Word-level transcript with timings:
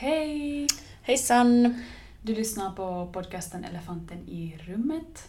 Hej! 0.00 0.66
Hejsan! 1.02 1.82
Du 2.22 2.34
lyssnar 2.34 2.70
på 2.70 3.08
podcasten 3.12 3.64
Elefanten 3.64 4.18
i 4.28 4.58
rummet. 4.66 5.28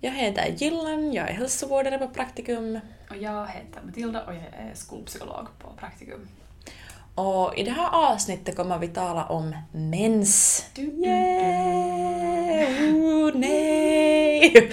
Jag 0.00 0.12
heter 0.12 0.54
Gillan, 0.56 1.12
jag 1.12 1.30
är 1.30 1.32
hälsovårdare 1.32 1.98
på 1.98 2.08
Praktikum. 2.08 2.80
Och 3.10 3.16
jag 3.16 3.46
heter 3.46 3.80
Matilda 3.86 4.24
och 4.26 4.34
jag 4.34 4.42
är 4.42 4.74
skolpsykolog 4.74 5.46
på 5.58 5.68
Praktikum. 5.78 6.28
Och 7.14 7.58
i 7.58 7.64
det 7.64 7.70
här 7.70 8.12
avsnittet 8.12 8.56
kommer 8.56 8.78
vi 8.78 8.88
tala 8.88 9.26
om 9.26 9.56
mens. 9.72 10.64
Du, 10.74 10.86
du, 10.86 10.90
du. 10.90 11.02
Yeah! 11.04 12.94
Oh, 12.94 13.30
nej! 13.34 14.72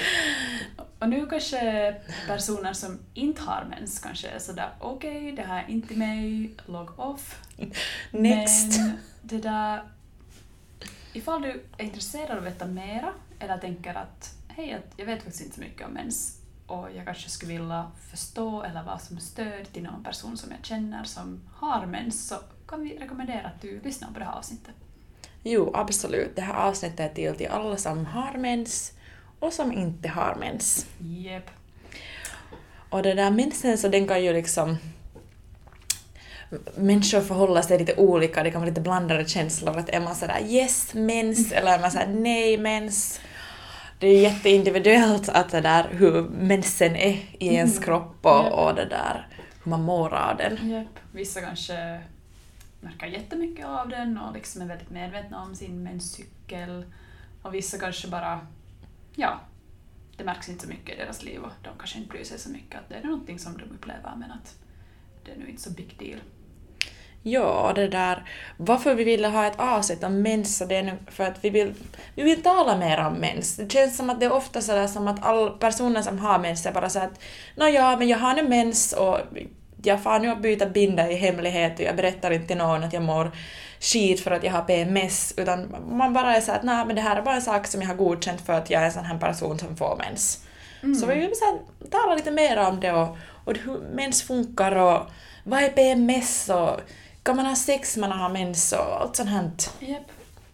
Och 1.02 1.10
nu 1.10 1.26
kanske 1.26 1.96
personer 2.28 2.74
som 2.74 3.00
inte 3.14 3.42
har 3.42 3.66
mens 3.70 4.00
kanske 4.00 4.28
är 4.28 4.40
sådär 4.40 4.70
okej, 4.80 5.32
det 5.32 5.42
här 5.42 5.64
är 5.64 5.70
inte 5.70 5.96
mig, 5.96 6.52
log 6.66 7.00
off. 7.00 7.42
Next! 8.12 8.78
Men 8.78 8.98
det 9.22 9.38
där... 9.38 9.84
Ifall 11.14 11.42
du 11.42 11.64
är 11.78 11.84
intresserad 11.84 12.32
av 12.32 12.38
att 12.38 12.44
veta 12.44 12.66
mera 12.66 13.14
eller 13.40 13.58
tänker 13.58 13.94
att 13.94 14.36
hej, 14.48 14.82
jag 14.98 15.06
vet 15.06 15.24
faktiskt 15.24 15.44
inte 15.44 15.56
så 15.56 15.62
mycket 15.62 15.88
om 15.88 15.94
mens 15.94 16.40
och 16.68 16.88
jag 16.96 17.06
kanske 17.06 17.30
skulle 17.30 17.54
vilja 17.54 17.92
förstå 18.12 18.64
eller 18.64 18.84
vara 18.84 19.00
som 19.00 19.20
stöd 19.20 19.74
till 19.74 19.84
någon 19.84 20.04
person 20.04 20.38
som 20.38 20.52
jag 20.52 20.66
känner 20.66 21.04
som 21.04 21.42
har 21.54 21.86
mens 21.86 22.28
så 22.28 22.36
kan 22.68 22.84
vi 22.84 22.98
rekommendera 22.98 23.48
att 23.48 23.62
du 23.62 23.82
lyssnar 23.82 24.12
på 24.12 24.20
det 24.20 24.26
här 24.26 24.38
avsnittet. 24.38 24.76
Jo, 25.44 25.72
absolut. 25.74 26.36
Det 26.36 26.42
här 26.42 26.54
avsnittet 26.54 27.00
är 27.00 27.14
till 27.14 27.36
till 27.36 27.48
alla 27.48 27.78
som 27.78 28.06
har 28.06 28.38
mens 28.38 28.94
och 29.42 29.54
som 29.54 29.72
inte 29.74 30.10
har 30.10 30.36
mens. 30.40 30.86
Jep. 31.00 31.50
Och 32.90 33.04
det 33.04 33.14
där 33.14 33.32
mensen 33.32 33.78
så 33.78 33.88
den 33.88 34.08
kan 34.08 34.24
ju 34.24 34.34
liksom 34.34 34.78
människor 36.76 37.22
förhåller 37.22 37.62
sig 37.62 37.80
lite 37.80 37.96
olika, 37.96 38.44
det 38.44 38.52
kan 38.52 38.62
vara 38.62 38.70
lite 38.70 38.82
blandade 38.82 39.26
känslor. 39.28 39.78
Att 39.78 39.90
är 39.90 40.00
man 40.00 40.16
sådär 40.16 40.40
yes, 40.46 40.94
mens, 40.94 41.52
eller 41.52 41.72
är 41.72 41.80
man 41.80 41.92
sådär 41.92 42.08
nej, 42.08 42.58
mens. 42.58 43.22
Det 44.00 44.08
är 44.08 44.22
jätteindividuellt 44.22 45.30
att 45.30 45.50
det 45.50 45.62
där 45.62 45.88
hur 45.92 46.22
mensen 46.30 46.96
är 46.96 47.10
i 47.40 47.48
ens 47.48 47.72
Mm. 47.78 47.84
kropp 47.84 48.16
och, 48.22 48.32
Ja. 48.32 48.50
och 48.70 48.76
det 48.76 48.86
där 48.86 49.28
hur 49.64 49.70
man 49.70 49.82
mår 49.82 50.14
av 50.14 50.38
den. 50.38 50.70
Jep. 50.70 50.88
Vissa 51.12 51.42
kanske 51.42 52.00
märker 52.82 53.08
jättemycket 53.08 53.66
av 53.66 53.90
den 53.90 54.18
och 54.18 54.34
liksom 54.34 54.62
är 54.62 54.66
väldigt 54.66 54.90
medvetna 54.90 55.42
om 55.44 55.56
sin 55.56 55.84
menscykel. 55.84 56.86
Och 57.42 57.54
vissa 57.54 57.78
kanske 57.78 58.08
bara, 58.08 58.40
ja, 59.16 59.40
det 60.18 60.24
märks 60.24 60.50
inte 60.50 60.64
så 60.64 60.70
mycket 60.70 60.96
i 60.96 60.98
deras 60.98 61.24
liv 61.24 61.42
och 61.42 61.52
de 61.64 61.70
kanske 61.78 61.98
inte 61.98 62.10
bryr 62.10 62.24
sig 62.24 62.40
så 62.40 62.50
mycket 62.50 62.80
att 62.80 62.90
det 62.90 62.96
är 62.96 63.04
någonting 63.04 63.40
som 63.40 63.58
de 63.58 63.64
upplever 63.64 64.16
men 64.18 64.32
att 64.32 64.56
det 65.26 65.32
är 65.32 65.38
nu 65.38 65.50
inte 65.50 65.62
så 65.62 65.72
big 65.72 65.96
deal. 66.00 66.20
Ja, 67.24 67.70
och 67.70 67.74
det 67.74 67.88
där, 67.88 68.30
varför 68.58 68.96
vi 68.96 69.04
ville 69.04 69.28
ha 69.28 69.48
ett 69.48 69.60
avsnitt 69.60 70.04
om 70.04 70.22
mens, 70.22 70.60
det 70.70 70.76
är 70.76 70.98
för 71.08 71.24
att 71.24 71.46
vi 71.46 71.50
vill, 71.50 71.74
vi 72.16 72.24
vill 72.24 72.44
tala 72.44 72.78
mer 72.78 73.06
om 73.06 73.14
mens. 73.14 73.56
Det 73.56 73.72
känns 73.72 73.98
som 73.98 74.10
att 74.10 74.20
det 74.20 74.26
är 74.26 74.34
ofta 74.34 74.62
sådär 74.62 74.88
som 74.88 75.08
att 75.08 75.24
alla 75.24 75.52
personer 75.52 76.02
som 76.02 76.20
har 76.20 76.40
mens 76.40 76.66
är 76.66 76.72
bara 76.72 76.90
så 76.90 77.00
att 77.00 77.22
nåja, 77.56 77.98
men 77.98 78.08
jag 78.08 78.18
har 78.18 78.34
nu 78.34 78.50
mens 78.50 78.94
och 78.94 79.20
jag 79.84 80.04
får 80.04 80.20
nu 80.20 80.30
att 80.30 80.42
byta 80.42 80.66
binda 80.66 81.12
i 81.12 81.16
hemlighet 81.16 81.80
och 81.80 81.86
jag 81.86 81.96
berättar 81.96 82.32
inte 82.32 82.48
till 82.48 82.58
någon 82.58 82.84
att 82.84 82.94
jag 82.94 83.04
mår 83.04 83.32
skit 83.80 84.20
för 84.20 84.32
att 84.32 84.44
jag 84.44 84.52
har 84.52 84.62
PMS, 84.62 85.34
utan 85.38 85.76
man 85.90 86.14
bara 86.14 86.36
är 86.36 86.42
så 86.42 86.52
att 86.52 86.64
nej, 86.64 86.86
men 86.86 86.96
det 86.96 87.02
här 87.02 87.16
är 87.16 87.22
bara 87.22 87.36
en 87.36 87.42
sak 87.42 87.68
som 87.68 87.82
jag 87.82 87.88
har 87.88 87.96
godkänt 87.96 88.42
för 88.42 88.54
att 88.54 88.70
jag 88.70 88.82
är 88.82 88.86
en 88.86 88.92
sån 88.92 89.06
här 89.06 89.18
person 89.18 89.60
som 89.60 89.78
får 89.78 89.96
mens. 89.98 90.46
Så 91.00 91.06
vi 91.06 91.16
vill 91.16 91.32
så 91.36 91.46
här, 91.46 91.60
tala 91.90 92.16
lite 92.16 92.32
mer 92.32 92.58
om 92.58 92.80
det 92.80 92.92
och, 92.92 93.18
och 93.46 93.58
hur 93.58 93.80
mens 93.94 94.24
funkar 94.24 94.76
och 94.76 95.12
vad 95.44 95.64
är 95.64 95.70
PMS 95.70 96.50
och 96.50 96.82
kan 97.24 97.36
man 97.36 97.46
ha 97.46 97.56
sex 97.56 97.98
när 97.98 98.10
man 98.10 98.20
har 98.20 98.30
mens 98.30 98.74
och 98.74 99.02
allt 99.02 99.16
sånt 99.16 99.30
här. 99.30 99.52
Jep. 99.80 100.04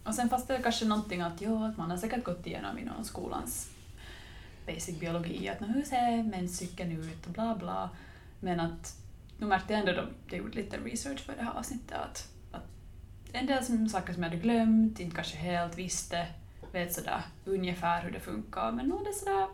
Och 0.04 0.16
sen 0.16 0.30
fast 0.30 0.48
det 0.48 0.56
är 0.56 0.62
kanske 0.62 0.86
någonting 0.86 1.22
att, 1.22 1.34
jo, 1.40 1.64
att 1.64 1.78
man 1.78 1.92
har 1.92 1.98
säkert 1.98 2.24
gått 2.24 2.48
igenom 2.48 2.78
i 2.78 2.86
någon 2.86 3.06
skolans 3.06 3.70
basic 4.66 5.00
biologi, 5.00 5.50
att 5.50 5.68
hur 5.76 5.84
ser 5.84 6.24
menscykeln 6.24 6.92
ut 6.92 7.26
och 7.26 7.32
bla 7.32 7.56
bla. 7.56 7.90
Men 8.40 8.60
att 8.60 8.96
nu 9.38 9.48
märkte 9.48 9.74
jag 9.74 9.80
ändå 9.80 10.02
då, 10.02 10.08
jag 10.30 10.38
gjorde 10.38 10.56
lite 10.56 10.78
research 10.78 11.20
för 11.20 11.34
det 11.36 11.44
här 11.44 11.54
avsnittet, 11.54 11.98
att, 11.98 12.28
att 12.52 12.64
en 13.32 13.46
del 13.46 13.64
som, 13.64 13.90
saker 13.90 14.14
som 14.14 14.24
jag 14.24 14.30
hade 14.30 14.42
glömt, 14.42 15.00
inte 15.00 15.16
kanske 15.16 15.38
helt 15.38 15.78
visste, 15.78 16.28
vet 16.72 16.94
sådär 16.94 17.22
ungefär 17.46 18.02
hur 18.02 18.12
det 18.12 18.20
funkar, 18.20 18.72
men 18.72 18.88
nog 18.88 19.04
det 19.04 19.10
är 19.10 19.14
sådär 19.14 19.48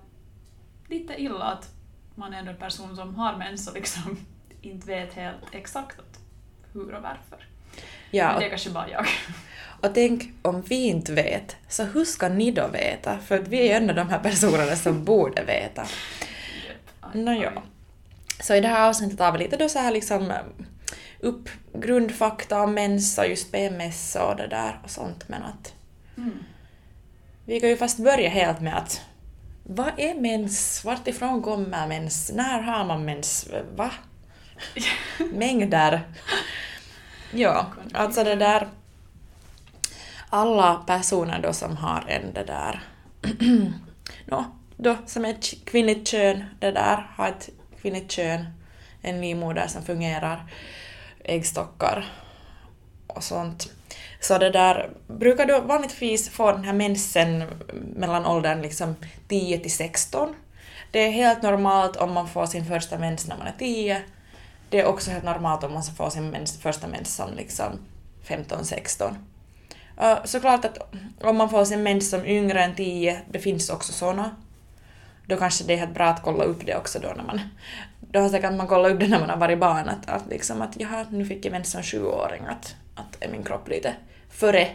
lite 0.87 1.21
illa 1.21 1.45
att 1.45 1.69
man 2.15 2.33
är 2.33 2.39
ändå 2.39 2.51
en 2.51 2.57
person 2.57 2.95
som 2.95 3.15
har 3.15 3.37
mens 3.37 3.67
och 3.67 3.73
liksom 3.73 4.17
inte 4.61 4.87
vet 4.87 5.13
helt 5.13 5.35
exakt 5.51 5.99
att 5.99 6.19
hur 6.73 6.93
och 6.93 7.03
varför. 7.03 7.47
Ja, 8.11 8.27
Men 8.31 8.39
det 8.39 8.45
är 8.45 8.49
kanske 8.49 8.69
bara 8.69 8.89
jag. 8.89 9.05
och 9.81 9.93
tänk 9.93 10.23
om 10.41 10.61
vi 10.61 10.85
inte 10.87 11.13
vet, 11.13 11.55
så 11.67 11.83
hur 11.83 12.05
ska 12.05 12.29
ni 12.29 12.51
då 12.51 12.67
veta? 12.67 13.19
För 13.19 13.39
att 13.39 13.47
vi 13.47 13.59
är 13.59 13.63
ju 13.63 13.71
ändå 13.71 13.93
de 13.93 14.09
här 14.09 14.19
personerna 14.19 14.75
som 14.75 15.05
borde 15.05 15.43
veta. 15.43 15.85
Nåja. 17.13 17.53
Så 18.43 18.55
i 18.55 18.61
det 18.61 18.67
här 18.67 18.89
avsnittet 18.89 19.17
tar 19.17 19.31
vi 19.31 19.37
lite 19.37 19.57
då 19.57 19.69
så 19.69 19.79
här 19.79 19.91
liksom 19.91 20.31
eh, 20.31 20.37
upp 21.19 21.49
grundfakta 21.73 22.61
om 22.61 22.73
mens 22.73 23.17
och 23.17 23.27
just 23.27 23.51
PMS 23.51 24.15
och 24.15 24.35
det 24.35 24.47
där 24.47 24.79
och 24.83 24.89
sånt, 24.89 25.29
men 25.29 25.43
att 25.43 25.73
Mm. 26.17 26.37
vi 27.45 27.59
kan 27.59 27.69
ju 27.69 27.77
fast 27.77 27.99
börja 27.99 28.29
helt 28.29 28.61
med 28.61 28.77
att 28.77 29.01
vad 29.63 29.91
är 29.97 30.15
mens? 30.15 30.85
Vart 30.85 31.07
ifrån 31.07 31.41
kommer 31.41 31.87
mens? 31.87 32.31
När 32.33 32.61
har 32.61 32.85
man 32.85 33.05
mens? 33.05 33.47
Va? 33.75 33.91
Mängder. 35.33 36.01
Ja, 37.31 37.67
alltså 37.93 38.23
det 38.23 38.35
där... 38.35 38.67
Alla 40.29 40.75
personer 40.75 41.39
då 41.41 41.53
som 41.53 41.77
har 41.77 42.05
en 42.07 42.33
det 42.33 42.43
där... 42.43 42.83
Nå, 44.25 44.45
då 44.77 44.97
som 45.05 45.25
är 45.25 45.65
kvinnligt 45.65 46.07
kön, 46.07 46.43
det 46.59 46.71
där, 46.71 47.11
har 47.15 47.27
ett 47.27 47.49
kvinnligt 47.83 48.11
kön, 48.11 48.45
en 49.01 49.21
livmoder 49.21 49.67
som 49.67 49.83
fungerar, 49.83 50.43
äggstockar 51.23 52.05
och 53.07 53.23
sånt. 53.23 53.71
Så 54.19 54.37
det 54.37 54.49
där 54.49 54.89
brukar 55.07 55.45
du 55.45 55.61
vanligtvis 55.61 56.29
få 56.29 56.51
den 56.51 56.63
här 56.63 56.73
mensen 56.73 57.43
mellan 57.95 58.25
åldern 58.25 58.61
liksom 58.61 58.95
10 59.27 59.59
till 59.59 59.71
16. 59.71 60.35
Det 60.91 60.99
är 60.99 61.11
helt 61.11 61.41
normalt 61.41 61.95
om 61.95 62.13
man 62.13 62.27
får 62.27 62.45
sin 62.45 62.65
första 62.65 62.97
mens 62.97 63.27
när 63.27 63.37
man 63.37 63.47
är 63.47 63.55
10. 63.59 64.01
Det 64.69 64.79
är 64.79 64.85
också 64.85 65.11
helt 65.11 65.23
normalt 65.23 65.63
om 65.63 65.73
man 65.73 65.83
får 65.83 66.09
sin 66.09 66.29
mens, 66.29 66.61
första 66.61 66.87
mens 66.87 67.15
som 67.15 67.33
liksom 67.33 67.79
15-16. 68.27 69.15
Såklart 70.25 70.65
att 70.65 70.77
om 71.21 71.37
man 71.37 71.49
får 71.49 71.65
sin 71.65 71.83
mens 71.83 72.09
som 72.09 72.25
yngre 72.25 72.63
än 72.63 72.75
10, 72.75 73.21
det 73.31 73.39
finns 73.39 73.69
också 73.69 73.93
såna. 73.93 74.35
Då 75.25 75.37
kanske 75.37 75.63
det 75.63 75.73
är 75.73 75.77
helt 75.77 75.93
bra 75.93 76.05
att 76.05 76.23
kolla 76.23 76.43
upp 76.43 76.65
det 76.65 76.75
också 76.75 76.99
då 76.99 77.13
när 77.17 77.23
man... 77.23 77.39
Då 77.99 78.19
har 78.19 78.29
säkert 78.29 78.53
man 78.53 78.67
kollat 78.67 78.91
upp 78.91 78.99
det 78.99 79.07
när 79.07 79.19
man 79.19 79.29
har 79.29 79.37
varit 79.37 79.59
barn 79.59 79.89
att, 79.89 80.09
att 80.09 80.27
liksom 80.29 80.61
att 80.61 80.79
jaha, 80.79 81.05
nu 81.09 81.25
fick 81.25 81.45
jag 81.45 81.51
mens 81.51 81.71
som 81.71 81.83
sjuåring 81.83 82.45
att, 82.45 82.75
att 82.95 83.23
är 83.23 83.29
min 83.29 83.43
kropp 83.43 83.69
lite 83.69 83.93
före 84.29 84.67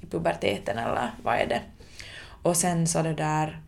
i 0.00 0.06
puberteten 0.10 0.78
eller 0.78 1.10
vad 1.22 1.34
är 1.34 1.46
det? 1.46 1.60
Och 2.42 2.56
sen 2.56 2.86
så 2.86 3.02
det 3.02 3.14
där 3.14 3.60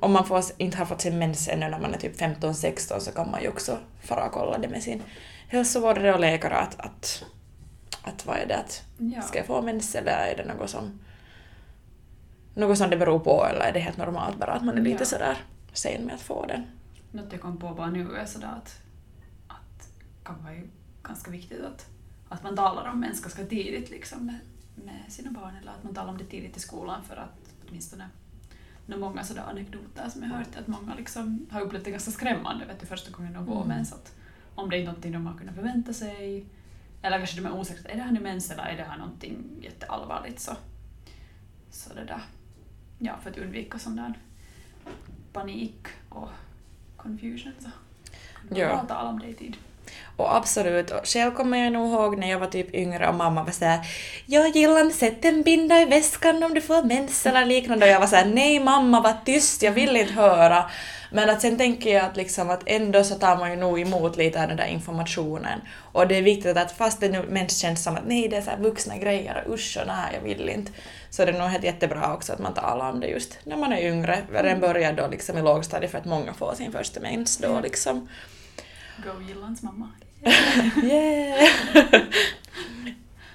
om 0.00 0.12
man 0.12 0.26
får, 0.26 0.44
inte 0.56 0.78
har 0.78 0.84
fått 0.84 1.00
sin 1.00 1.18
mens 1.18 1.48
ännu 1.48 1.68
när 1.68 1.78
man 1.78 1.94
är 1.94 1.98
typ 1.98 2.20
15-16 2.20 2.98
så 2.98 3.12
kan 3.12 3.30
man 3.30 3.42
ju 3.42 3.48
också 3.48 3.78
fara 4.02 4.26
och 4.26 4.32
kolla 4.32 4.58
det 4.58 4.68
med 4.68 4.82
sin 4.82 5.02
hälsovårdare 5.48 6.14
och 6.14 6.20
läkare 6.20 6.56
att, 6.56 6.80
att, 6.80 7.24
att 8.02 8.26
vad 8.26 8.36
är 8.36 8.46
det 8.46 8.56
att 8.56 8.82
ska 9.24 9.38
jag 9.38 9.46
få 9.46 9.62
mens 9.62 9.94
eller 9.94 10.12
är 10.12 10.36
det 10.36 10.44
något 10.44 10.70
som 10.70 11.00
något 12.54 12.78
som 12.78 12.90
det 12.90 12.96
beror 12.96 13.18
på 13.18 13.46
eller 13.46 13.60
är 13.60 13.72
det 13.72 13.80
helt 13.80 13.96
normalt 13.96 14.38
bara 14.38 14.52
att 14.52 14.64
man 14.64 14.78
är 14.78 14.82
lite 14.82 15.02
Ja. 15.02 15.06
sådär 15.06 15.36
sen 15.72 16.02
med 16.04 16.14
att 16.14 16.20
få 16.20 16.46
den. 16.46 16.62
Något 17.12 17.32
jag 17.32 17.40
kom 17.40 17.56
på 17.56 17.74
bara 17.74 17.90
nu 17.90 18.16
är 18.16 18.26
sådär 18.26 18.48
att, 18.56 18.82
att 19.48 19.88
kan 20.24 20.42
vara 20.42 20.54
ju 20.54 20.68
ganska 21.02 21.30
viktigt 21.30 21.64
att, 21.64 21.86
att 22.28 22.42
man 22.42 22.56
talar 22.56 22.90
om 22.90 23.00
mens 23.00 23.20
ganska 23.20 23.44
tidigt 23.44 23.90
liksom 23.90 24.26
med, 24.26 24.38
med 24.84 25.02
sina 25.12 25.30
barn 25.30 25.56
eller 25.60 25.72
att 25.72 25.82
man 25.84 25.94
talar 25.94 26.08
om 26.10 26.18
det 26.18 26.24
tidigt 26.24 26.56
i 26.56 26.60
skolan 26.60 27.02
för 27.04 27.16
att 27.16 27.54
åtminstone 27.68 28.08
det 28.86 28.92
är 28.94 28.98
många 28.98 29.24
sådär 29.24 29.42
anekdoter 29.50 30.08
som 30.08 30.22
jag 30.22 30.30
hört 30.30 30.56
att 30.60 30.66
många 30.66 30.94
liksom 30.94 31.46
har 31.50 31.60
upplevt 31.60 31.84
det 31.84 31.90
ganska 31.90 32.10
skrämmande 32.10 32.64
vet 32.66 32.80
du, 32.80 32.86
första 32.86 33.10
gången 33.10 33.32
de 33.32 33.46
går 33.46 33.56
Mm. 33.56 33.68
mens 33.68 33.92
att 33.92 34.14
om 34.54 34.70
det 34.70 34.76
är 34.76 34.84
någonting 34.84 35.12
de 35.12 35.26
har 35.26 35.38
kunnat 35.38 35.54
förvänta 35.54 35.92
sig 35.92 36.46
eller 37.02 37.18
kanske 37.18 37.40
de 37.40 37.46
är 37.46 37.52
osäkra, 37.52 37.90
är 37.90 37.96
det 37.96 38.02
här 38.02 38.12
nu 38.12 38.20
mens 38.20 38.50
eller 38.50 38.62
är 38.62 38.76
det 38.76 38.82
här 38.82 38.98
någonting 38.98 39.44
jätteallvarligt 39.62 40.40
så, 40.40 40.52
så 41.70 41.94
det 41.94 42.04
där, 42.04 42.20
ja 43.02 43.12
för 43.22 43.30
att 43.30 43.38
undvika 43.38 43.78
sån 43.78 43.96
där 43.96 44.14
panik 45.32 45.86
och 46.08 46.28
confusion 46.96 47.52
så 47.58 47.70
kan 48.48 48.54
det 48.54 48.60
Ja. 48.60 48.84
tala 48.88 49.08
om 49.08 49.18
det 49.18 49.26
i 49.28 49.34
tid. 49.34 49.56
Och 50.16 50.36
absolut, 50.36 50.90
och 50.90 51.06
själv 51.06 51.30
kommer 51.30 51.58
jag 51.58 51.72
nog 51.72 51.92
ihåg 51.92 52.18
när 52.18 52.30
jag 52.30 52.38
var 52.38 52.46
typ 52.46 52.74
yngre 52.74 53.08
och 53.08 53.14
mamma 53.14 53.42
var 53.44 53.50
såhär 53.52 53.80
”Jag 54.26 54.56
gillar 54.56 54.90
sätt 54.90 55.24
en 55.24 55.42
binda 55.42 55.80
i 55.80 55.84
väskan 55.84 56.42
om 56.42 56.54
du 56.54 56.60
får 56.60 56.82
mens” 56.82 57.26
eller 57.26 57.44
liknande 57.46 57.86
och 57.86 57.92
jag 57.92 58.00
var 58.00 58.06
såhär 58.06 58.26
”Nej 58.26 58.60
mamma, 58.60 59.00
var 59.00 59.14
tyst, 59.24 59.62
jag 59.62 59.72
vill 59.72 59.96
inte 59.96 60.12
höra” 60.12 60.70
Men 61.12 61.30
att 61.30 61.40
sen 61.40 61.58
tänker 61.58 61.94
jag 61.94 62.04
att, 62.04 62.16
liksom 62.16 62.50
att 62.50 62.62
ändå 62.66 63.04
så 63.04 63.14
tar 63.14 63.36
man 63.36 63.50
ju 63.50 63.56
nog 63.56 63.80
emot 63.80 64.16
lite 64.16 64.42
av 64.42 64.48
den 64.48 64.56
där 64.56 64.66
informationen. 64.66 65.60
Och 65.92 66.08
det 66.08 66.16
är 66.16 66.22
viktigt 66.22 66.56
att 66.56 66.72
fast 66.72 67.00
det 67.00 67.08
nu 67.08 67.22
mest 67.28 67.58
känns 67.58 67.82
som 67.82 67.94
att 67.96 68.06
nej 68.06 68.28
det 68.28 68.36
är 68.36 68.42
så 68.42 68.50
här 68.50 68.58
vuxna 68.58 68.96
grejer 68.98 69.44
och 69.46 69.54
usch 69.54 69.78
och 69.80 69.86
nej 69.86 70.10
jag 70.14 70.20
vill 70.20 70.48
inte. 70.48 70.72
Så 71.10 71.24
det 71.24 71.32
är 71.32 71.38
nog 71.38 71.48
helt 71.48 71.64
jättebra 71.64 72.14
också 72.14 72.32
att 72.32 72.38
man 72.38 72.54
talar 72.54 72.90
om 72.90 73.00
det 73.00 73.06
just 73.06 73.38
när 73.44 73.56
man 73.56 73.72
är 73.72 73.88
yngre. 73.88 74.18
Den 74.32 74.60
börjar 74.60 74.92
då 74.92 75.06
liksom 75.06 75.38
i 75.38 75.42
lågstadiet 75.42 75.90
för 75.90 75.98
att 75.98 76.04
många 76.04 76.34
får 76.34 76.54
sin 76.54 76.72
första 76.72 77.00
mens 77.00 77.36
då 77.36 77.48
Mm. 77.48 77.62
liksom. 77.62 78.08
Go 79.04 79.22
Gillans 79.28 79.62
mamma. 79.62 79.88
Yeah! 80.82 81.48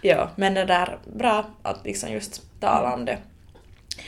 ja, 0.01 0.30
men 0.36 0.54
det 0.54 0.66
där 0.66 0.98
bra 1.13 1.45
att 1.62 1.86
liksom 1.86 2.12
just 2.12 2.42
tala 2.60 2.94
om 2.94 3.06
det. 3.06 3.18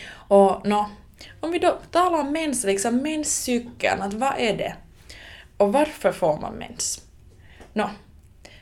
Och 0.10 0.68
nå, 0.68 0.90
om 1.40 1.52
vi 1.52 1.60
då 1.60 1.78
talar 1.92 2.20
om 2.20 2.32
mens, 2.32 2.64
liksom 2.64 2.98
menscykeln, 2.98 4.02
att 4.02 4.14
vad 4.14 4.34
är 4.38 4.58
det? 4.58 4.76
Och 5.58 5.74
varför 5.74 6.12
får 6.12 6.38
man 6.38 6.54
mens? 6.54 7.02
Nå, 7.74 7.90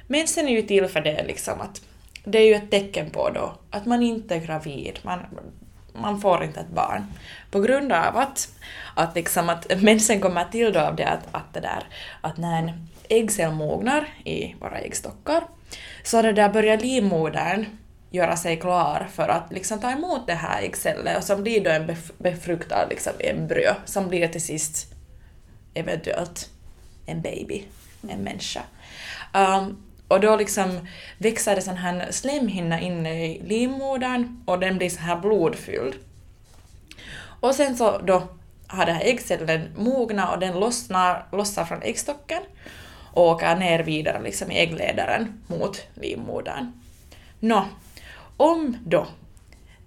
mensen 0.08 0.48
är 0.48 0.52
ju 0.52 0.62
till 0.62 0.88
för 0.88 1.02
det 1.02 1.24
liksom 1.24 1.62
att 1.62 1.82
det 2.24 2.38
är 2.38 2.46
ju 2.46 2.54
ett 2.54 2.72
tecken 2.72 3.10
på 3.10 3.30
då 3.30 3.58
att 3.70 3.86
man 3.86 4.04
inte 4.04 4.36
är 4.36 4.40
gravid, 4.40 5.00
man, 5.04 5.20
man 5.94 6.22
får 6.22 6.44
inte 6.44 6.60
ett 6.60 6.70
barn. 6.70 7.06
På 7.52 7.60
grund 7.60 7.92
av 7.92 8.18
att, 8.18 8.50
att, 8.96 9.16
liksom 9.16 9.50
att 9.50 9.82
mensen 9.82 10.22
kommer 10.22 10.46
till 10.46 10.74
då 10.74 10.80
av 10.80 10.96
det 10.96 11.08
att, 11.08 11.28
att 11.32 11.54
det 11.54 11.60
där 11.60 11.84
att 12.22 12.38
när 12.38 12.60
en 12.60 12.88
äggcell 13.10 13.52
mognar 13.52 14.08
i 14.24 14.56
våra 14.60 14.80
äggstockar 14.80 15.44
så 16.04 16.22
det 16.22 16.34
där 16.34 16.50
börjar 16.50 16.78
livmodern 16.78 17.66
göra 18.16 18.38
sig 18.38 18.60
klar 18.60 19.08
för 19.14 19.28
att 19.28 19.52
liksom 19.52 19.80
ta 19.80 19.92
emot 19.92 20.28
det 20.28 20.34
här 20.34 20.62
äggcellen 20.62 21.18
och 21.18 21.24
som 21.24 21.44
blir 21.44 21.64
då 21.64 21.70
en 21.70 21.90
bef- 21.90 22.12
befruktad 22.18 22.86
liksom 22.90 23.14
embryo 23.20 23.74
som 23.86 24.08
blir 24.08 24.28
till 24.28 24.42
sist 24.42 24.94
eventuellt 25.74 26.50
en 27.06 27.22
baby, 27.22 27.64
en 28.10 28.20
människa. 28.20 28.62
Um, 29.34 29.78
och 30.08 30.20
då 30.20 30.36
liksom 30.36 30.88
växer 31.18 31.56
det 31.56 31.62
sån 31.62 31.78
här 31.78 32.08
slemhinna 32.12 32.80
inne 32.80 33.26
i 33.26 33.42
livmodern 33.44 34.44
och 34.46 34.60
den 34.60 34.78
blir 34.78 34.90
så 34.90 35.00
här 35.00 35.16
blodfylld. 35.16 35.96
Och 37.40 37.56
sen 37.56 37.78
så 37.78 37.98
då 37.98 38.24
har 38.68 38.86
den 38.86 38.96
här 38.96 39.06
äggcellen 39.06 39.70
mognat 39.78 40.34
och 40.34 40.40
den 40.40 40.60
lossnar, 40.60 41.28
lossar 41.32 41.66
från 41.66 41.82
äggstocken 41.82 42.42
och 43.14 43.28
åker 43.28 43.56
ner 43.56 43.80
vidare 43.80 44.22
liksom 44.22 44.52
i 44.52 44.60
äggledaren 44.60 45.44
mot 45.48 45.82
livmodern. 45.94 46.72
Nå, 47.40 47.66
om 48.38 48.78
då 48.86 49.08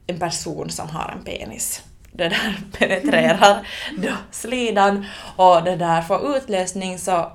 en 0.06 0.18
person 0.18 0.70
som 0.70 0.88
har 0.88 1.14
en 1.18 1.24
penis 1.24 1.82
det 2.12 2.28
där 2.28 2.58
penetrerar 2.78 3.66
då 3.96 4.12
slidan 4.30 5.06
och 5.36 5.64
det 5.64 5.76
där 5.76 6.02
får 6.02 6.36
utlösning 6.36 6.98
så, 6.98 7.32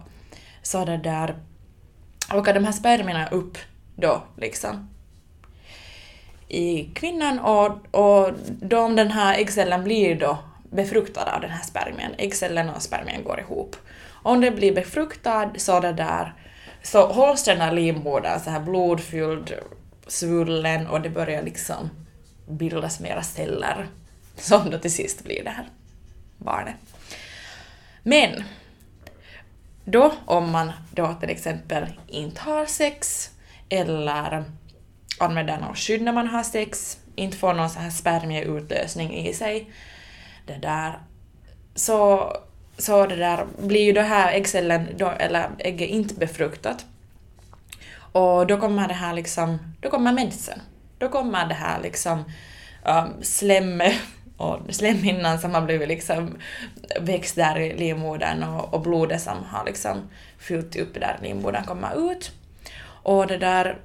så 0.61 0.85
det 0.85 0.97
där 0.97 1.35
åker 2.33 2.53
de 2.53 2.65
här 2.65 2.71
spermierna 2.71 3.27
upp 3.27 3.57
då 3.95 4.23
liksom 4.37 4.89
i 6.47 6.83
kvinnan 6.93 7.39
och, 7.39 7.95
och 7.95 8.31
då 8.61 8.79
om 8.79 8.95
den 8.95 9.11
här 9.11 9.37
äggcellen 9.37 9.83
blir 9.83 10.15
då 10.15 10.37
befruktad 10.63 11.35
av 11.35 11.41
den 11.41 11.49
här 11.49 11.63
spermien, 11.63 12.11
äggcellen 12.17 12.69
och 12.69 12.81
spermien 12.81 13.23
går 13.23 13.39
ihop. 13.39 13.75
Om 14.11 14.41
den 14.41 14.55
blir 14.55 14.75
befruktad 14.75 15.51
så 15.57 15.79
det 15.79 15.93
där 15.93 16.33
så 16.83 17.07
hålls 17.07 17.43
den 17.43 17.61
här 17.61 17.71
livmodern 17.71 18.39
så 18.39 18.49
här 18.49 18.59
blodfylld, 18.59 19.53
svullen 20.07 20.87
och 20.87 21.01
det 21.01 21.09
börjar 21.09 21.43
liksom 21.43 21.89
bildas 22.47 22.99
mera 22.99 23.23
celler 23.23 23.87
som 24.35 24.69
då 24.69 24.77
till 24.77 24.93
sist 24.93 25.23
blir 25.23 25.43
det 25.43 25.49
här 25.49 25.67
barnet. 26.37 26.75
Men 28.03 28.43
då 29.85 30.13
om 30.25 30.51
man 30.51 30.71
då 30.91 31.13
till 31.13 31.29
exempel 31.29 31.85
inte 32.07 32.41
har 32.41 32.65
sex 32.65 33.29
eller 33.69 34.43
använder 35.19 35.59
något 35.59 35.77
skydd 35.77 36.01
när 36.01 36.11
man 36.11 36.27
har 36.27 36.43
sex, 36.43 36.97
inte 37.15 37.37
får 37.37 37.53
någon 37.53 37.69
så 37.69 37.79
här 37.79 37.89
spermieutlösning 37.89 39.13
i 39.27 39.33
sig, 39.33 39.71
det 40.45 40.57
där, 40.57 40.99
så, 41.75 42.31
så 42.77 43.05
det 43.05 43.15
där 43.15 43.45
blir 43.59 43.81
ju 43.81 43.93
det 43.93 44.01
här 44.01 44.33
äggcellen, 44.33 44.87
då, 44.97 45.09
eller 45.09 45.49
ägget 45.59 45.89
inte 45.89 46.13
befruktat. 46.13 46.85
Och 48.13 48.47
då 48.47 48.57
kommer 48.57 48.87
det 48.87 48.93
här 48.93 49.13
liksom, 49.13 49.59
då 49.79 49.89
kommer 49.89 50.13
mensen. 50.13 50.61
Då 50.97 51.09
kommer 51.09 51.47
det 51.47 51.53
här 51.53 51.81
liksom 51.81 52.23
um, 52.85 53.23
slem 53.23 53.81
och 54.37 54.59
slemhinnan 54.69 55.39
som 55.39 55.53
har 55.53 55.61
blivit 55.61 55.87
liksom 55.87 56.37
växt 57.01 57.35
där 57.35 57.59
i 57.59 57.77
livmodern 57.77 58.43
och, 58.43 58.73
och 58.73 58.81
blodet 58.81 59.21
som 59.21 59.43
har 59.43 59.65
liksom 59.65 60.09
fyllt 60.37 60.75
upp 60.75 60.93
där 60.93 61.19
livmodern 61.21 61.63
kommer 61.63 62.11
ut. 62.11 62.31
Och 62.85 63.27
det 63.27 63.37
där, 63.37 63.77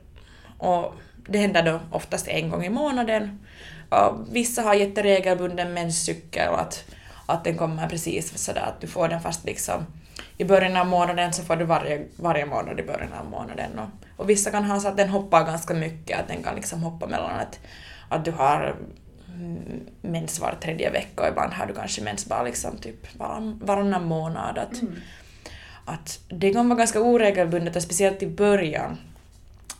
och 0.58 0.94
det 1.28 1.38
händer 1.38 1.62
då 1.62 1.80
oftast 1.90 2.28
en 2.28 2.50
gång 2.50 2.64
i 2.64 2.70
månaden. 2.70 3.46
Och 3.88 4.26
vissa 4.30 4.62
har 4.62 4.74
jätteregelbunden 4.74 5.74
menscykel 5.74 6.48
och 6.48 6.60
att, 6.60 6.84
att 7.26 7.44
den 7.44 7.56
kommer 7.56 7.88
precis 7.88 8.38
sådär 8.38 8.64
att 8.66 8.80
du 8.80 8.86
får 8.86 9.08
den 9.08 9.20
fast 9.20 9.44
liksom 9.44 9.86
i 10.38 10.44
början 10.44 10.76
av 10.76 10.86
månaden 10.86 11.32
så 11.32 11.42
får 11.42 11.56
du 11.56 11.64
varje, 11.64 12.04
varje 12.16 12.46
månad 12.46 12.80
i 12.80 12.82
början 12.82 13.12
av 13.12 13.30
månaden. 13.30 13.78
Och, 13.78 13.88
och 14.16 14.30
vissa 14.30 14.50
kan 14.50 14.64
ha 14.64 14.80
så 14.80 14.88
att 14.88 14.96
den 14.96 15.08
hoppar 15.08 15.44
ganska 15.44 15.74
mycket, 15.74 16.20
att 16.20 16.28
den 16.28 16.42
kan 16.42 16.54
liksom 16.54 16.82
hoppa 16.82 17.06
mellan 17.06 17.30
att, 17.30 17.60
att 18.08 18.24
du 18.24 18.30
har 18.30 18.74
mm, 19.34 19.80
mens 20.00 20.40
var 20.40 20.54
tredje 20.60 20.90
vecka 20.90 21.22
och 21.22 21.28
ibland 21.28 21.52
har 21.52 21.66
du 21.66 21.74
kanske 21.74 22.02
mens 22.02 22.26
bara 22.26 22.42
liksom 22.42 22.76
typ 22.76 23.18
varann, 23.18 23.60
varannan 23.64 24.04
månad. 24.04 24.58
Att, 24.58 24.82
Mm. 24.82 24.94
att 25.84 26.20
det 26.28 26.52
kan 26.52 26.68
vara 26.68 26.78
ganska 26.78 27.00
oregelbundet 27.00 27.76
och 27.76 27.82
speciellt 27.82 28.22
i 28.22 28.26
början, 28.26 28.96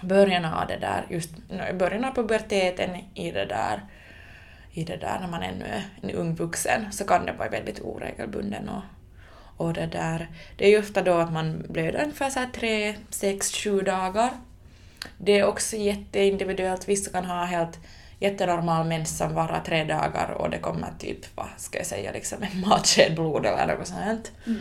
början 0.03 0.45
av 0.45 0.67
det 0.69 0.79
där, 0.79 1.07
just 1.09 1.31
i 1.71 1.73
början 1.73 2.05
av 2.05 2.15
puberteten 2.15 2.91
i 3.15 3.31
det 3.31 3.45
där, 3.45 3.81
i 4.73 4.85
det 4.85 4.97
där 4.97 5.19
när 5.21 5.29
man 5.29 5.43
ännu 5.43 5.65
är 5.65 5.85
en 6.03 6.11
ung 6.11 6.35
vuxen 6.35 6.93
så 6.93 7.05
kan 7.05 7.27
det 7.27 7.33
vara 7.33 7.49
väldigt 7.49 7.81
oregelbunden 7.81 8.69
och, 8.69 8.83
och 9.59 9.73
det 9.73 9.87
där, 9.87 10.29
det 10.57 10.65
är 10.65 10.71
ju 10.71 10.79
ofta 10.79 11.03
då 11.03 11.15
att 11.15 11.33
man 11.33 11.65
blöder 11.69 12.03
ungefär 12.03 12.31
så 12.31 12.41
här 12.41 12.49
tre, 12.55 12.95
sex, 13.11 13.53
sju 13.53 13.81
dagar. 13.81 14.31
Det 15.19 15.39
är 15.39 15.45
också 15.45 15.77
jätteindividuellt, 15.77 16.89
vissa 16.89 17.11
kan 17.11 17.25
ha 17.25 17.45
helt 17.45 17.79
jättenormal 18.21 18.87
mens 18.87 19.19
som 19.19 19.35
varar 19.35 19.61
tre 19.67 19.85
dagar 19.85 20.31
och 20.39 20.51
det 20.51 20.59
kommer 20.59 20.89
typ, 20.99 21.37
vad 21.37 21.47
ska 21.57 21.79
jag 21.79 21.87
säga, 21.87 22.13
liksom 22.13 22.43
en 22.43 22.61
matsked 22.69 23.15
blod 23.15 23.47
eller 23.47 23.79
något 23.79 23.87
sånt 23.87 24.33
Mm. 24.47 24.61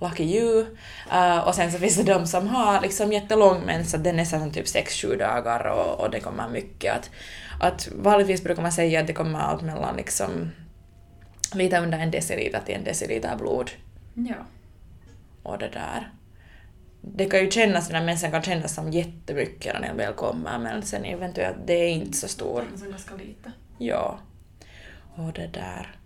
lucky 0.00 0.24
you. 0.24 0.66
Uh, 1.12 1.38
och 1.38 1.54
sen 1.54 1.72
så 1.72 1.78
finns 1.78 1.96
det 1.96 2.02
de 2.02 2.26
som 2.26 2.48
har 2.48 2.80
liksom 2.80 3.12
jättelång 3.12 3.60
mens, 3.66 3.94
att 3.94 4.04
den 4.04 4.14
är 4.14 4.16
nästan 4.16 4.50
typ 4.50 4.66
6-7 4.66 5.18
dagar 5.18 5.66
och, 5.66 6.00
och 6.00 6.10
det 6.10 6.20
kommer 6.20 6.48
mycket. 6.48 6.94
Att, 6.94 7.10
att 7.60 7.88
vanligtvis 7.92 8.44
brukar 8.44 8.62
man 8.62 8.72
säga 8.72 9.00
att 9.00 9.06
det 9.06 9.12
kommer 9.12 9.38
allt 9.38 9.62
mellan 9.62 9.96
liksom 9.96 10.50
lite 11.54 11.78
under 11.78 11.98
en 11.98 12.10
deciliter 12.10 12.60
till 12.66 12.74
en 12.74 12.84
deciliter 12.84 13.36
blod 13.36 13.70
Ja. 14.14 14.36
och 15.42 15.58
det 15.58 15.68
där. 15.68 16.10
Det 17.00 17.24
kan 17.24 17.40
ju 17.40 17.50
kännas, 17.50 17.86
den 17.86 17.96
här 17.96 18.04
mensen 18.04 18.30
kan 18.30 18.42
kännas 18.42 18.74
som 18.74 18.90
jättemycket 18.90 19.74
när 19.74 19.88
den 19.88 19.96
väl 19.96 20.14
kommer 20.14 20.58
men 20.58 20.82
sen 20.82 21.04
eventuellt 21.04 21.56
det 21.66 21.72
är 21.72 21.88
inte 21.88 22.18
så 22.18 22.28
stor. 22.28 22.64
Det 22.76 22.86
är 22.86 22.90
ganska 22.90 23.14
lite. 23.14 23.52
Ja. 23.78 24.18
Och 25.14 25.32
det 25.32 25.46
där. 25.46 25.96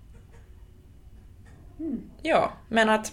Mm. 1.79 2.03
Ja, 2.23 2.53
men 2.69 2.89
att 2.89 3.13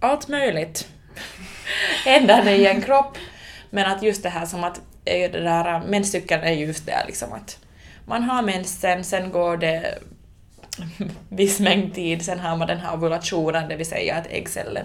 allt 0.00 0.28
möjligt 0.28 0.88
händer 2.04 2.48
i 2.48 2.66
en 2.66 2.82
kropp. 2.82 3.18
Men 3.70 3.92
att 3.92 4.02
just 4.02 4.22
det 4.22 4.28
här 4.28 4.46
som 4.46 4.64
att 4.64 4.80
det 5.04 5.28
där, 5.28 5.80
menscykeln 5.86 6.42
är 6.42 6.52
just 6.52 6.86
det 6.86 7.04
liksom 7.06 7.32
att 7.32 7.58
man 8.06 8.22
har 8.22 8.42
mensen, 8.42 9.04
sen 9.04 9.30
går 9.30 9.56
det 9.56 9.98
viss 11.28 11.60
mängd 11.60 11.94
tid, 11.94 12.24
sen 12.24 12.40
har 12.40 12.56
man 12.56 12.68
den 12.68 12.78
här 12.78 12.94
ovulationen, 12.94 13.68
det 13.68 13.76
vill 13.76 13.86
säga 13.86 14.16
att 14.16 14.26
äggcellen, 14.26 14.84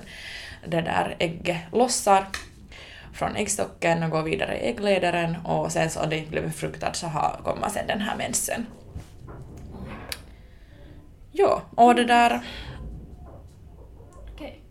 det 0.65 0.81
där 0.81 1.15
ägget 1.19 1.57
lossar 1.71 2.25
från 3.13 3.35
äggstocken 3.35 4.03
och 4.03 4.09
går 4.09 4.23
vidare 4.23 4.57
i 4.57 4.69
äggledaren 4.69 5.37
och 5.45 5.71
sen 5.71 5.89
så 5.89 6.01
om 6.01 6.09
det 6.09 6.17
inte 6.17 6.31
blir 6.31 6.41
befruktad 6.41 6.93
så 6.93 7.07
har, 7.07 7.39
kommer 7.43 7.69
sen 7.69 7.87
den 7.87 8.01
här 8.01 8.17
mensen. 8.17 8.65
Ja, 11.31 11.61
och 11.75 11.95
det 11.95 12.05
där 12.05 12.41
Okej. 14.33 14.63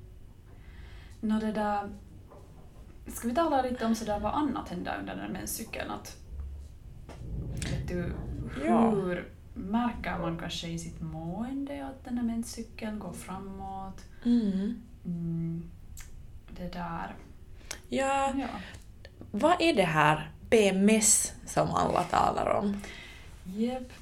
Nå 1.21 1.39
det 1.39 1.53
där... 1.53 1.91
Ska 3.07 3.29
vi 3.29 3.35
tala 3.35 3.63
lite 3.63 3.87
om 3.87 3.95
sådär 3.95 4.21
vad 4.21 4.35
annat 4.35 4.69
händer 4.69 4.97
under 5.01 5.17
den 5.17 5.33
menscykeln? 5.33 5.91
Att, 5.91 6.17
vet 7.71 7.89
du, 7.89 8.13
Ja. 8.67 8.95
Märker 9.55 10.19
man 10.19 10.39
kanske 10.39 10.69
i 10.69 10.79
sitt 10.79 11.01
mående 11.01 11.87
att 11.87 12.05
den 12.05 12.19
här 12.19 12.25
menscykeln 12.25 12.99
går 12.99 13.13
framåt? 13.13 14.05
Mm. 14.25 14.83
Mm, 15.05 15.71
det 16.57 16.69
där... 16.73 17.15
Ja, 17.89 18.33
Ja. 18.39 18.49
vad 19.31 19.57
är 19.61 19.75
det 19.75 19.83
här 19.85 20.31
PMS 20.51 21.33
som 21.47 21.71
alla 21.71 22.03
talar 22.03 22.47
om? 22.55 22.77
Jep. 23.45 23.93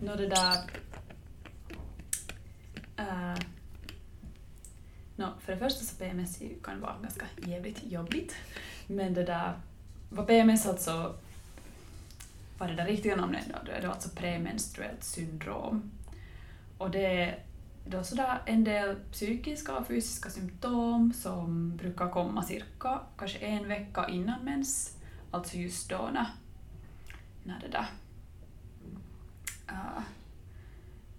Nå 0.00 0.14
det 0.16 0.26
där... 0.28 0.56
Äh, 2.96 3.38
No, 5.18 5.26
för 5.40 5.52
det 5.52 5.58
första 5.58 5.84
så 5.84 5.96
PMS 5.96 6.38
kan 6.62 6.80
vara 6.80 6.94
ganska 7.02 7.26
jävligt 7.46 7.84
jobbigt. 7.84 8.34
Men 8.86 9.14
det 9.14 9.24
där, 9.24 9.52
vad 10.10 10.26
PMS 10.26 10.66
alltså, 10.66 11.14
vad 12.58 12.70
är 12.70 12.74
det 12.74 12.82
där 12.82 12.90
riktiga 12.90 13.16
namnet 13.16 13.44
då? 13.52 13.58
Det 13.64 13.72
är 13.72 13.88
alltså 13.88 14.08
premenstruellt 14.08 15.04
syndrom. 15.04 15.90
Och 16.78 16.90
det 16.90 17.06
är 17.22 17.44
då 17.86 18.04
sådär 18.04 18.42
en 18.46 18.64
del 18.64 18.96
psykiska 19.12 19.76
och 19.76 19.86
fysiska 19.86 20.30
symptom 20.30 21.12
som 21.12 21.76
brukar 21.76 22.10
komma 22.10 22.42
cirka 22.42 23.00
kanske 23.18 23.38
en 23.38 23.68
vecka 23.68 24.08
innan 24.08 24.44
mens, 24.44 24.96
alltså 25.30 25.56
just 25.56 25.90
då 25.90 26.10
när, 26.12 26.26
när 27.44 27.60
det 27.60 27.68
där 27.68 27.86
äh, 29.68 30.02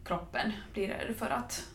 kroppen 0.05 0.51
blir 0.73 0.87
redo 0.87 1.13
för 1.13 1.29
att 1.29 1.67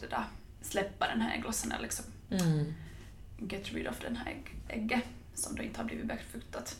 det 0.00 0.06
där, 0.06 0.24
släppa 0.62 1.08
den 1.08 1.20
här 1.20 1.38
ägglossningen, 1.38 1.76
eller 1.76 1.86
liksom 1.86 2.04
Mm. 2.30 2.74
get 3.38 3.72
rid 3.72 3.88
of 3.88 4.00
den 4.00 4.16
här 4.16 4.30
ägg, 4.32 4.54
ägget 4.68 5.04
som 5.34 5.56
då 5.56 5.62
inte 5.62 5.80
har 5.80 5.84
blivit 5.84 6.06
befruktat. 6.06 6.76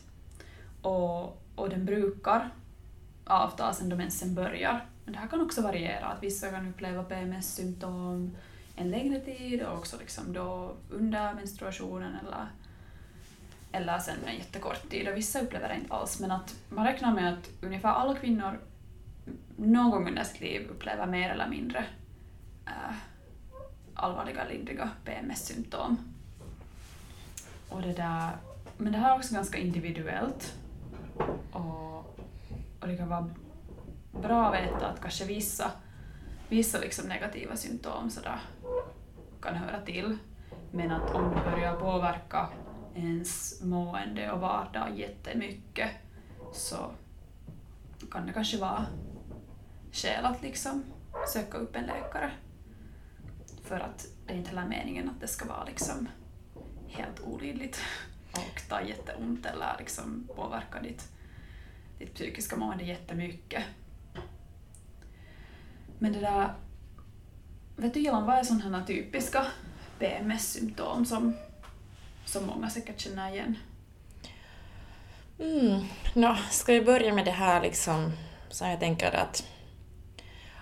Och, 0.81 1.41
och 1.59 1.69
den 1.69 1.85
brukar 1.85 2.49
avta 3.25 3.73
sen 3.73 3.89
demensen 3.89 4.35
börjar. 4.35 4.85
Men 5.05 5.13
det 5.13 5.19
här 5.19 5.27
kan 5.27 5.41
också 5.41 5.61
variera, 5.61 6.05
att 6.05 6.23
vissa 6.23 6.49
kan 6.49 6.69
uppleva 6.69 7.03
PMS-symptom 7.03 8.35
en 8.75 8.91
längre 8.91 9.19
tid 9.19 9.61
och 9.61 9.77
också 9.77 9.97
liksom 9.97 10.33
då 10.33 10.75
under 10.89 11.33
menstruationen 11.33 12.15
eller, 12.25 12.47
eller 13.71 13.99
sen 13.99 14.15
en 14.25 14.35
jättekort 14.35 14.89
tid 14.89 15.07
och 15.07 15.17
vissa 15.17 15.41
upplever 15.41 15.69
det 15.69 15.75
inte 15.75 15.93
alls. 15.93 16.19
Men 16.19 16.31
att 16.31 16.55
man 16.69 16.85
räknar 16.85 17.13
med 17.13 17.33
att 17.33 17.49
ungefär 17.61 17.89
alla 17.89 18.15
kvinnor 18.15 18.59
någon 19.57 19.91
gång 19.91 20.07
under 20.07 20.23
sitt 20.23 20.41
liv 20.41 20.67
upplever 20.71 21.05
mer 21.05 21.29
eller 21.29 21.49
mindre 21.49 21.85
äh, 22.65 22.95
allvarliga, 23.93 24.43
lindriga 24.43 24.89
PMS-symptom. 25.05 25.97
Och 27.69 27.81
det 27.81 27.93
där, 27.93 28.31
men 28.77 28.91
det 28.91 28.99
här 28.99 29.11
är 29.11 29.17
också 29.17 29.33
ganska 29.33 29.57
individuellt. 29.57 30.53
Och, 31.51 32.19
och 32.79 32.87
det 32.87 32.97
kan 32.97 33.09
vara 33.09 33.29
bra 34.11 34.45
att 34.45 34.63
veta 34.63 34.87
att 34.87 35.01
kanske 35.01 35.25
vissa, 35.25 35.71
vissa 36.49 36.79
liksom 36.79 37.07
negativa 37.07 37.55
symptom 37.55 38.09
sådär 38.09 38.39
kan 39.41 39.55
höra 39.55 39.81
till. 39.81 40.17
Men 40.71 40.91
att 40.91 41.15
om 41.15 41.29
det 41.29 41.51
börjar 41.51 41.75
påverka 41.75 42.49
ens 42.95 43.61
mående 43.63 44.31
och 44.31 44.39
vardag 44.39 44.99
jättemycket 44.99 45.89
så 46.53 46.91
kan 48.11 48.25
det 48.27 48.33
kanske 48.33 48.57
vara 48.57 48.85
skäl 49.91 50.25
att 50.25 50.41
liksom 50.41 50.83
söka 51.33 51.57
upp 51.57 51.75
en 51.75 51.85
läkare. 51.85 52.31
För 53.63 53.79
att 53.79 54.07
det 54.25 54.33
är 54.33 54.37
inte 54.37 54.49
heller 54.49 54.65
meningen 54.65 55.09
att 55.09 55.21
det 55.21 55.27
ska 55.27 55.45
vara 55.45 55.63
liksom 55.63 56.07
helt 56.87 57.19
olidligt 57.19 57.81
och 58.31 58.61
ta 58.69 58.81
jätteont 58.81 59.45
eller 59.45 59.75
liksom 59.79 60.27
påverka 60.35 60.81
ditt, 60.81 61.07
ditt 61.99 62.13
psykiska 62.13 62.55
mående 62.55 62.83
jättemycket. 62.83 63.63
Men 65.99 66.13
det 66.13 66.19
där... 66.19 66.53
Vet 67.75 67.93
du 67.93 67.99
Jelan, 67.99 68.25
vad 68.25 68.37
är 68.37 68.43
sådana 68.43 68.79
här 68.79 68.85
typiska 68.85 69.45
PMS-symptom 69.99 71.05
som, 71.05 71.37
som 72.25 72.45
många 72.45 72.69
säkert 72.69 72.99
känner 72.99 73.33
igen? 73.33 73.57
Mm. 75.39 75.81
Nå, 76.13 76.37
ska 76.49 76.73
vi 76.73 76.81
börja 76.81 77.13
med 77.13 77.25
det 77.25 77.31
här 77.31 77.61
liksom, 77.61 78.11
som 78.49 78.69
jag 78.69 78.79
tänker 78.79 79.11
att, 79.11 79.43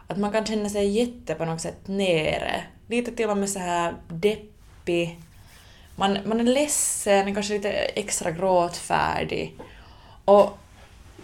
att 0.07 0.17
man 0.17 0.31
kan 0.31 0.45
känna 0.45 0.69
sig 0.69 0.87
jätte 0.87 1.35
på 1.35 1.45
något 1.45 1.61
sätt 1.61 1.87
nere. 1.87 2.63
Lite 2.87 3.11
till 3.11 3.29
och 3.29 3.37
med 3.37 3.49
så 3.49 3.59
här 3.59 3.95
deppig. 4.07 5.21
Man, 5.99 6.17
man 6.25 6.39
är 6.39 6.43
ledsen, 6.43 7.33
kanske 7.33 7.53
lite 7.53 7.71
extra 7.71 8.31
gråtfärdig. 8.31 9.57
Och 10.25 10.57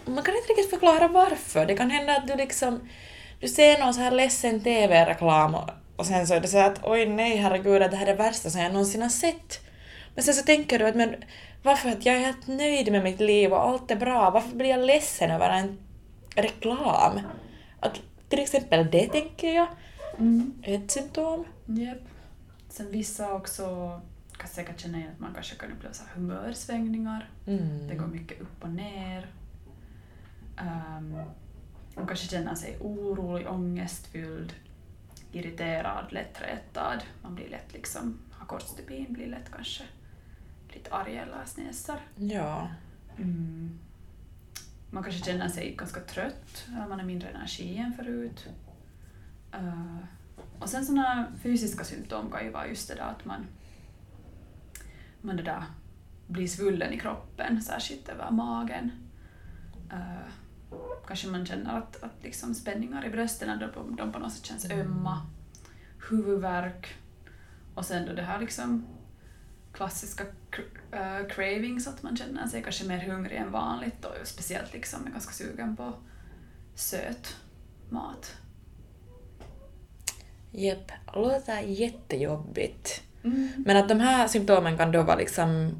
man 0.04 0.24
kan 0.24 0.36
inte 0.36 0.48
riktigt 0.48 0.70
förklara 0.70 1.08
varför. 1.08 1.66
Det 1.66 1.76
kan 1.76 1.90
hända 1.90 2.16
att 2.16 2.26
du 2.26 2.36
liksom 2.36 2.80
du 3.40 3.48
ser 3.48 3.78
någon 3.78 3.94
så 3.94 4.00
här 4.00 4.10
ledsen 4.10 4.60
TV-reklam 4.60 5.54
och, 5.54 5.70
och 5.96 6.06
sen 6.06 6.26
så 6.26 6.34
är 6.34 6.40
det 6.40 6.48
så 6.48 6.58
att 6.58 6.80
oj 6.82 7.06
nej 7.06 7.36
herregud 7.36 7.80
det 7.80 7.96
här 7.96 8.06
är 8.06 8.16
det 8.16 8.22
värsta 8.22 8.50
som 8.50 8.60
jag 8.60 8.72
någonsin 8.72 9.02
har 9.02 9.08
sett. 9.08 9.60
Men 10.14 10.24
sen 10.24 10.34
så 10.34 10.42
tänker 10.42 10.78
du 10.78 10.86
att 10.86 10.94
men 10.94 11.14
varför 11.62 11.88
att 11.88 12.06
jag 12.06 12.16
är 12.16 12.20
helt 12.20 12.46
nöjd 12.46 12.92
med 12.92 13.04
mitt 13.04 13.20
liv 13.20 13.52
och 13.52 13.60
allt 13.60 13.90
är 13.90 13.96
bra, 13.96 14.30
varför 14.30 14.56
blir 14.56 14.68
jag 14.68 14.80
ledsen 14.80 15.30
över 15.30 15.50
en 15.50 15.78
reklam? 16.34 17.20
Att, 17.80 18.00
till 18.28 18.40
exempel 18.40 18.90
det 18.90 19.06
tänker 19.06 19.54
jag 19.54 19.66
är 20.62 20.74
ett 20.74 20.90
symptom. 20.90 21.44
Yep. 21.68 21.98
Sen 22.68 22.90
vissa 22.90 23.34
också 23.34 24.00
kan 24.38 24.48
säkert 24.48 24.80
känna 24.80 24.98
igen 24.98 25.12
att 25.12 25.20
man 25.20 25.34
kanske 25.34 25.54
kan 25.54 25.72
uppleva 25.72 25.94
så 25.94 26.04
humörsvängningar. 26.14 27.30
Mm. 27.46 27.88
Det 27.88 27.94
går 27.94 28.06
mycket 28.06 28.40
upp 28.40 28.64
och 28.64 28.70
ner. 28.70 29.26
Um, 30.60 31.12
man 31.96 32.06
kanske 32.06 32.26
känner 32.26 32.54
sig 32.54 32.78
orolig, 32.80 33.48
ångestfylld, 33.50 34.54
irriterad, 35.32 36.12
lättretad. 36.12 37.02
Man 37.22 37.34
blir 37.34 37.48
lätt 37.48 37.72
liksom, 37.72 38.18
har 38.30 38.46
kort 38.46 38.62
stubin, 38.62 39.06
blir 39.08 39.26
lätt 39.26 39.50
kanske 39.52 39.84
lite 40.74 40.94
arg 40.94 41.16
eller 41.16 41.44
snäsar. 41.44 42.00
Ja. 42.16 42.68
Mm. 43.16 43.78
Man 44.90 45.02
kanske 45.02 45.24
känner 45.24 45.48
sig 45.48 45.74
ganska 45.74 46.00
trött, 46.00 46.66
man 46.88 47.00
har 47.00 47.06
mindre 47.06 47.28
energi 47.28 47.76
än 47.78 47.92
förut. 47.92 48.48
Uh, 49.54 49.98
och 50.58 50.68
sen 50.68 50.86
sådana 50.86 51.32
fysiska 51.42 51.84
symptom 51.84 52.30
kan 52.30 52.44
ju 52.44 52.50
vara 52.50 52.66
just 52.66 52.88
det 52.88 52.94
där 52.94 53.02
att 53.02 53.24
man, 53.24 53.46
man 55.24 55.36
det 55.36 55.42
där 55.42 55.64
blir 56.26 56.48
svullen 56.48 56.92
i 56.92 57.00
kroppen, 57.00 57.62
särskilt 57.62 58.08
över 58.08 58.30
magen. 58.30 58.90
Uh, 59.92 60.28
kanske 61.06 61.28
man 61.28 61.46
känner 61.46 61.78
att, 61.78 62.02
att 62.02 62.22
liksom 62.22 62.54
spänningar 62.54 63.06
i 63.06 63.10
brösten, 63.10 63.58
de, 63.74 63.96
de 63.96 64.12
på 64.12 64.18
något 64.18 64.32
sätt 64.32 64.46
känns 64.46 64.70
ömma. 64.70 65.26
Huvudvärk. 66.10 66.94
Och 67.74 67.84
sen 67.84 68.06
då 68.06 68.12
det 68.12 68.22
här 68.22 68.40
liksom 68.40 68.86
klassiska 69.72 70.24
äh, 70.90 71.26
cravings, 71.28 71.86
att 71.86 72.02
man 72.02 72.16
känner 72.16 72.46
sig 72.46 72.62
kanske 72.62 72.84
mer 72.84 72.98
hungrig 72.98 73.36
än 73.36 73.50
vanligt 73.50 74.04
och 74.04 74.14
speciellt 74.24 74.72
liksom 74.72 75.06
är 75.06 75.10
ganska 75.10 75.32
sugen 75.32 75.76
på 75.76 75.94
söt 76.74 77.36
mat. 77.90 78.36
Japp, 80.50 80.92
låter 81.14 81.60
jättejobbigt. 81.60 83.02
Mm. 83.24 83.48
Men 83.56 83.76
att 83.76 83.88
de 83.88 84.00
här 84.00 84.28
symptomen 84.28 84.78
kan 84.78 84.92
då 84.92 85.02
vara 85.02 85.16
liksom 85.16 85.74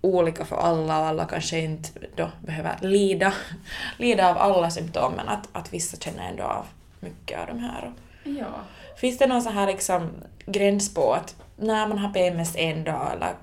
olika 0.00 0.44
för 0.44 0.56
alla 0.56 1.00
och 1.00 1.06
alla 1.06 1.24
kanske 1.24 1.58
inte 1.58 1.88
då 2.16 2.30
behöver 2.40 2.78
lida, 2.80 3.32
lida 3.98 4.30
av 4.30 4.38
alla 4.38 4.70
symptomen, 4.70 5.28
att, 5.28 5.48
att 5.52 5.72
vissa 5.72 5.96
känner 5.96 6.28
ändå 6.28 6.42
av 6.42 6.66
mycket 7.00 7.40
av 7.40 7.46
de 7.46 7.58
här. 7.58 7.92
Ja. 8.24 8.60
Finns 8.96 9.18
det 9.18 9.26
någon 9.26 9.42
så 9.42 9.50
här 9.50 9.66
liksom 9.66 10.10
gräns 10.46 10.94
på 10.94 11.12
att 11.12 11.36
när 11.56 11.88
man 11.88 11.98
har 11.98 12.12
PMS 12.12 12.56
en 12.56 12.84
dag 12.84 13.12
eller 13.12 13.34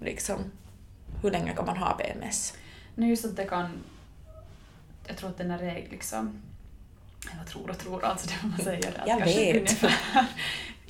liksom 0.00 0.36
hur 1.22 1.30
länge 1.30 1.54
kan 1.54 1.66
man 1.66 1.76
ha 1.76 1.92
PMS? 1.92 2.54
Nu 2.94 3.08
just 3.08 3.24
att 3.24 3.36
det 3.36 3.44
kan... 3.44 3.70
Jag 5.06 5.16
tror 5.16 5.30
att 5.30 5.38
den 5.38 5.50
är 5.50 5.58
regel 5.58 5.90
liksom... 5.90 6.42
Eller 7.32 7.44
tror 7.44 7.70
och 7.70 7.78
tror, 7.78 8.04
alltså 8.04 8.26
det 8.28 8.48
man 8.48 8.58
säger. 8.58 9.00
Att 9.00 9.08
Jag 9.08 9.24
vet. 9.24 9.56
Ungefär, 9.56 10.26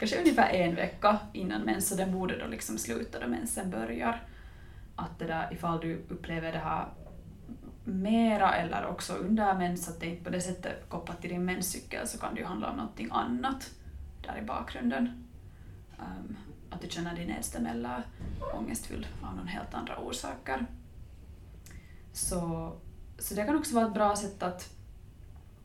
kanske 0.04 0.20
ungefär 0.20 0.49
en 0.49 0.75
vecka 0.75 1.18
innan 1.32 1.62
mens, 1.62 1.88
så 1.88 1.94
den 1.94 2.12
borde 2.12 2.38
då 2.38 2.46
liksom 2.46 2.78
sluta 2.78 3.20
då 3.20 3.26
mensen 3.26 3.70
börjar. 3.70 4.23
Att 4.96 5.18
det 5.18 5.26
där, 5.26 5.52
ifall 5.52 5.80
du 5.80 6.04
upplever 6.08 6.52
det 6.52 6.58
här 6.58 6.88
mera 7.84 8.54
eller 8.54 8.87
också 8.87 9.12
under 9.12 9.54
mens, 9.54 9.88
att 9.88 10.00
det 10.00 10.06
inte 10.06 10.25
på 10.25 10.30
det 10.30 10.40
sättet 10.40 10.88
kopplat 10.88 11.20
till 11.20 11.30
din 11.30 11.44
menscykel, 11.44 12.08
så 12.08 12.18
kan 12.18 12.34
det 12.34 12.40
ju 12.40 12.46
handla 12.46 12.70
om 12.70 12.76
någonting 12.76 13.08
annat 13.11 13.70
där 14.23 14.38
i 14.38 14.42
bakgrunden. 14.42 15.25
Um, 15.99 16.37
att 16.70 16.80
du 16.80 16.88
känner 16.88 17.14
dig 17.14 17.26
nedstämd 17.26 17.66
eller 17.66 18.02
ångestfylld 18.54 19.06
av 19.23 19.37
någon 19.37 19.46
helt 19.46 19.75
andra 19.75 19.99
orsaker. 19.99 20.66
Så, 22.12 22.73
så 23.18 23.34
det 23.34 23.44
kan 23.44 23.56
också 23.56 23.75
vara 23.75 23.87
ett 23.87 23.94
bra 23.94 24.16
sätt 24.16 24.42
att, 24.42 24.74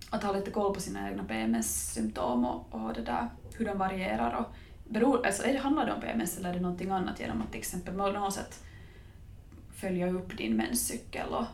att 0.10 0.24
ha 0.24 0.32
lite 0.32 0.52
koll 0.52 0.74
på 0.74 0.82
sina 0.82 1.10
egna 1.10 1.24
PMS-symptom 1.24 2.46
och, 2.46 2.68
och 2.72 2.94
det 2.94 3.02
där, 3.02 3.30
hur 3.58 3.66
de 3.66 3.78
varierar. 3.78 4.36
Och 4.36 4.56
beror, 4.94 5.26
alltså 5.26 5.44
är 5.44 5.54
det, 5.54 5.60
handlar 5.60 5.86
det 5.86 5.94
om 5.94 6.02
PMS 6.02 6.38
eller 6.38 6.50
är 6.50 6.54
det 6.54 6.60
någonting 6.60 6.90
annat 6.90 7.20
genom 7.20 7.42
att 7.42 7.52
till 7.52 7.60
exempel 7.60 7.94
något 7.96 8.34
sätt 8.34 8.64
följa 9.76 10.10
upp 10.12 10.38
din 10.38 10.58
menscykel 10.58 11.30
och 11.30 11.46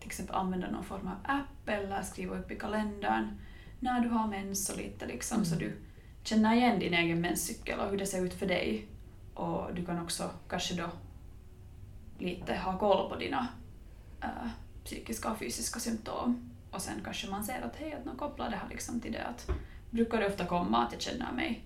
till 0.00 0.08
exempel 0.08 0.36
använda 0.36 0.70
någon 0.70 0.84
form 0.84 1.06
av 1.06 1.16
app 1.24 1.68
eller 1.68 2.02
skriva 2.02 2.38
upp 2.38 2.50
i 2.50 2.58
kalendern 2.58 3.40
när 3.80 4.00
du 4.00 4.08
har 4.08 4.28
mens 4.28 4.70
och 4.70 4.76
lite 4.76 5.06
liksom 5.06 5.36
Mm. 5.36 5.44
så 5.44 5.54
du 5.54 5.72
känner 6.22 6.54
igen 6.54 6.78
din 6.78 6.94
egen 6.94 7.20
menscykel 7.20 7.80
och 7.80 7.90
hur 7.90 7.98
det 7.98 8.06
ser 8.06 8.24
ut 8.24 8.34
för 8.34 8.46
dig. 8.46 8.86
Och 9.34 9.74
du 9.74 9.84
kan 9.84 10.02
också 10.02 10.30
kanske 10.48 10.74
då 10.74 10.90
lite 12.18 12.54
ha 12.54 12.78
koll 12.78 13.10
på 13.10 13.16
dina 13.16 13.48
äh, 14.20 14.48
psykiska 14.84 15.30
och 15.30 15.38
fysiska 15.38 15.80
symptom. 15.80 16.50
Och 16.72 16.82
sen 16.82 17.00
kanske 17.04 17.30
man 17.30 17.44
ser 17.44 17.62
att 17.62 17.76
hej, 17.76 17.92
att 17.92 18.04
någon 18.04 18.16
kopplar 18.16 18.50
det 18.50 18.56
här 18.56 18.68
liksom 18.68 19.00
till 19.00 19.12
det 19.12 19.22
att 19.24 19.50
brukar 19.90 20.20
det 20.20 20.26
ofta 20.26 20.44
komma 20.44 20.86
att 20.86 20.92
jag 20.92 21.02
känner 21.02 21.32
mig 21.32 21.64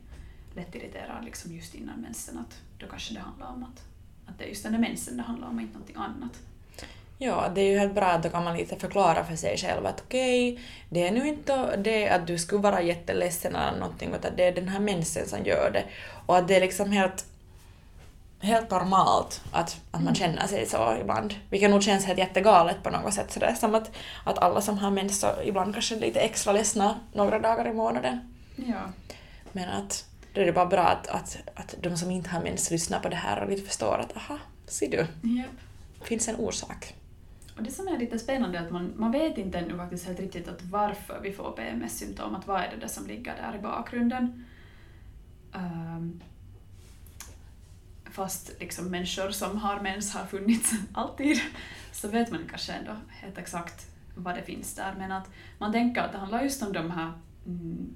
lättirriterad 0.55 1.25
liksom 1.25 1.53
just 1.53 1.75
innan 1.75 2.01
mensen 2.01 2.39
att 2.39 2.61
då 2.79 2.87
kanske 2.87 3.15
det 3.15 3.21
handlar 3.21 3.47
om 3.47 3.63
att, 3.63 3.85
att 4.27 4.39
det 4.39 4.45
är 4.45 4.49
just 4.49 4.63
den 4.63 4.73
där 4.73 4.81
mensen 4.81 5.17
det 5.17 5.23
handlar 5.23 5.49
om 5.49 5.57
och 5.57 5.63
inte 5.63 5.73
någonting 5.73 5.97
annat. 5.97 6.41
Ja, 7.19 7.49
det 7.55 7.61
är 7.61 7.71
ju 7.71 7.79
helt 7.79 7.95
bra 7.95 8.07
att 8.07 8.23
då 8.23 8.29
kan 8.29 8.45
man 8.45 8.57
lite 8.57 8.77
förklara 8.77 9.25
för 9.25 9.37
sig 9.37 9.57
själv 9.57 9.87
att 9.87 10.01
okej, 10.01 10.53
okay, 10.53 10.65
det 10.91 11.09
är 11.09 11.13
nu 11.13 11.29
inte 11.29 11.77
det 11.77 12.09
att 12.09 12.27
du 12.27 12.39
skulle 12.39 12.63
vara 12.63 12.83
jätteledsen 12.83 13.57
eller 13.57 13.79
någonting 13.79 14.15
utan 14.15 14.37
det 14.37 14.45
är 14.45 14.53
den 14.53 14.69
här 14.69 14.81
mensen 14.81 15.29
som 15.29 15.45
gör 15.45 15.71
det. 15.73 15.85
Och 16.27 16.37
att 16.37 16.49
det 16.49 16.57
är 16.57 16.61
liksom 16.61 16.93
helt, 16.93 17.27
helt 18.41 18.71
normalt 18.71 19.43
att, 19.53 19.69
att 19.91 20.01
man 20.01 20.03
Mm. 20.03 20.15
känner 20.15 20.47
sig 20.47 20.67
så 20.67 20.97
ibland. 21.01 21.35
Vilket 21.51 21.71
nog 21.71 21.83
känns 21.83 22.05
helt 22.05 22.19
jättegalet 22.19 22.83
på 22.83 22.91
något 22.91 23.15
sätt. 23.15 23.33
Så 23.33 23.41
det 23.41 23.47
är 23.47 23.55
som 23.55 23.75
att, 23.75 23.91
att 24.25 24.39
alla 24.39 24.61
som 24.61 24.79
har 24.79 24.91
mens 24.91 25.21
så 25.21 25.29
ibland 25.45 25.75
kanske 25.75 25.95
är 25.97 26.01
lite 26.01 26.21
extra 26.21 26.53
ledsna 26.53 27.01
några 27.13 27.39
dagar 27.39 27.67
i 27.69 27.73
månaden. 27.73 28.35
Ja. 28.57 28.81
Men 29.53 29.69
att 29.69 30.05
då 30.35 30.41
är 30.41 30.47
det 30.47 30.53
bara 30.53 30.67
bra 30.67 30.83
att, 30.83 31.09
att, 31.09 31.37
att 31.55 31.75
de 31.83 31.97
som 31.97 32.11
inte 32.11 32.31
har 32.31 32.43
mens 32.43 32.71
lyssnar 32.71 33.01
på 33.01 33.09
det 33.09 33.17
här 33.17 33.43
och 33.43 33.51
lite 33.51 33.67
förstår 33.67 33.99
att 33.99 34.17
aha, 34.17 34.39
ser 34.67 34.91
du, 34.91 34.97
Japp. 35.29 35.51
finns 36.07 36.29
en 36.29 36.37
orsak. 36.37 36.95
Och 37.57 37.63
det 37.63 37.71
som 37.71 37.89
är 37.89 37.99
lite 37.99 38.19
spännande 38.19 38.59
är 38.59 38.63
att 38.65 38.71
man, 38.71 38.93
man 38.97 39.13
vet 39.13 39.39
inte 39.39 39.59
ännu 39.59 39.77
faktiskt 39.77 40.07
helt 40.07 40.21
riktigt 40.21 40.49
att 40.49 40.63
varför 40.63 41.21
vi 41.23 41.33
får 41.33 41.51
PMS-symptom, 41.53 42.35
att 42.35 42.47
vad 42.47 42.61
är 42.61 42.71
det 42.71 42.77
där 42.81 42.89
som 42.89 43.07
ligger 43.07 43.35
där 43.37 43.59
i 43.59 43.63
bakgrunden. 43.63 44.45
Ehm, 45.55 46.21
fast 48.17 48.61
liksom 48.61 48.91
människor 48.91 49.31
som 49.31 49.59
har 49.59 49.81
mens 49.81 50.15
har 50.15 50.27
funnits 50.27 50.73
alltid, 50.93 51.41
så 51.93 52.09
vet 52.09 52.31
man 52.31 52.41
kanske 52.51 52.73
ändå 52.73 52.97
helt 53.09 53.39
exakt 53.39 53.87
vad 54.15 54.35
det 54.35 54.43
finns 54.43 54.75
där. 54.75 54.95
Men 54.99 55.13
att 55.13 55.31
man 55.59 55.73
tänker 55.73 56.01
att 56.01 56.13
det 56.13 56.19
handlar 56.19 56.43
just 56.43 56.63
om 56.63 56.73
de 56.73 56.91
här 56.91 57.13
mm, 57.47 57.95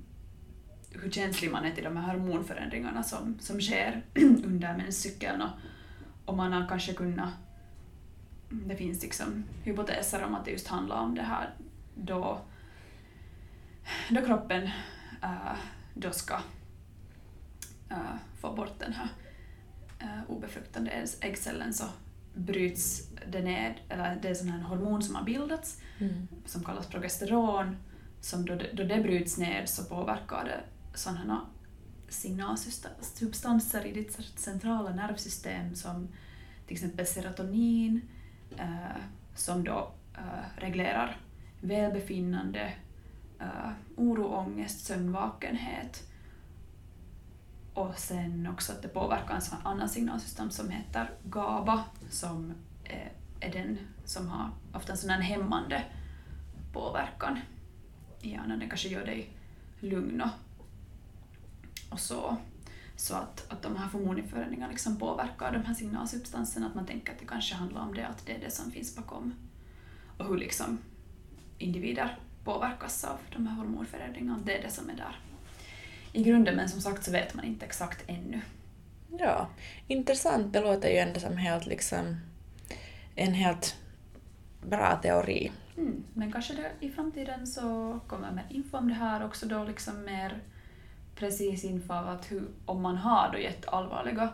hur 0.90 1.10
känslig 1.10 1.50
man 1.50 1.64
är 1.64 1.74
till 1.74 1.84
de 1.84 1.96
här 1.96 2.18
hormonförändringarna 2.18 3.02
som, 3.02 3.38
som 3.40 3.60
sker 3.60 4.02
under 4.44 4.76
menscykeln 4.76 5.42
och, 5.42 5.50
och 6.24 6.36
man 6.36 6.52
har 6.52 6.68
kanske 6.68 6.92
kunnat 6.92 7.32
mm, 8.50 8.68
det 8.68 8.76
finns 8.76 9.02
liksom 9.02 9.44
hypoteser 9.64 10.24
om 10.24 10.34
att 10.34 10.44
det 10.44 10.50
just 10.50 10.68
handlar 10.68 10.96
om 10.96 11.14
det 11.14 11.22
här 11.22 11.54
då, 11.94 12.40
då 14.10 14.24
kroppen 14.26 14.70
äh, 15.22 15.56
då 15.94 16.10
ska 16.10 16.34
äh, 17.90 18.16
få 18.40 18.52
bort 18.52 18.78
den 18.78 18.92
här 18.92 19.08
äh, 20.00 20.30
obefruktade 20.30 20.90
ägg- 20.90 21.16
äggcellen 21.24 21.74
så 21.74 21.84
bryts 22.34 23.02
det 23.32 23.42
ned, 23.42 23.74
eller 23.88 24.18
det 24.22 24.28
är 24.28 24.34
sån 24.34 24.48
här 24.48 24.60
hormon 24.62 25.02
som 25.02 25.14
har 25.14 25.22
bildats 25.22 25.80
Mm. 25.98 26.28
som 26.46 26.64
kallas 26.64 26.86
progesteron, 26.86 27.76
som 28.20 28.44
då 28.46 28.54
det, 28.54 28.70
då 28.72 28.82
det 28.84 29.02
bryts 29.02 29.38
ner 29.38 29.66
så 29.66 29.84
påverkar 29.84 30.44
det 30.44 30.60
sådana 30.98 31.40
signalsubstanser 32.08 33.86
i 33.86 33.92
ditt 33.92 34.18
centrala 34.36 34.90
nervsystem 34.90 35.74
som 35.74 36.08
till 36.66 36.74
exempel 36.76 37.06
serotonin, 37.06 38.00
eh, 38.58 38.96
som 39.34 39.64
då 39.64 39.92
eh, 40.14 40.60
reglerar 40.60 41.16
välbefinnande, 41.60 42.72
eh, 43.40 43.70
oro, 43.96 44.24
ångest, 44.24 44.86
sömnvakenhet. 44.86 46.09
Och 47.74 47.98
sen 47.98 48.46
också 48.46 48.72
att 48.72 48.82
det 48.82 48.88
påverkar 48.88 49.34
en 49.34 49.40
sån 49.40 49.58
annan 49.64 49.88
signalsystem 49.88 50.50
som 50.50 50.70
heter 50.70 51.10
GABA, 51.24 51.84
som 52.10 52.54
eh, 52.84 53.08
är, 53.40 53.52
den 53.52 53.78
som 54.04 54.28
har 54.28 54.50
ofta 54.72 54.92
en 54.92 54.98
sån 54.98 55.10
här 55.10 55.20
hämmande 55.20 55.84
påverkan 56.72 57.38
i 58.20 58.30
hjärnan. 58.30 58.58
Den 58.58 58.68
kanske 58.68 58.88
gör 58.88 59.06
dig 59.06 59.30
lugn 59.80 60.20
och, 60.20 60.30
och 61.90 62.00
så. 62.00 62.36
Så 62.96 63.14
att, 63.14 63.52
att 63.52 63.62
de 63.62 63.76
här 63.76 63.86
hormonförändringarna 63.86 64.72
liksom 64.72 64.96
påverkar 64.96 65.52
de 65.52 65.64
här 65.64 65.74
signalsubstanserna, 65.74 66.66
att 66.66 66.74
man 66.74 66.86
tänker 66.86 67.12
att 67.12 67.18
det 67.18 67.26
kanske 67.26 67.54
handlar 67.54 67.80
om 67.80 67.94
det, 67.94 68.06
att 68.06 68.26
det 68.26 68.34
är 68.34 68.40
det 68.40 68.50
som 68.50 68.70
finns 68.70 68.96
bakom. 68.96 69.34
Och 70.18 70.26
hur 70.26 70.38
liksom 70.38 70.78
individer 71.58 72.18
påverkas 72.44 73.04
av 73.04 73.18
de 73.32 73.46
här 73.46 73.56
hormonförändringarna, 73.56 74.38
det 74.44 74.58
är 74.58 74.62
det 74.62 74.70
som 74.70 74.90
är 74.90 74.96
där 74.96 75.16
i 76.12 76.22
grunden, 76.22 76.56
men 76.56 76.68
som 76.68 76.80
sagt 76.80 77.04
så 77.04 77.12
vet 77.12 77.34
man 77.34 77.44
inte 77.44 77.66
exakt 77.66 78.04
ännu. 78.06 78.40
Ja, 79.18 79.48
intressant. 79.86 80.52
Det 80.52 80.60
låter 80.60 80.88
ju 80.88 80.96
ändå 80.96 81.20
som 81.20 81.36
helt 81.36 81.66
liksom 81.66 82.20
en 83.14 83.34
helt 83.34 83.76
bra 84.62 84.96
teori. 85.02 85.52
Mm. 85.76 86.04
Men 86.14 86.32
kanske 86.32 86.54
det, 86.54 86.86
i 86.86 86.90
framtiden 86.90 87.46
så 87.46 87.98
kommer 88.06 88.32
mer 88.32 88.46
info 88.50 88.78
om 88.78 88.88
det 88.88 88.94
här 88.94 89.24
också 89.24 89.46
då 89.46 89.64
liksom 89.64 90.04
mer 90.04 90.40
precis 91.16 91.64
info 91.64 91.92
av 91.92 92.08
att 92.08 92.32
hur, 92.32 92.48
om 92.66 92.82
man 92.82 92.96
har 92.96 93.32
då 93.32 93.38
jätteallvarliga 93.38 94.28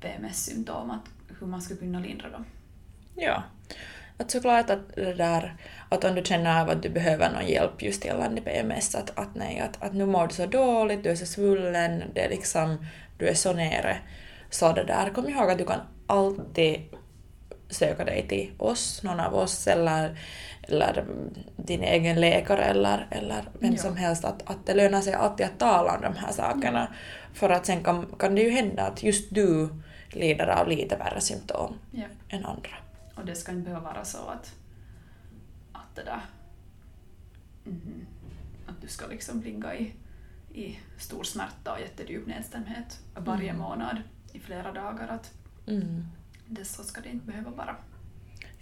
PMS-symptom, 0.00 0.90
att 0.90 1.34
hur 1.40 1.46
man 1.46 1.62
ska 1.62 1.76
kunna 1.76 2.00
lindra 2.00 2.30
dem. 2.30 2.44
Ja. 3.14 3.42
Att 4.18 4.30
såklart 4.30 4.70
att 4.70 4.94
det 4.94 5.14
där, 5.14 5.56
att 5.88 6.04
om 6.04 6.14
du 6.14 6.24
känner 6.24 6.60
av 6.62 6.70
att 6.70 6.82
du 6.82 6.88
behöver 6.88 7.32
någon 7.32 7.46
hjälp 7.46 7.82
just 7.82 8.04
gällande 8.04 8.40
PMS, 8.40 8.94
att, 8.94 9.18
att 9.18 9.34
nej, 9.34 9.60
att, 9.60 9.82
att 9.82 9.94
nu 9.94 10.06
mår 10.06 10.26
du 10.26 10.34
så 10.34 10.46
dåligt, 10.46 11.02
du 11.04 11.10
är 11.10 11.14
så 11.16 11.26
svullen, 11.26 12.02
det 12.14 12.24
är 12.24 12.28
liksom, 12.30 12.86
du 13.18 13.28
är 13.28 13.34
så 13.34 13.52
nere. 13.52 13.96
Så 14.50 14.72
det 14.72 14.84
där, 14.84 15.10
kom 15.10 15.28
ihåg 15.28 15.50
att 15.50 15.58
du 15.58 15.64
kan 15.64 15.80
alltid 16.06 16.80
söka 17.70 18.04
dig 18.04 18.28
till 18.28 18.50
oss, 18.58 19.02
någon 19.02 19.20
av 19.20 19.34
oss 19.34 19.66
eller, 19.66 20.18
eller 20.62 21.04
din 21.56 21.82
egen 21.82 22.20
läkare 22.20 22.64
eller, 22.64 23.06
eller 23.10 23.42
vem 23.60 23.72
Ja. 23.72 23.78
som 23.78 23.96
helst, 23.96 24.24
att, 24.24 24.50
att 24.50 24.66
det 24.66 24.74
lönar 24.74 25.00
sig 25.00 25.14
alltid 25.14 25.46
att 25.46 25.58
tala 25.58 25.94
om 25.96 26.02
de 26.02 26.16
här 26.16 26.32
sakerna. 26.32 26.88
För 27.34 27.50
att 27.50 27.66
sen 27.66 27.84
kan, 27.84 28.06
kan 28.18 28.34
det 28.34 28.40
ju 28.42 28.50
hända 28.50 28.82
att 28.82 29.02
just 29.02 29.34
du 29.34 29.68
lider 30.10 30.46
av 30.46 30.68
lite 30.68 30.96
värre 30.96 31.20
symptom 31.20 31.78
Ja. 31.92 32.04
än 32.28 32.44
andra. 32.44 32.70
Och 33.16 33.24
det 33.24 33.34
ska 33.34 33.52
inte 33.52 33.64
behöva 33.64 33.92
vara 33.92 34.04
så 34.04 34.18
att, 34.28 34.54
att 35.72 35.94
det 35.96 36.02
där... 36.04 36.20
Mhm. 37.64 38.06
att 38.66 38.80
du 38.82 38.88
ska 38.88 39.06
liksom 39.06 39.40
ligga 39.40 39.74
i, 39.74 39.92
i 40.54 40.78
stor 40.98 41.22
smärta 41.24 41.72
och 41.72 41.80
jättedjup 41.80 42.26
nedstämdhet 42.26 43.00
varje 43.16 43.50
Mm. 43.50 43.62
månad 43.62 43.96
i 44.32 44.38
flera 44.40 44.72
dagar. 44.72 45.08
Att 45.08 45.32
Mm. 45.66 46.04
det, 46.46 46.64
så 46.64 46.82
ska 46.84 47.00
det 47.00 47.08
inte 47.08 47.26
behöva 47.26 47.50
vara. 47.50 47.76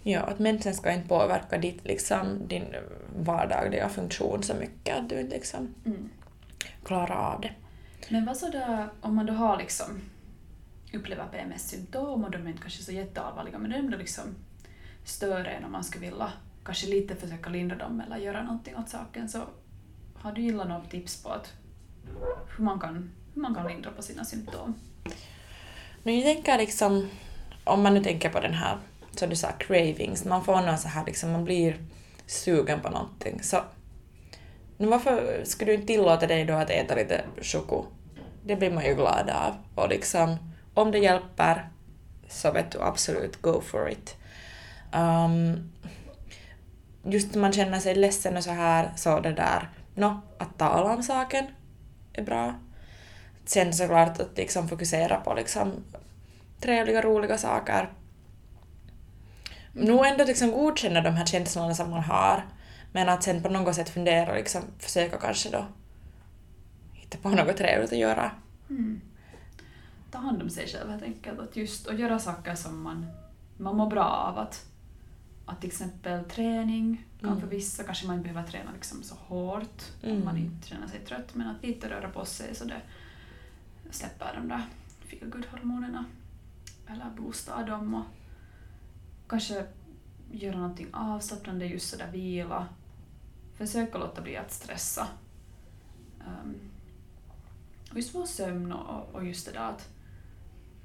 Ja, 0.03 0.21
att 0.21 0.39
mensen 0.39 0.73
ska 0.75 0.91
inte 0.91 1.07
påverka 1.07 1.57
ditt, 1.57 1.83
liksom, 1.85 2.47
din 2.47 2.65
vardagliga 3.17 3.89
funktion 3.89 4.43
så 4.43 4.53
mycket 4.53 4.97
att 4.97 5.09
du 5.09 5.19
inte 5.19 5.35
liksom 5.35 5.75
Mm. 5.85 6.09
klarar 6.83 7.15
av 7.33 7.41
det. 7.41 7.53
Men 8.09 8.25
vad 8.25 8.37
så 8.37 8.49
där, 8.49 8.89
om 9.01 9.15
man 9.15 9.25
då 9.25 9.33
har 9.33 9.57
liksom 9.57 9.85
upplever 10.93 11.25
PMS-symptom 11.27 12.23
och 12.23 12.31
de 12.31 12.45
är 12.45 12.49
inte 12.49 12.61
kanske 12.61 12.83
så 12.83 12.91
jätteallvarliga 12.91 13.57
men 13.59 13.69
de 13.71 13.77
ändå 13.77 13.97
liksom 13.97 14.23
större 15.05 15.51
en 15.51 15.65
om 15.65 15.71
man 15.71 15.83
skulle 15.83 16.09
vilja 16.09 16.31
kanske 16.65 16.87
lite 16.87 17.15
försöka 17.15 17.49
lindra 17.49 17.75
dem 17.75 18.01
eller 18.05 18.17
göra 18.17 18.43
någonting 18.43 18.75
åt 18.75 18.89
saken 18.89 19.29
så 19.29 19.39
har 20.15 20.31
du 20.31 20.41
gillat 20.41 20.67
något 20.67 20.91
tips 20.91 21.23
på 21.23 21.29
att 21.29 21.53
hur 22.57 22.63
man 22.63 22.79
kan, 22.79 23.11
hur 23.33 23.41
man 23.41 23.55
kan 23.55 23.67
lindra 23.67 23.91
på 23.91 24.01
sina 24.01 24.25
symptom? 24.25 24.75
Men 26.03 26.15
jag 26.15 26.23
tänker 26.23 26.57
liksom, 26.57 27.09
om 27.63 27.81
man 27.81 27.93
nu 27.93 28.03
tänker 28.03 28.29
på 28.29 28.39
den 28.39 28.53
här, 28.53 28.77
som 29.11 29.29
du 29.29 29.35
sa, 29.35 29.51
cravings, 29.51 30.25
man 30.25 30.43
får 30.43 30.61
någon 30.61 30.77
så 30.77 30.87
här 30.87 31.05
liksom, 31.05 31.31
man 31.31 31.45
blir 31.45 31.77
sugen 32.25 32.81
på 32.81 32.89
någonting, 32.89 33.43
så 33.43 33.61
nu 34.77 34.87
varför 34.87 35.43
skulle 35.45 35.71
du 35.71 35.75
inte 35.75 35.87
tillåta 35.87 36.27
dig 36.27 36.45
då 36.45 36.53
att 36.53 36.69
äta 36.69 36.95
lite 36.95 37.25
choko? 37.41 37.85
Det 38.43 38.55
blir 38.55 38.71
man 38.71 38.85
ju 38.85 38.95
glad 38.95 39.29
av. 39.29 39.55
Och 39.75 39.89
liksom, 39.89 40.37
om 40.73 40.91
det 40.91 40.99
hjälper 40.99 41.69
så 42.29 42.51
vet 42.51 42.71
du 42.71 42.81
absolut, 42.81 43.41
go 43.41 43.61
for 43.61 43.89
it. 43.89 44.15
Um, 44.95 45.71
just 47.03 47.33
när 47.33 47.41
man 47.41 47.53
känner 47.53 47.79
sig 47.79 47.95
ledsen 47.95 48.37
och 48.37 48.43
så 48.43 48.51
här, 48.51 48.91
så 48.95 49.19
det 49.19 49.33
där, 49.33 49.69
no, 49.95 50.21
att 50.37 50.57
tala 50.57 50.93
om 50.93 51.03
saken 51.03 51.45
är 52.13 52.23
bra. 52.23 52.55
Sen 53.45 53.73
såklart 53.73 54.19
att 54.19 54.37
liksom 54.37 54.67
fokusera 54.67 55.17
på 55.17 55.33
liksom 55.33 55.71
trevliga, 56.59 57.01
roliga 57.01 57.37
saker. 57.37 57.89
Nog 59.73 60.05
ändå 60.05 60.23
liksom 60.23 60.51
godkänna 60.51 61.01
de 61.01 61.09
här 61.09 61.25
känslorna 61.25 61.73
som 61.73 61.89
man 61.89 62.03
har, 62.03 62.45
men 62.91 63.09
att 63.09 63.23
sen 63.23 63.43
på 63.43 63.49
något 63.49 63.75
sätt 63.75 63.89
fundera 63.89 64.31
och 64.31 64.37
liksom 64.37 64.61
försöka 64.79 65.17
kanske 65.17 65.49
då 65.49 65.65
hitta 66.93 67.17
på 67.17 67.29
något 67.29 67.57
trevligt 67.57 67.91
att 67.91 67.97
göra. 67.97 68.31
Mm. 68.69 69.01
Ta 70.11 70.17
hand 70.17 70.41
om 70.41 70.49
sig 70.49 70.67
själv 70.67 70.89
helt 70.91 71.03
enkelt. 71.03 71.39
Att 71.39 71.55
just 71.55 71.87
att 71.87 71.99
göra 71.99 72.19
saker 72.19 72.55
som 72.55 72.81
man, 72.81 73.07
man 73.57 73.75
mår 73.75 73.89
bra 73.89 74.03
av. 74.03 74.37
Att, 74.37 74.65
att 75.45 75.61
till 75.61 75.69
exempel 75.69 76.23
träning 76.23 77.05
kan 77.19 77.29
Mm. 77.29 77.41
för 77.41 77.47
vissa, 77.47 77.83
kanske 77.83 78.07
man 78.07 78.15
inte 78.17 78.29
behöver 78.29 78.51
träna 78.51 78.71
liksom 78.71 79.03
så 79.03 79.15
hårt 79.15 79.83
Mm. 80.03 80.17
om 80.17 80.25
man 80.25 80.37
inte 80.37 80.67
känner 80.67 80.87
sig 80.87 80.99
trött, 81.05 81.35
men 81.35 81.47
att 81.47 81.63
lite 81.63 81.89
röra 81.89 82.09
på 82.09 82.25
sig 82.25 82.55
så 82.55 82.65
det 82.65 82.81
släpper 83.91 84.33
de 84.35 84.47
där 84.47 84.65
feelgood-hormonerna. 85.07 86.05
Eller 86.87 87.05
boostar 87.17 87.67
dem 87.67 87.93
och 87.93 88.03
kanske 89.27 89.65
göra 90.31 90.57
någonting 90.57 90.87
avslappnande, 90.93 91.65
just 91.65 91.89
sådär 91.89 92.11
vila. 92.11 92.67
Försök 93.57 93.95
att 93.95 94.01
låta 94.01 94.21
bli 94.21 94.37
att 94.37 94.51
stressa. 94.51 95.07
Um, 96.19 96.55
Och 97.91 97.95
just 97.97 98.15
vår 98.15 98.25
sömn 98.25 98.71
och, 98.71 99.15
och 99.15 99.25
just 99.25 99.45
det 99.45 99.51
där 99.51 99.69
att, 99.69 99.89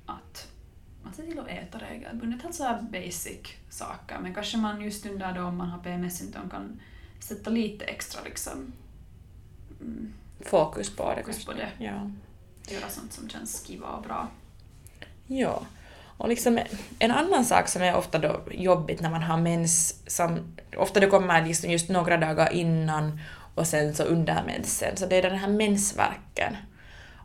att 0.06 0.48
man 1.02 1.12
ser 1.14 1.22
till 1.22 1.38
att 1.38 1.48
äta 1.48 1.78
regelbundet, 1.78 2.42
helt 2.42 2.54
så 2.54 2.64
här 2.64 2.82
basic 2.82 3.40
saker. 3.70 4.18
Men 4.18 4.34
kanske 4.34 4.56
man 4.56 4.80
just 4.80 5.06
under 5.06 5.32
då 5.32 5.42
om 5.42 5.56
man 5.56 5.68
har 5.68 5.78
PMS-symptom 5.78 6.50
kan 6.50 6.80
sätta 7.20 7.50
lite 7.50 7.84
extra 7.84 8.20
liksom 8.24 8.72
mm, 9.80 10.12
Fokus 10.40 10.96
på 10.96 11.14
det. 11.14 11.22
fokus 11.22 11.44
på 11.44 11.52
det. 11.52 11.68
Ja. 11.78 12.10
Göra 12.68 12.88
sånt 12.88 13.12
som 13.12 13.28
känns 13.28 13.62
kiva 13.66 13.86
och 13.86 14.02
bra. 14.02 14.28
Ja. 15.26 15.62
Och 16.20 16.28
liksom 16.28 16.58
en 16.98 17.10
annan 17.10 17.44
sak 17.44 17.68
som 17.68 17.82
är 17.82 17.96
ofta 17.96 18.18
då 18.18 18.40
jobbigt 18.50 19.00
när 19.00 19.10
man 19.10 19.22
har 19.22 19.36
mens, 19.36 20.02
som 20.06 20.56
ofta 20.76 21.00
det 21.00 21.06
kommer 21.06 21.46
liksom 21.46 21.70
just 21.70 21.88
några 21.88 22.16
dagar 22.16 22.52
innan 22.52 23.20
och 23.54 23.66
sen 23.66 23.94
så 23.94 24.02
under 24.02 24.44
mensen, 24.46 24.96
så 24.96 25.06
det 25.06 25.16
är 25.16 25.22
den 25.22 25.38
här 25.38 25.48
mensvärken. 25.48 26.56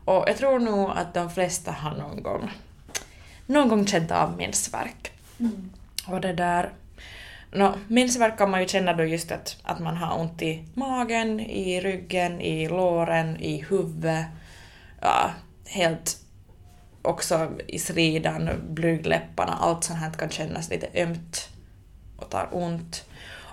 Och 0.04 0.24
jag 0.26 0.36
tror 0.36 0.58
nog 0.58 0.90
att 0.90 1.14
de 1.14 1.30
flesta 1.30 1.70
har 1.70 1.96
någon 1.96 2.22
gång, 2.22 2.50
någon 3.46 3.68
gång 3.68 3.86
känt 3.86 4.10
av 4.10 4.36
mensvärk. 4.36 5.12
Mm. 5.40 5.70
Och 6.06 6.20
det 6.20 6.32
där... 6.32 6.72
No, 7.52 7.74
mensvärk 7.88 8.38
kan 8.38 8.50
man 8.50 8.60
ju 8.60 8.68
känna 8.68 8.92
då 8.92 9.04
just 9.04 9.32
att, 9.32 9.56
att 9.62 9.78
man 9.78 9.96
har 9.96 10.20
ont 10.20 10.42
i 10.42 10.64
magen, 10.74 11.40
i 11.40 11.80
ryggen, 11.80 12.40
i 12.40 12.68
låren, 12.68 13.36
i 13.40 13.64
huvudet. 13.68 14.26
Ja, 15.00 15.30
helt 15.66 16.16
också 17.02 17.50
i 17.68 17.78
slidan, 17.78 18.50
blygdläpparna, 18.70 19.52
allt 19.52 19.84
sånt 19.84 19.98
här 19.98 20.10
kan 20.10 20.30
kännas 20.30 20.70
lite 20.70 20.88
ömt 21.02 21.48
och 22.16 22.30
tar 22.30 22.48
ont. 22.52 23.04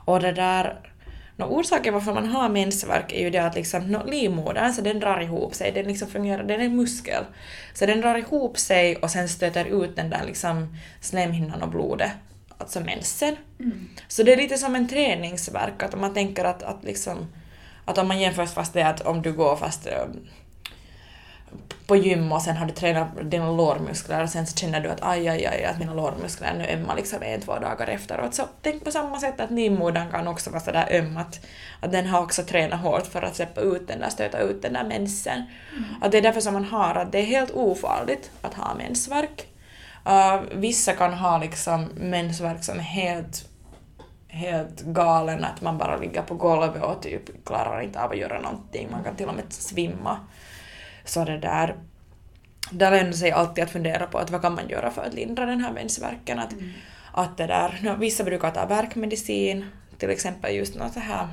Och 0.06 0.20
det 0.20 0.32
där... 0.32 0.93
No, 1.36 1.44
orsaken 1.44 1.94
varför 1.94 2.14
man 2.14 2.28
har 2.28 2.50
mensvärk 2.50 3.12
är 3.12 3.20
ju 3.20 3.30
det 3.30 3.38
att 3.38 3.56
liksom, 3.56 3.82
no, 3.88 4.06
livmodern 4.06 4.74
så 4.74 4.82
den 4.82 5.00
drar 5.00 5.22
ihop 5.22 5.56
sig, 5.56 5.72
den 5.72 5.86
liksom 5.86 6.08
fungerar, 6.08 6.44
den 6.44 6.62
är 6.62 6.66
en 6.66 6.76
muskel. 6.76 7.24
Så 7.74 7.86
den 7.86 8.02
drar 8.02 8.18
ihop 8.18 8.58
sig 8.58 8.96
och 8.96 9.12
sen 9.12 9.30
stöter 9.30 9.84
ut 9.84 9.96
den 9.96 10.10
där 10.10 10.24
liksom 10.26 10.78
slemhinnan 11.02 11.62
och 11.62 11.70
blodet, 11.70 12.12
alltså 12.58 12.80
mensen. 12.80 13.36
Mm. 13.60 13.90
Så 14.08 14.24
det 14.24 14.34
är 14.34 14.38
lite 14.38 14.58
som 14.58 14.76
en 14.76 14.88
träningsvärk, 14.88 15.84
att 15.84 15.94
om 15.94 16.02
man 16.02 16.14
tänker 16.14 16.46
att, 16.46 16.64
att 16.64 16.84
liksom 16.84 17.28
att 17.86 17.98
om 17.98 18.08
man 18.08 18.20
jämför 18.20 18.46
fast 18.46 18.74
det 18.74 18.88
att 18.88 19.02
om 19.02 19.22
du 19.22 19.34
går 19.34 19.56
fast 19.56 19.88
eh, 19.88 20.06
på 21.88 21.96
gym 21.96 22.32
och 22.32 22.42
sen 22.42 22.58
har 22.58 22.66
du 22.66 22.74
tränat 22.74 23.08
dina 23.32 23.52
lårmuskler 23.52 24.24
och 24.24 24.30
sen 24.30 24.48
så 24.48 24.58
känner 24.58 24.82
du 24.82 24.90
att 24.90 25.02
aj, 25.02 25.28
aj, 25.28 25.46
aj, 25.46 25.64
att 25.64 25.80
mina 25.80 25.94
lårmuskler 25.94 26.54
nu 26.54 26.66
ömma 26.68 26.96
liksom 26.96 27.24
en, 27.24 27.42
två 27.42 27.60
dagar 27.60 27.88
efteråt. 27.88 28.34
Så 28.34 28.44
tänk 28.62 28.84
på 28.84 28.92
samma 28.92 29.20
sätt 29.20 29.40
att 29.40 29.52
livmodern 29.52 30.12
kan 30.12 30.28
också 30.28 30.50
vara 30.50 30.62
sådär 30.62 30.88
öm 30.92 31.18
att, 31.18 31.46
att 31.80 31.92
den 31.92 32.08
har 32.08 32.22
också 32.22 32.44
tränat 32.44 32.82
hårt 32.82 33.06
för 33.06 33.22
att 33.22 33.36
släppa 33.36 33.62
ut 33.62 33.88
den 33.88 34.00
där, 34.00 34.10
stöta 34.10 34.40
ut 34.40 34.62
den 34.62 34.74
där 34.74 34.84
mensen. 34.84 35.44
Att 36.02 36.12
det 36.12 36.18
är 36.18 36.22
därför 36.22 36.42
som 36.42 36.54
man 36.54 36.66
har 36.66 36.96
att 36.96 37.12
det 37.12 37.20
är 37.20 37.26
helt 37.26 37.52
ofarligt 37.52 38.32
att 38.42 38.54
ha 38.54 38.76
mensvärk. 38.76 39.48
Uh, 40.08 40.42
vissa 40.56 40.94
kan 40.94 41.14
ha 41.14 41.38
liksom 41.38 41.90
mensvärk 41.96 42.64
som 42.64 42.80
är 42.80 42.84
helt 42.84 43.46
helt 44.34 44.82
galen 44.82 45.44
att 45.44 45.62
man 45.62 45.78
bara 45.78 45.98
ligger 45.98 46.22
på 46.22 46.36
golvet 46.36 46.84
och 46.84 47.02
typ 47.02 47.46
klarar 47.46 47.82
inte 47.82 48.02
av 48.02 48.12
att 48.12 48.18
göra 48.18 48.42
någonting. 48.42 48.88
Man 48.92 49.04
kan 49.04 49.16
till 49.16 49.28
och 49.28 49.36
med 49.36 49.54
svimma. 49.54 50.18
Så 51.06 51.26
det 51.26 51.38
där, 51.38 51.76
där 52.72 52.92
lönar 52.92 53.12
sig 53.12 53.32
alltid 53.32 53.64
att 53.64 53.72
fundera 53.72 54.06
på 54.08 54.18
att 54.18 54.32
vad 54.32 54.42
kan 54.42 54.56
man 54.56 54.70
göra 54.70 54.92
för 54.92 55.02
att 55.02 55.14
lindra 55.14 55.46
den 55.46 55.62
här 55.62 55.74
mensvärken. 55.74 56.40
Att, 56.40 56.54
Mm. 56.54 56.70
att 57.12 57.38
det 57.38 57.48
där, 57.48 57.80
no, 57.84 57.96
vissa 57.96 58.24
brukar 58.24 58.52
ta 58.52 58.66
värkmedicin, 58.66 59.66
till 59.98 60.10
exempel 60.10 60.56
just 60.56 60.76
något 60.76 60.94
så 60.94 61.00
här 61.00 61.28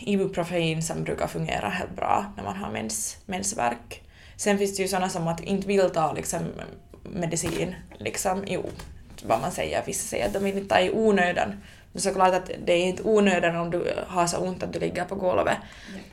ibuprofen 0.00 0.82
som 0.82 1.04
brukar 1.04 1.26
fungera 1.26 1.68
helt 1.68 1.96
bra 1.96 2.32
när 2.36 2.44
man 2.44 2.56
har 2.56 2.70
mens, 2.70 3.16
mensvärk. 3.26 4.02
Sen 4.36 4.58
finns 4.58 4.76
det 4.76 4.82
ju 4.82 4.88
sådana 4.88 5.08
som 5.08 5.28
att 5.28 5.40
inte 5.40 5.68
vill 5.68 5.90
ta 5.90 6.12
liksom, 6.12 6.40
medicin, 7.02 7.74
liksom, 7.98 8.44
jo, 8.46 8.70
vad 9.22 9.40
man 9.40 9.52
säger, 9.52 9.82
vissa 9.86 10.08
säger 10.08 10.26
att 10.26 10.32
de 10.32 10.44
vill 10.44 10.56
inte 10.56 10.74
ta 10.74 10.80
i 10.80 10.90
onödan. 10.90 11.62
Men 11.96 12.00
såklart 12.02 12.34
att 12.34 12.50
det 12.64 12.72
är 12.72 12.84
inte 12.84 13.02
onödan 13.02 13.56
om 13.56 13.70
du 13.70 13.94
har 14.06 14.26
så 14.26 14.38
ont 14.38 14.62
att 14.62 14.72
du 14.72 14.78
ligger 14.78 15.04
på 15.04 15.14
golvet 15.14 15.56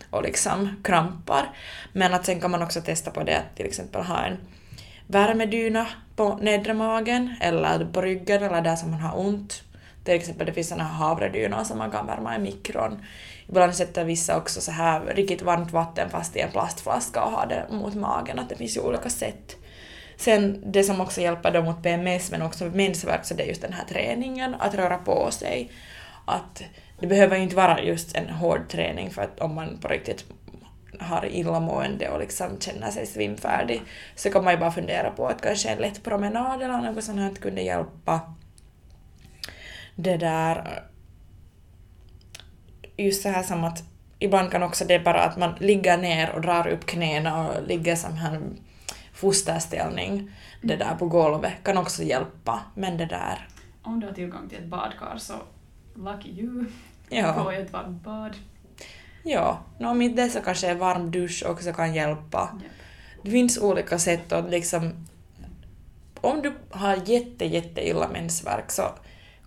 och 0.09 0.23
liksom 0.23 0.75
krampar. 0.83 1.49
Men 1.93 2.13
att 2.13 2.25
sen 2.25 2.41
kan 2.41 2.51
man 2.51 2.61
också 2.61 2.81
testa 2.81 3.11
på 3.11 3.23
det 3.23 3.37
att 3.37 3.55
till 3.55 3.65
exempel 3.65 4.01
ha 4.01 4.25
en 4.25 4.37
värmedyna 5.07 5.87
på 6.15 6.35
nedre 6.35 6.73
magen 6.73 7.35
eller 7.41 7.85
på 7.85 8.01
ryggen 8.01 8.43
eller 8.43 8.61
där 8.61 8.75
som 8.75 8.91
man 8.91 8.99
har 8.99 9.19
ont. 9.19 9.63
Till 10.03 10.13
exempel 10.13 10.45
det 10.47 10.53
finns 10.53 10.69
såna 10.69 10.83
här 10.83 10.93
havredynor 10.93 11.63
som 11.63 11.77
man 11.77 11.91
kan 11.91 12.07
värma 12.07 12.35
i 12.35 12.39
mikron. 12.39 13.05
Ibland 13.49 13.75
sätter 13.75 14.05
vissa 14.05 14.37
också 14.37 14.61
så 14.61 14.71
här 14.71 15.01
riktigt 15.01 15.41
varmt 15.41 15.71
vatten 15.71 16.09
fast 16.09 16.35
i 16.35 16.39
en 16.39 16.51
plastflaska 16.51 17.23
och 17.23 17.31
har 17.31 17.47
det 17.47 17.65
mot 17.75 17.95
magen. 17.95 18.39
Att 18.39 18.49
det 18.49 18.55
finns 18.55 18.77
ju 18.77 18.81
olika 18.81 19.09
sätt. 19.09 19.55
Sen 20.23 20.63
det 20.65 20.83
som 20.83 21.01
också 21.01 21.21
hjälper 21.21 21.51
dem 21.51 21.65
mot 21.65 21.83
PMS 21.83 22.31
men 22.31 22.41
också 22.41 22.65
mensvärk 22.65 23.25
så 23.25 23.33
det 23.33 23.43
är 23.43 23.47
just 23.47 23.61
den 23.61 23.73
här 23.73 23.85
träningen, 23.85 24.55
att 24.59 24.75
röra 24.75 24.97
på 24.97 25.31
sig. 25.31 25.71
Att 26.25 26.63
det 26.99 27.07
behöver 27.07 27.37
ju 27.37 27.43
inte 27.43 27.55
vara 27.55 27.81
just 27.81 28.15
en 28.15 28.29
hård 28.29 28.69
träning 28.69 29.09
för 29.09 29.21
att 29.21 29.39
om 29.39 29.55
man 29.55 29.77
på 29.77 29.87
riktigt 29.87 30.25
har 30.99 31.25
illamående 31.25 32.09
och 32.09 32.19
liksom 32.19 32.59
känner 32.59 32.91
sig 32.91 33.05
svimfärdig 33.05 33.81
så 34.15 34.29
kan 34.29 34.43
man 34.43 34.53
ju 34.53 34.59
bara 34.59 34.71
fundera 34.71 35.11
på 35.11 35.27
att 35.27 35.41
kanske 35.41 35.69
en 35.69 35.77
lätt 35.77 36.03
promenad 36.03 36.61
eller 36.61 36.77
något 36.77 37.03
sånt 37.03 37.19
här 37.19 37.35
kunde 37.35 37.61
hjälpa. 37.61 38.21
Det 39.95 40.17
där... 40.17 40.83
Just 42.97 43.23
så 43.23 43.29
här 43.29 43.43
som 43.43 43.63
att 43.63 43.83
ibland 44.19 44.51
kan 44.51 44.63
också 44.63 44.85
det 44.85 44.99
bara 44.99 45.21
att 45.21 45.37
man 45.37 45.55
ligger 45.59 45.97
ner 45.97 46.29
och 46.29 46.41
drar 46.41 46.67
upp 46.67 46.85
knäna 46.85 47.47
och 47.47 47.67
ligger 47.67 47.95
som 47.95 48.17
här 48.17 48.41
fosterställning 49.13 50.31
det 50.61 50.75
där 50.75 50.95
på 50.95 51.07
golvet 51.07 51.53
kan 51.63 51.77
också 51.77 52.03
hjälpa. 52.03 52.59
Men 52.75 52.97
det 52.97 53.05
där... 53.05 53.47
Om 53.81 53.99
du 53.99 54.07
har 54.07 54.13
tillgång 54.13 54.49
till 54.49 54.57
ett 54.57 54.67
badkar 54.67 55.17
så 55.17 55.33
lucky 55.95 56.29
you. 56.29 56.65
Ja. 57.09 57.33
Få 57.33 57.51
ett 57.51 57.73
varmt 57.73 58.03
bad. 58.03 58.35
Ja, 59.23 59.59
no, 59.79 59.87
om 59.87 60.01
inte 60.01 60.23
det 60.23 60.29
så 60.29 60.41
kanske 60.41 60.69
en 60.69 60.79
varm 60.79 61.11
dusch 61.11 61.43
också 61.47 61.73
kan 61.73 61.93
hjälpa. 61.93 62.49
Ja. 62.53 62.69
Det 63.23 63.31
finns 63.31 63.57
olika 63.57 63.99
sätt 63.99 64.31
att 64.31 64.49
liksom... 64.49 65.05
Om 66.21 66.41
du 66.41 66.53
har 66.69 67.01
jätte, 67.05 67.45
jätte 67.45 67.87
illa 67.87 68.07
mensvärk 68.07 68.71
så 68.71 68.83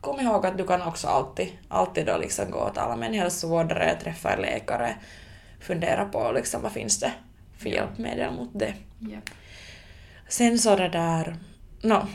kom 0.01 0.21
ihåg 0.21 0.47
att 0.47 0.59
du 0.59 0.67
kan 0.67 0.83
också 0.83 1.09
alltid, 1.09 1.49
alltid 1.69 2.07
då 2.07 2.19
liksom 2.19 2.51
gå 2.51 2.59
och 2.59 2.75
tala 2.75 2.97
med 2.97 3.09
en 3.09 3.15
hälsovårdare, 3.15 4.01
träffa 4.03 4.33
en 4.33 4.41
läkare, 4.41 4.97
fundera 5.61 6.05
på 6.05 6.33
liksom 6.33 6.63
vad 6.63 6.73
finns 6.73 7.01
det 7.01 7.13
för 7.59 7.69
hjälpmedel 7.69 8.33
mot 8.33 8.51
det. 8.53 8.75
Ja. 8.99 9.19
Sen 10.29 10.59
så 10.59 10.77
det 10.77 10.89
där... 10.89 11.37
No, 11.83 12.07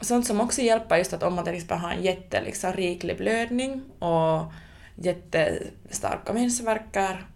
sånt 0.00 0.26
som 0.26 0.40
också 0.40 0.62
hjälper 0.62 0.96
just 0.96 1.12
att 1.12 1.22
om 1.22 1.34
man 1.34 1.44
till 1.44 1.54
exempel 1.54 1.78
har 1.78 1.90
en 1.90 2.02
jätteriklig 2.02 2.44
liksom, 2.46 2.72
riklig 2.72 3.16
blödning 3.16 3.82
och 3.98 4.52
jättestarka 4.94 6.32
mensvärkar 6.32 7.26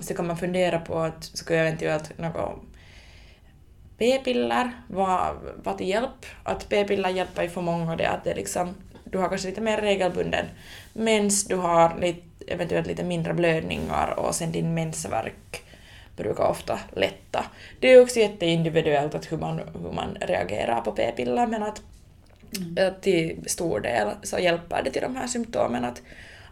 så 0.00 0.14
kan 0.14 0.26
man 0.26 0.36
fundera 0.36 0.78
på 0.78 0.98
att 0.98 1.24
skulle 1.24 1.60
eventuellt 1.60 2.18
något 2.18 2.62
p-piller 3.98 4.70
vara 4.88 5.34
var 5.62 5.74
till 5.74 5.88
hjälp. 5.88 6.26
Att 6.42 6.68
p-piller 6.68 7.08
hjälper 7.08 7.42
ju 7.42 7.48
för 7.48 7.60
många 7.60 7.96
det 7.96 8.10
att 8.10 8.24
det 8.24 8.34
liksom, 8.34 8.74
du 9.04 9.18
har 9.18 9.28
kanske 9.28 9.48
lite 9.48 9.60
mer 9.60 9.80
regelbunden 9.80 10.46
mens, 10.92 11.44
du 11.44 11.56
har 11.56 12.00
lite, 12.00 12.22
eventuellt 12.46 12.86
lite 12.86 13.04
mindre 13.04 13.34
blödningar 13.34 14.14
och 14.18 14.34
sen 14.34 14.52
din 14.52 14.74
mensvärk 14.74 15.64
brukar 16.20 16.44
ofta 16.44 16.80
lätta. 16.96 17.44
Det 17.80 17.92
är 17.92 18.02
också 18.02 18.18
jätteindividuellt 18.20 19.14
att 19.14 19.32
hur 19.32 19.36
man, 19.38 19.58
hur 19.82 19.92
man 19.92 20.16
reagerar 20.20 20.80
på 20.80 20.92
p-piller 20.92 21.46
men 21.46 21.62
att 21.62 21.82
Mm. 22.56 22.88
att 22.88 23.02
till 23.02 23.44
stor 23.46 23.80
del 23.80 24.08
så 24.22 24.38
hjälper 24.38 24.82
det 24.82 24.90
till 24.90 25.02
de 25.02 25.16
här 25.16 25.26
symptomen. 25.26 25.84
Att, 25.84 26.02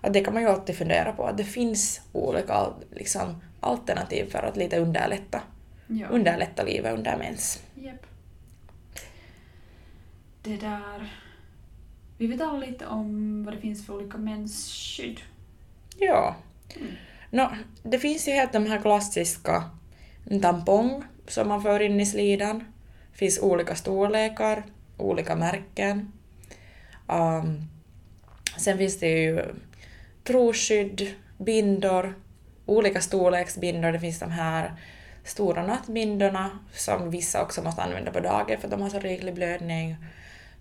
att 0.00 0.12
det 0.12 0.20
kan 0.20 0.34
man 0.34 0.42
ju 0.42 0.48
alltid 0.48 0.76
fundera 0.76 1.12
på, 1.12 1.24
att 1.26 1.36
det 1.36 1.44
finns 1.44 2.00
olika 2.12 2.66
liksom, 2.90 3.42
alternativ 3.60 4.30
för 4.30 4.38
att 4.38 4.56
lite 4.56 4.78
underlätta, 4.78 5.40
Ja. 5.86 6.06
underlätta 6.08 6.62
livet 6.62 6.94
under 6.94 7.16
mens. 7.16 7.62
Japp. 7.74 8.06
Det 10.42 10.56
där... 10.56 11.12
Vi 12.18 12.26
vet 12.26 12.40
alla 12.40 12.58
lite 12.58 12.86
om 12.86 13.44
vad 13.44 13.54
det 13.54 13.60
finns 13.60 13.86
för 13.86 13.94
olika 13.94 14.18
mensskydd. 14.18 15.20
Ja. 15.98 16.36
Mm. 16.76 16.88
No, 17.30 17.48
det 17.82 17.98
finns 17.98 18.28
ju 18.28 18.32
helt 18.32 18.52
de 18.52 18.66
här 18.66 18.80
klassiska 18.80 19.64
tampong 20.42 21.04
som 21.26 21.48
man 21.48 21.62
för 21.62 21.80
in 21.80 22.00
i 22.00 22.06
slidan. 22.06 22.58
Det 23.12 23.18
finns 23.18 23.38
olika 23.38 23.74
storlekar, 23.74 24.62
olika 24.96 25.36
märken. 25.36 26.12
Um, 27.06 27.68
sen 28.56 28.78
finns 28.78 28.98
det 28.98 29.08
ju 29.08 29.44
trosskydd, 30.24 31.14
bindor, 31.38 32.14
olika 32.66 33.00
storleksbindor. 33.00 33.92
Det 33.92 34.00
finns 34.00 34.18
de 34.18 34.30
här 34.30 34.72
stora 35.24 35.66
nattbindorna 35.66 36.50
som 36.72 37.10
vissa 37.10 37.42
också 37.42 37.62
måste 37.62 37.82
använda 37.82 38.10
på 38.10 38.20
dagen 38.20 38.58
för 38.60 38.66
att 38.66 38.70
de 38.70 38.82
har 38.82 38.90
så 38.90 38.98
riklig 38.98 39.34
blödning. 39.34 39.96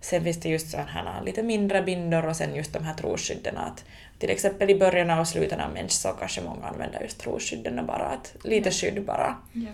Sen 0.02 0.24
finns 0.24 0.40
det 0.40 0.50
just 0.50 0.70
sådana 0.72 0.90
här 0.90 1.24
lite 1.24 1.44
mindre 1.44 1.82
bindor 1.82 2.26
och 2.26 2.36
sen 2.36 2.56
just 2.56 2.74
de 2.74 2.84
här 2.84 2.94
trosskydden. 2.94 3.58
Att 3.58 3.86
till 4.20 4.30
exempel 4.30 4.70
i 4.70 4.80
början 4.80 5.20
och 5.20 5.28
slutet 5.28 5.60
av 5.60 5.74
mens 5.74 6.02
så 6.02 6.10
kanske 6.10 6.42
många 6.42 6.68
använder 6.68 7.02
just 7.02 7.20
trosskydden 7.20 7.80
och 7.80 7.86
bara 7.86 8.06
att 8.06 8.36
lite 8.44 8.70
Ja. 8.70 8.74
skydd 8.74 9.06
bara. 9.06 9.36
Ja. 9.54 9.70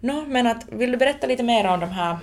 Nå, 0.00 0.24
men 0.26 0.46
att, 0.46 0.68
vill 0.68 0.90
du 0.92 0.96
berätta 0.98 1.26
lite 1.26 1.42
mer 1.42 1.66
om 1.66 1.80
de 1.80 1.90
här 1.90 2.18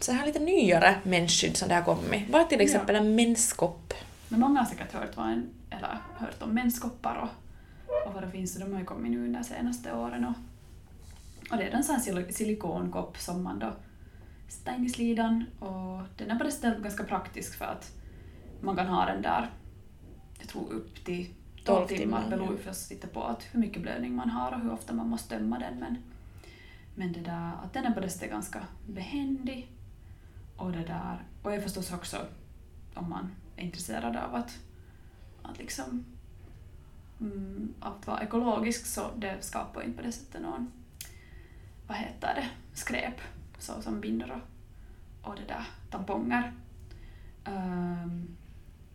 så 0.00 0.12
här 0.12 0.26
lite 0.26 0.38
nyare 0.38 0.94
mensskydd 1.02 1.56
som 1.56 1.68
det 1.68 1.74
har 1.74 1.82
kommit? 1.82 2.30
Vad 2.30 2.40
är 2.40 2.44
till 2.44 2.58
Ja. 2.58 2.64
exempel 2.64 2.96
en 2.96 3.14
menskopp? 3.14 3.94
Men 4.28 4.40
många 4.40 4.60
har 4.60 4.66
säkert 4.66 4.92
hört, 4.92 5.16
vad 5.16 5.26
en, 5.26 5.50
eller 5.70 5.98
hört 6.18 6.42
om 6.42 6.54
menskoppar 6.54 7.16
och, 7.16 7.28
och 8.08 8.14
vad 8.14 8.22
det 8.22 8.30
finns, 8.30 8.54
och 8.56 8.60
de 8.60 8.72
har 8.72 8.80
ju 8.80 8.86
kommit 8.86 9.10
nu 9.12 9.24
under 9.24 9.42
senaste 9.42 9.92
åren. 9.92 10.24
Och, 10.24 10.34
och 11.52 11.56
det 11.56 11.64
är 11.64 11.70
en 11.70 11.84
sån 11.84 11.94
här 11.94 12.02
sil- 12.06 12.32
silikonkopp 12.32 13.18
som 13.18 13.42
man 13.42 13.58
då 13.58 13.72
sätter 14.50 14.74
in 14.74 14.84
i 14.84 14.88
slidan 14.88 15.44
och 15.58 16.02
den 16.16 16.30
är 16.30 16.38
på 16.38 16.44
det 16.44 16.50
stället 16.50 16.82
ganska 16.82 17.04
praktisk 17.04 17.58
för 17.58 17.64
att 17.64 17.92
man 18.60 18.76
kan 18.76 18.86
ha 18.86 19.06
den 19.06 19.22
där, 19.22 19.50
jag 20.38 20.48
tror 20.48 20.72
upp 20.72 21.04
till 21.04 21.26
12 21.64 21.86
12 21.86 21.98
timmar, 21.98 22.30
beror 22.30 22.50
ja. 22.50 22.56
förstås 22.56 22.90
lite 22.90 23.06
på 23.06 23.24
att 23.24 23.42
hur 23.52 23.60
mycket 23.60 23.82
blödning 23.82 24.14
man 24.14 24.30
har 24.30 24.52
och 24.52 24.60
hur 24.60 24.72
ofta 24.72 24.92
man 24.92 25.08
måste 25.08 25.38
tömma 25.38 25.58
den 25.58 25.78
men, 25.78 25.98
men 26.94 27.12
det 27.12 27.20
där, 27.20 27.52
att 27.64 27.72
den 27.72 27.84
är 27.84 27.90
på 27.90 28.00
det 28.00 28.10
stället 28.10 28.32
ganska 28.32 28.64
behändig 28.86 29.72
och 30.56 30.72
det 30.72 30.84
där, 30.84 31.22
och 31.42 31.52
är 31.52 31.60
förstås 31.60 31.92
också 31.92 32.16
om 32.94 33.10
man 33.10 33.30
är 33.56 33.64
intresserad 33.64 34.16
av 34.16 34.34
att, 34.34 34.58
att 35.42 35.58
liksom 35.58 36.04
mm, 37.20 37.74
att 37.80 38.06
vara 38.06 38.22
ekologisk 38.22 38.86
så 38.86 39.10
det 39.16 39.44
skapar 39.44 39.82
inte 39.82 39.96
på 39.96 40.02
det 40.02 40.12
sättet 40.12 40.42
någon, 40.42 40.72
vad 41.86 41.96
heter 41.96 42.34
det, 42.34 42.48
skräp 42.74 43.20
så 43.62 43.82
som 43.82 44.00
bindor 44.00 44.30
och, 44.30 45.30
och 45.30 45.36
det 45.36 45.44
där 45.48 45.64
tamponger. 45.90 46.52
Um, 47.46 48.36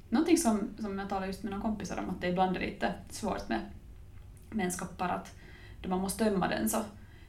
någonting 0.10 0.38
som, 0.38 0.70
som 0.80 1.00
jag 1.00 1.10
talade 1.10 1.28
just 1.28 1.44
med 1.44 1.52
några 1.52 1.62
kompisar 1.62 1.98
om 1.98 2.10
att 2.10 2.22
det 2.22 2.28
ibland 2.28 2.58
är 2.58 2.62
lite 2.62 2.94
svårt 3.10 3.50
med 3.50 3.62
menskoppar 4.50 5.10
att 5.10 5.36
då 5.82 5.90
man 5.90 6.00
måste 6.00 6.26
tömma 6.26 6.48
den 6.48 6.70
så 6.70 6.84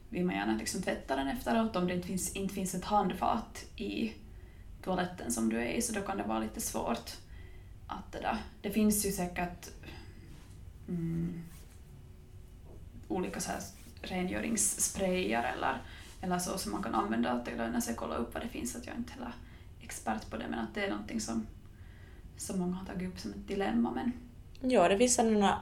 vill 0.09 0.25
man 0.25 0.35
gärna 0.35 0.57
liksom 0.57 0.81
tvätta 0.81 1.15
den 1.15 1.27
efteråt 1.27 1.75
om 1.75 1.87
det 1.87 1.93
inte 1.93 2.07
finns, 2.07 2.35
inte 2.35 2.53
finns 2.53 2.75
ett 2.75 2.85
handfat 2.85 3.65
i 3.75 4.13
toaletten 4.83 5.31
som 5.31 5.49
du 5.49 5.57
är 5.57 5.71
i 5.71 5.81
så 5.81 5.93
då 5.93 6.01
kan 6.01 6.17
det 6.17 6.23
vara 6.23 6.39
lite 6.39 6.61
svårt 6.61 7.11
att 7.87 8.11
det 8.11 8.19
där. 8.19 8.37
Det 8.61 8.71
finns 8.71 9.05
ju 9.05 9.11
säkert 9.11 9.69
mm, 10.87 11.43
olika 13.07 13.39
så 13.39 13.51
här 13.51 13.61
rengöringssprayer 14.01 15.43
eller, 15.43 15.81
eller 16.21 16.39
så 16.39 16.57
som 16.57 16.71
man 16.71 16.83
kan 16.83 16.95
använda. 16.95 17.31
Att 17.31 17.45
det 17.45 17.55
lönar 17.55 17.79
sig 17.79 17.95
kolla 17.95 18.15
upp 18.15 18.33
vad 18.33 18.43
det 18.43 18.49
finns. 18.49 18.75
Att 18.75 18.85
jag 18.87 18.95
inte 18.95 19.13
heller 19.13 19.31
expert 19.81 20.29
på 20.29 20.37
det 20.37 20.45
men 20.49 20.59
att 20.59 20.75
det 20.75 20.85
är 20.85 20.89
någonting 20.89 21.21
som, 21.21 21.47
som 22.37 22.59
många 22.59 22.75
har 22.75 22.85
tagit 22.85 23.09
upp 23.13 23.19
som 23.19 23.31
ett 23.31 23.47
dilemma. 23.47 23.91
Men 23.91 24.11
Ja, 24.61 24.87
det 24.87 24.97
finns 24.97 25.15
sådana 25.15 25.61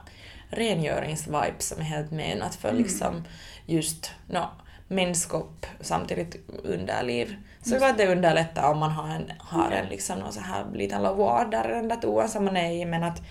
rengöringsvibes 0.50 1.68
som 1.68 1.78
är 1.78 1.84
helt 1.84 2.10
menat 2.10 2.54
för 2.54 2.68
Mm. 2.68 2.82
liksom 2.82 3.24
just 3.66 4.10
no, 4.28 4.48
menskopp 4.88 5.66
samtidigt 5.80 6.36
underliv. 6.64 7.36
Så 7.62 7.70
Just 7.70 7.84
att 7.84 7.98
det 7.98 8.06
underlättar 8.06 8.70
om 8.72 8.78
man 8.78 8.90
har 8.90 9.08
en, 9.08 9.32
har 9.38 9.70
en 9.70 9.88
liksom 9.88 10.18
någon 10.18 10.32
så 10.32 10.40
här 10.40 10.66
liten 10.74 11.02
lavoir 11.02 11.46
där 11.46 11.68
den 11.68 11.88
där 11.88 11.96
toan 11.96 12.28
som 12.28 12.44
man 12.44 12.56
är 12.56 12.72
i 12.72 12.84
men 12.84 13.02
att, 13.04 13.22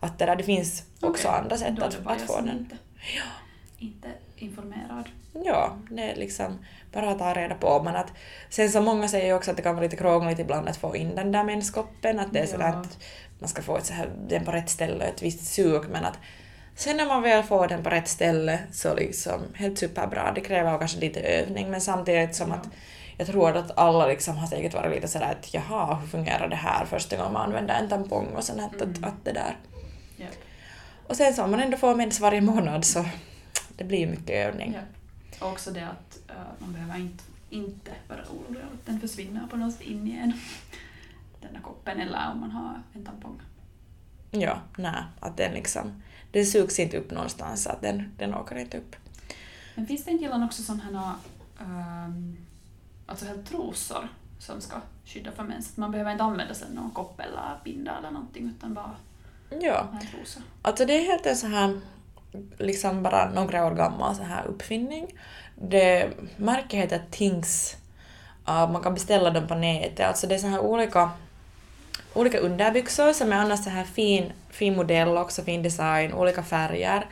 att 0.00 0.18
det, 0.18 0.26
där, 0.26 0.36
det 0.36 0.42
finns 0.44 0.82
också 1.00 1.28
Okej, 1.28 1.40
andra 1.40 1.56
sätt 1.56 1.82
att, 1.82 2.06
att 2.06 2.20
jag 2.20 2.28
få 2.28 2.40
den. 2.40 2.58
Inte, 2.58 2.76
inte 3.78 4.08
informerad. 4.42 5.08
Ja, 5.44 5.76
det 5.90 6.02
är 6.10 6.16
liksom 6.16 6.58
bara 6.92 7.10
att 7.10 7.18
ta 7.18 7.34
reda 7.34 7.54
på. 7.54 7.82
Men 7.82 7.96
att, 7.96 8.12
sen 8.48 8.70
så 8.70 8.80
många 8.80 9.08
säger 9.08 9.26
ju 9.26 9.34
också 9.34 9.50
att 9.50 9.56
det 9.56 9.62
kan 9.62 9.74
vara 9.74 9.82
lite 9.84 9.96
krångligt 9.96 10.38
ibland 10.38 10.68
att 10.68 10.76
få 10.76 10.96
in 10.96 11.14
den 11.14 11.32
där 11.32 11.44
menskoppen, 11.44 12.18
att 12.20 12.32
det 12.32 12.38
är 12.38 12.42
Ja. 12.42 12.48
sådär 12.50 12.68
att 12.68 12.98
man 13.38 13.48
ska 13.48 13.62
få 13.62 13.76
ett 13.76 13.86
så 13.86 13.92
här, 13.92 14.08
den 14.28 14.44
på 14.44 14.52
rätt 14.52 14.70
ställe, 14.70 15.04
ett 15.04 15.22
visst 15.22 15.52
sug, 15.54 15.82
men 15.92 16.04
att 16.04 16.18
sen 16.74 16.96
när 16.96 17.06
man 17.06 17.22
väl 17.22 17.42
får 17.42 17.68
den 17.68 17.82
på 17.82 17.90
rätt 17.90 18.08
ställe 18.08 18.58
så 18.72 18.94
liksom 18.94 19.40
helt 19.54 19.78
superbra. 19.78 20.32
Det 20.34 20.40
kräver 20.40 20.78
kanske 20.78 20.98
lite 21.00 21.20
övning, 21.20 21.70
men 21.70 21.80
samtidigt 21.80 22.34
som 22.36 22.48
Ja. 22.48 22.54
att 22.54 22.68
jag 23.18 23.26
tror 23.26 23.56
att 23.56 23.78
alla 23.78 24.06
liksom 24.06 24.36
har 24.36 24.46
säkert 24.46 24.74
varit 24.74 24.94
lite 24.94 25.08
sådär 25.08 25.36
att 25.40 25.54
jaha, 25.54 25.94
hur 25.94 26.06
fungerar 26.06 26.48
det 26.48 26.56
här 26.56 26.84
första 26.84 27.16
gången 27.16 27.32
man 27.32 27.42
använder 27.46 27.74
en 27.74 27.88
tampong 27.88 28.26
och 28.36 28.44
sånt 28.44 28.60
att, 28.60 28.82
Mm. 28.82 28.90
att, 29.04 29.08
att 29.08 29.24
det 29.24 29.32
där. 29.32 29.56
Japp. 30.16 30.28
Och 31.06 31.16
sen 31.16 31.34
så 31.34 31.42
om 31.44 31.50
man 31.50 31.60
ändå 31.60 31.76
får 31.76 31.94
mens 31.94 32.20
varje 32.20 32.40
månad 32.40 32.84
så 32.84 33.04
det 33.80 33.84
blir 33.84 34.06
mycket 34.06 34.30
övning. 34.30 34.72
Ja. 34.74 34.80
Och 35.46 35.52
också 35.52 35.70
det 35.70 35.88
att 35.88 36.18
eh, 36.28 36.34
man 36.58 36.72
behöver 36.72 36.98
inte, 36.98 37.24
inte 37.50 37.90
vara 38.08 38.20
orolig 38.20 38.60
att 38.60 38.86
den 38.86 39.00
försvinner 39.00 39.46
på 39.46 39.56
något 39.56 39.72
sätt 39.72 39.82
in 39.82 40.08
i 40.08 40.16
en, 40.16 40.32
den 41.40 41.52
där 41.52 41.60
koppen 41.60 42.00
eller 42.00 42.30
om 42.32 42.40
man 42.40 42.50
har 42.50 42.82
en 42.94 43.04
tampong. 43.04 43.40
Ja, 44.30 44.60
nej, 44.76 45.02
att 45.20 45.36
den 45.36 45.52
liksom, 45.52 46.02
den 46.32 46.46
sugs 46.46 46.78
inte 46.78 46.96
upp 46.96 47.10
någonstans, 47.10 47.66
att 47.66 47.80
den, 47.80 48.12
den 48.18 48.34
åker 48.34 48.56
inte 48.56 48.78
upp. 48.78 48.96
Men 49.74 49.86
finns 49.86 50.04
det 50.04 50.10
inte 50.10 50.24
gillan 50.24 50.42
också 50.42 50.62
sådana 50.62 50.82
här 50.82 51.14
um, 52.06 52.36
alltså 53.06 53.26
helt 53.26 53.48
trosor 53.48 54.08
som 54.38 54.60
ska 54.60 54.76
skydda 55.04 55.32
för 55.32 55.42
mens? 55.42 55.76
Man 55.76 55.90
behöver 55.90 56.12
inte 56.12 56.24
använda 56.24 56.54
sig 56.54 56.68
någon 56.74 56.90
kopp 56.90 57.20
eller 57.20 57.60
binda 57.64 57.98
eller 57.98 58.10
någonting 58.10 58.52
utan 58.56 58.74
bara 58.74 58.96
Ja, 59.60 59.88
alltså 60.62 60.86
det 60.86 60.92
är 60.92 61.04
helt 61.04 61.26
en 61.26 61.36
så 61.36 61.46
här, 61.46 61.80
liksom 62.58 63.02
bara 63.02 63.30
några 63.30 63.66
år 63.66 63.70
gammal 63.70 64.16
så 64.16 64.22
här 64.22 64.46
uppfinning. 64.46 65.06
Det 65.54 66.08
märket 66.36 66.80
heter 66.80 67.02
Things, 67.10 67.76
uh, 68.48 68.72
man 68.72 68.82
kan 68.82 68.94
beställa 68.94 69.30
dem 69.30 69.48
på 69.48 69.54
nätet, 69.54 70.06
alltså 70.06 70.26
det 70.26 70.34
är 70.34 70.38
så 70.38 70.46
här 70.46 70.60
olika 70.60 71.10
olika 72.14 72.38
underbyxor 72.38 73.12
som 73.12 73.32
är 73.32 73.36
annars 73.36 73.64
så 73.64 73.70
här 73.70 73.84
fin, 73.84 74.32
fin 74.50 74.76
modell 74.76 75.16
också, 75.16 75.42
fin 75.42 75.62
design, 75.62 76.14
olika 76.14 76.42
färger 76.42 77.06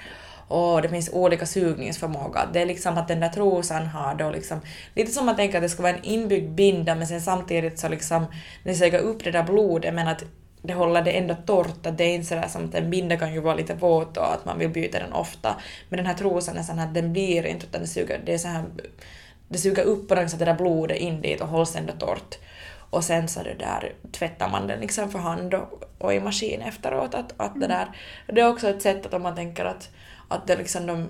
och 0.49 0.83
det 0.83 0.89
finns 0.89 1.11
olika 1.13 1.47
sugningsförmåga. 1.47 2.49
Det 2.53 2.63
är 2.63 2.67
liksom 2.67 2.99
att 2.99 3.09
den 3.09 3.21
där 3.21 3.29
trosan 3.29 3.87
har 3.87 4.15
då 4.15 4.31
liksom, 4.31 4.61
lite 4.95 5.13
som 5.13 5.27
man 5.27 5.37
tänker 5.37 5.59
att 5.59 5.65
det 5.65 5.69
ska 5.69 5.83
vara 5.83 5.93
en 5.93 6.05
inbyggd 6.05 6.51
binda 6.51 6.95
men 6.95 7.07
sen 7.07 7.21
samtidigt 7.21 7.79
så 7.79 7.89
liksom, 7.89 8.27
den 8.65 8.77
suger 8.77 8.99
upp 8.99 9.25
det 9.25 9.31
där 9.31 9.43
blodet 9.43 9.95
men 9.95 10.09
att 10.09 10.25
det 10.63 10.75
håller 10.75 11.03
det 11.03 11.11
ändå 11.11 11.37
torrt, 11.47 11.87
att 11.87 11.99
det 11.99 12.05
är 12.05 12.15
inte 12.15 12.27
sådär 12.27 12.49
som 12.49 12.65
att 12.65 12.75
en 12.75 12.91
binda 12.91 13.17
kan 13.17 13.35
ju 13.35 13.41
vara 13.41 13.55
lite 13.55 13.75
våt 13.75 14.17
och 14.17 14.35
att 14.35 14.45
man 14.45 14.59
vill 14.59 14.69
byta 14.69 14.99
den 14.99 15.13
ofta. 15.13 15.57
Men 15.89 15.97
den 15.97 16.07
här 16.07 16.15
trosan 16.15 16.57
är 16.57 16.63
sån 16.63 16.79
att 16.79 16.95
den 16.95 17.13
blir 17.13 17.47
inte 17.47 17.67
utan 17.67 17.81
det 17.81 17.87
suger, 17.87 18.21
det 18.25 18.35
är 18.35 18.39
så 18.39 18.49
här, 18.49 18.65
det 19.49 19.59
suger 19.59 19.83
upp 19.83 20.09
på 20.09 20.15
den 20.15 20.31
så 20.31 20.35
att 20.35 20.39
det 20.39 20.45
där 20.45 20.55
blodet 20.55 20.97
in 20.97 21.21
dit 21.21 21.41
och 21.41 21.49
hålls 21.49 21.77
ändå 21.77 21.93
torrt. 21.93 22.39
Och 22.91 23.05
sen 23.05 23.29
så 23.29 23.43
det 23.43 23.55
där 23.55 23.95
tvättar 24.13 24.49
man 24.49 24.67
den 24.67 24.81
liksom 24.81 25.11
för 25.11 25.19
hand 25.19 25.55
och, 25.55 25.85
och 25.99 26.15
i 26.15 26.21
maskin 26.21 26.61
efteråt. 26.61 27.15
Att, 27.15 27.35
att 27.37 27.61
det, 27.61 27.67
där, 27.67 27.89
det 28.27 28.41
är 28.41 28.49
också 28.49 28.69
ett 28.69 28.83
sätt 28.83 29.07
att 29.07 29.15
om 29.15 29.23
man 29.23 29.35
tänker 29.35 29.65
att, 29.65 29.91
att 30.29 30.47
det 30.47 30.57
liksom 30.57 30.87
de 30.87 31.09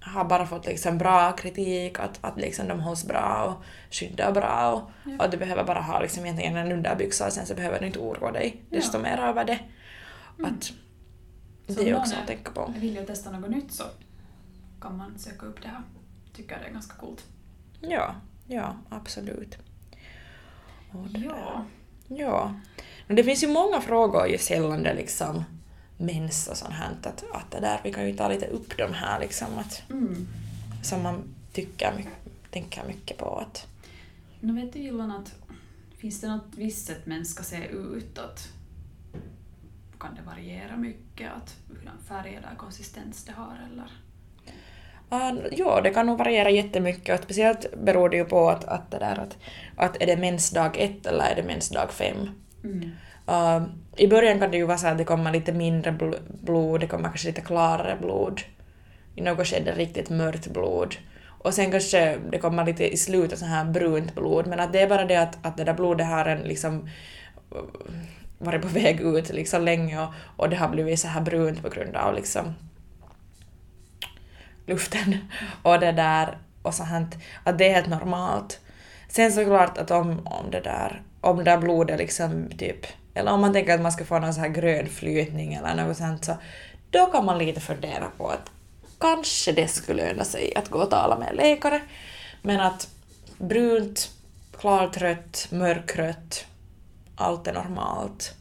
har 0.00 0.24
bara 0.24 0.46
fått 0.46 0.66
liksom 0.66 0.98
bra 0.98 1.32
kritik, 1.32 1.98
att, 2.00 2.18
att 2.20 2.36
liksom 2.36 2.68
de 2.68 2.80
hålls 2.80 3.04
bra 3.06 3.44
och 3.44 3.64
skyddar 3.94 4.32
bra 4.32 4.72
och, 4.72 4.90
Ja. 5.10 5.24
och 5.24 5.30
du 5.30 5.36
behöver 5.36 5.64
bara 5.64 5.80
ha 5.80 6.00
liksom 6.00 6.24
egentligen 6.24 6.56
en 6.56 6.72
underbyxa 6.72 7.26
och 7.26 7.32
sen 7.32 7.46
så 7.46 7.54
behöver 7.54 7.80
du 7.80 7.86
inte 7.86 7.98
oroa 7.98 8.32
dig 8.32 8.62
desto 8.70 8.96
Ja. 8.98 9.02
mer 9.02 9.18
över 9.18 9.44
det. 9.44 9.58
Mm. 10.38 10.50
Att 10.54 10.72
det 11.66 11.88
är 11.90 11.96
också 11.96 12.14
att 12.20 12.26
tänka 12.26 12.50
på. 12.52 12.74
Vill 12.78 12.94
jag 12.94 13.06
testa 13.06 13.30
något 13.30 13.50
nytt 13.50 13.72
så 13.72 13.84
kan 14.80 14.96
man 14.96 15.18
söka 15.18 15.46
upp 15.46 15.62
det 15.62 15.68
här. 15.68 15.82
Tycker 16.36 16.52
jag 16.52 16.60
det 16.62 16.66
är 16.68 16.72
ganska 16.72 16.96
coolt. 16.96 17.24
Ja, 17.80 18.14
ja 18.46 18.74
absolut. 18.88 19.58
Ja. 20.92 20.98
där. 21.20 21.64
Ja. 22.08 22.54
Men 23.06 23.16
det 23.16 23.24
finns 23.24 23.42
ju 23.42 23.48
många 23.48 23.80
frågor 23.80 24.26
just 24.26 24.50
gällande 24.50 24.94
liksom 24.94 25.44
mens 26.00 26.48
och 26.48 26.56
sånt 26.56 26.74
här. 26.74 26.90
Att, 27.02 27.24
att 27.32 27.50
det 27.50 27.60
där, 27.60 27.80
vi 27.84 27.92
kan 27.92 28.06
ju 28.06 28.16
ta 28.16 28.28
lite 28.28 28.46
upp 28.46 28.76
de 28.78 28.92
här 28.92 29.20
liksom 29.20 29.58
att, 29.58 29.82
Mm. 29.90 30.28
som 30.82 31.02
man 31.02 31.34
tycker, 31.52 32.04
tänker 32.50 32.84
mycket 32.86 33.18
på. 33.18 33.38
Att, 33.38 33.66
Nu 34.40 34.52
vet 34.52 34.72
du 34.72 34.78
Jillan 34.78 35.10
att 35.10 35.34
finns 35.98 36.20
det 36.20 36.28
något 36.28 36.54
visst 36.56 36.86
sätt 36.86 37.06
män 37.06 37.24
ska 37.26 37.42
se 37.42 37.66
ut? 37.66 38.18
Att 38.18 38.48
kan 40.00 40.14
det 40.14 40.22
variera 40.22 40.76
mycket? 40.76 41.30
Att 41.36 41.56
hurdan 41.68 41.98
färg 42.08 42.34
eller 42.34 42.54
konsistens 42.56 43.24
det 43.24 43.32
har? 43.32 43.68
Eller? 43.72 43.90
Uh, 45.12 45.42
ja, 45.52 45.80
det 45.80 45.90
kan 45.90 46.06
nog 46.06 46.18
variera 46.18 46.50
jättemycket 46.50 47.18
och 47.18 47.24
speciellt 47.24 47.66
beror 47.84 48.08
det 48.08 48.16
ju 48.16 48.24
på 48.24 48.50
att, 48.50 48.64
att, 48.64 48.90
det 48.90 48.98
där, 48.98 49.18
att, 49.18 49.38
att 49.76 50.02
är 50.02 50.06
det 50.06 50.16
mensdag 50.16 50.76
ett 50.78 51.06
eller 51.06 51.24
är 51.24 51.36
det 51.36 51.42
mensdag 51.42 51.92
fem. 51.92 52.30
Mm. 52.64 52.90
Uh, 53.28 53.62
i 54.00 54.08
början 54.08 54.40
kan 54.40 54.50
det 54.50 54.56
ju 54.56 54.66
vara 54.66 54.78
så 54.78 54.86
att 54.86 54.98
det 54.98 55.04
kommer 55.04 55.32
lite 55.32 55.52
mindre 55.52 55.90
bl- 55.90 56.20
blod, 56.28 56.80
det 56.80 56.86
kommer 56.86 57.04
kanske 57.04 57.28
lite 57.28 57.40
klarare 57.40 57.96
blod. 58.00 58.40
I 59.14 59.20
något 59.20 59.46
skede 59.46 59.72
riktigt 59.72 60.10
mörkt 60.10 60.46
blod. 60.46 60.96
Och 61.22 61.54
sen 61.54 61.70
kanske 61.70 62.18
det 62.30 62.38
kommer 62.38 62.64
lite 62.64 62.92
i 62.92 62.96
slutet 62.96 63.38
så 63.38 63.44
här 63.44 63.64
brunt 63.64 64.14
blod, 64.14 64.46
men 64.46 64.60
att 64.60 64.72
det 64.72 64.80
är 64.80 64.88
bara 64.88 65.04
det 65.04 65.16
att, 65.16 65.46
att 65.46 65.56
det 65.56 65.64
där 65.64 65.74
blodet 65.74 66.06
har 66.06 66.24
en 66.24 66.38
liksom 66.42 66.88
varit 68.38 68.62
på 68.62 68.68
väg 68.80 69.00
ut 69.00 69.28
liksom 69.28 69.64
länge 69.64 70.02
och, 70.02 70.08
och 70.36 70.50
det 70.50 70.56
har 70.56 70.68
blivit 70.68 71.00
så 71.00 71.08
här 71.08 71.20
brunt 71.20 71.62
på 71.62 71.68
grund 71.68 71.96
av 71.96 72.14
liksom 72.14 72.54
luften 74.66 75.18
och 75.62 75.80
det 75.80 75.92
där 75.92 76.38
och 76.62 76.74
så 76.74 76.84
här, 76.84 77.06
att 77.44 77.58
det 77.58 77.68
är 77.68 77.74
helt 77.74 77.88
normalt. 77.88 78.60
Sen 79.08 79.32
såklart 79.32 79.78
att 79.78 79.90
om, 79.90 80.26
om 80.26 80.50
det 80.50 80.60
där, 80.60 81.02
om 81.20 81.36
det 81.36 81.44
där 81.44 81.58
blodet 81.58 81.98
liksom 81.98 82.48
typ, 82.58 82.86
eller 83.14 83.32
om 83.32 83.40
man 83.40 83.52
tänker 83.52 83.74
att 83.74 83.80
man 83.80 83.92
ska 83.92 84.04
få 84.04 84.18
någon 84.18 84.34
så 84.34 84.40
här 84.40 84.48
grön 84.48 84.88
flytning 84.88 85.54
eller 85.54 85.74
något 85.74 85.96
sånt 85.96 86.24
så 86.24 86.36
då 86.90 87.06
kan 87.06 87.24
man 87.24 87.38
lite 87.38 87.60
fundera 87.60 88.10
på 88.16 88.28
att 88.28 88.50
kanske 88.98 89.52
det 89.52 89.68
skulle 89.68 90.06
löna 90.06 90.24
sig 90.24 90.54
att 90.56 90.68
gå 90.68 90.78
och 90.78 90.90
tala 90.90 91.18
med 91.18 91.28
en 91.28 91.36
läkare. 91.36 91.80
Men 92.42 92.60
att 92.60 92.88
brunt, 93.38 94.10
klartrött, 94.58 95.48
mörkrött, 95.50 96.46
allt 97.16 97.46
är 97.46 97.52
normalt. 97.52 98.34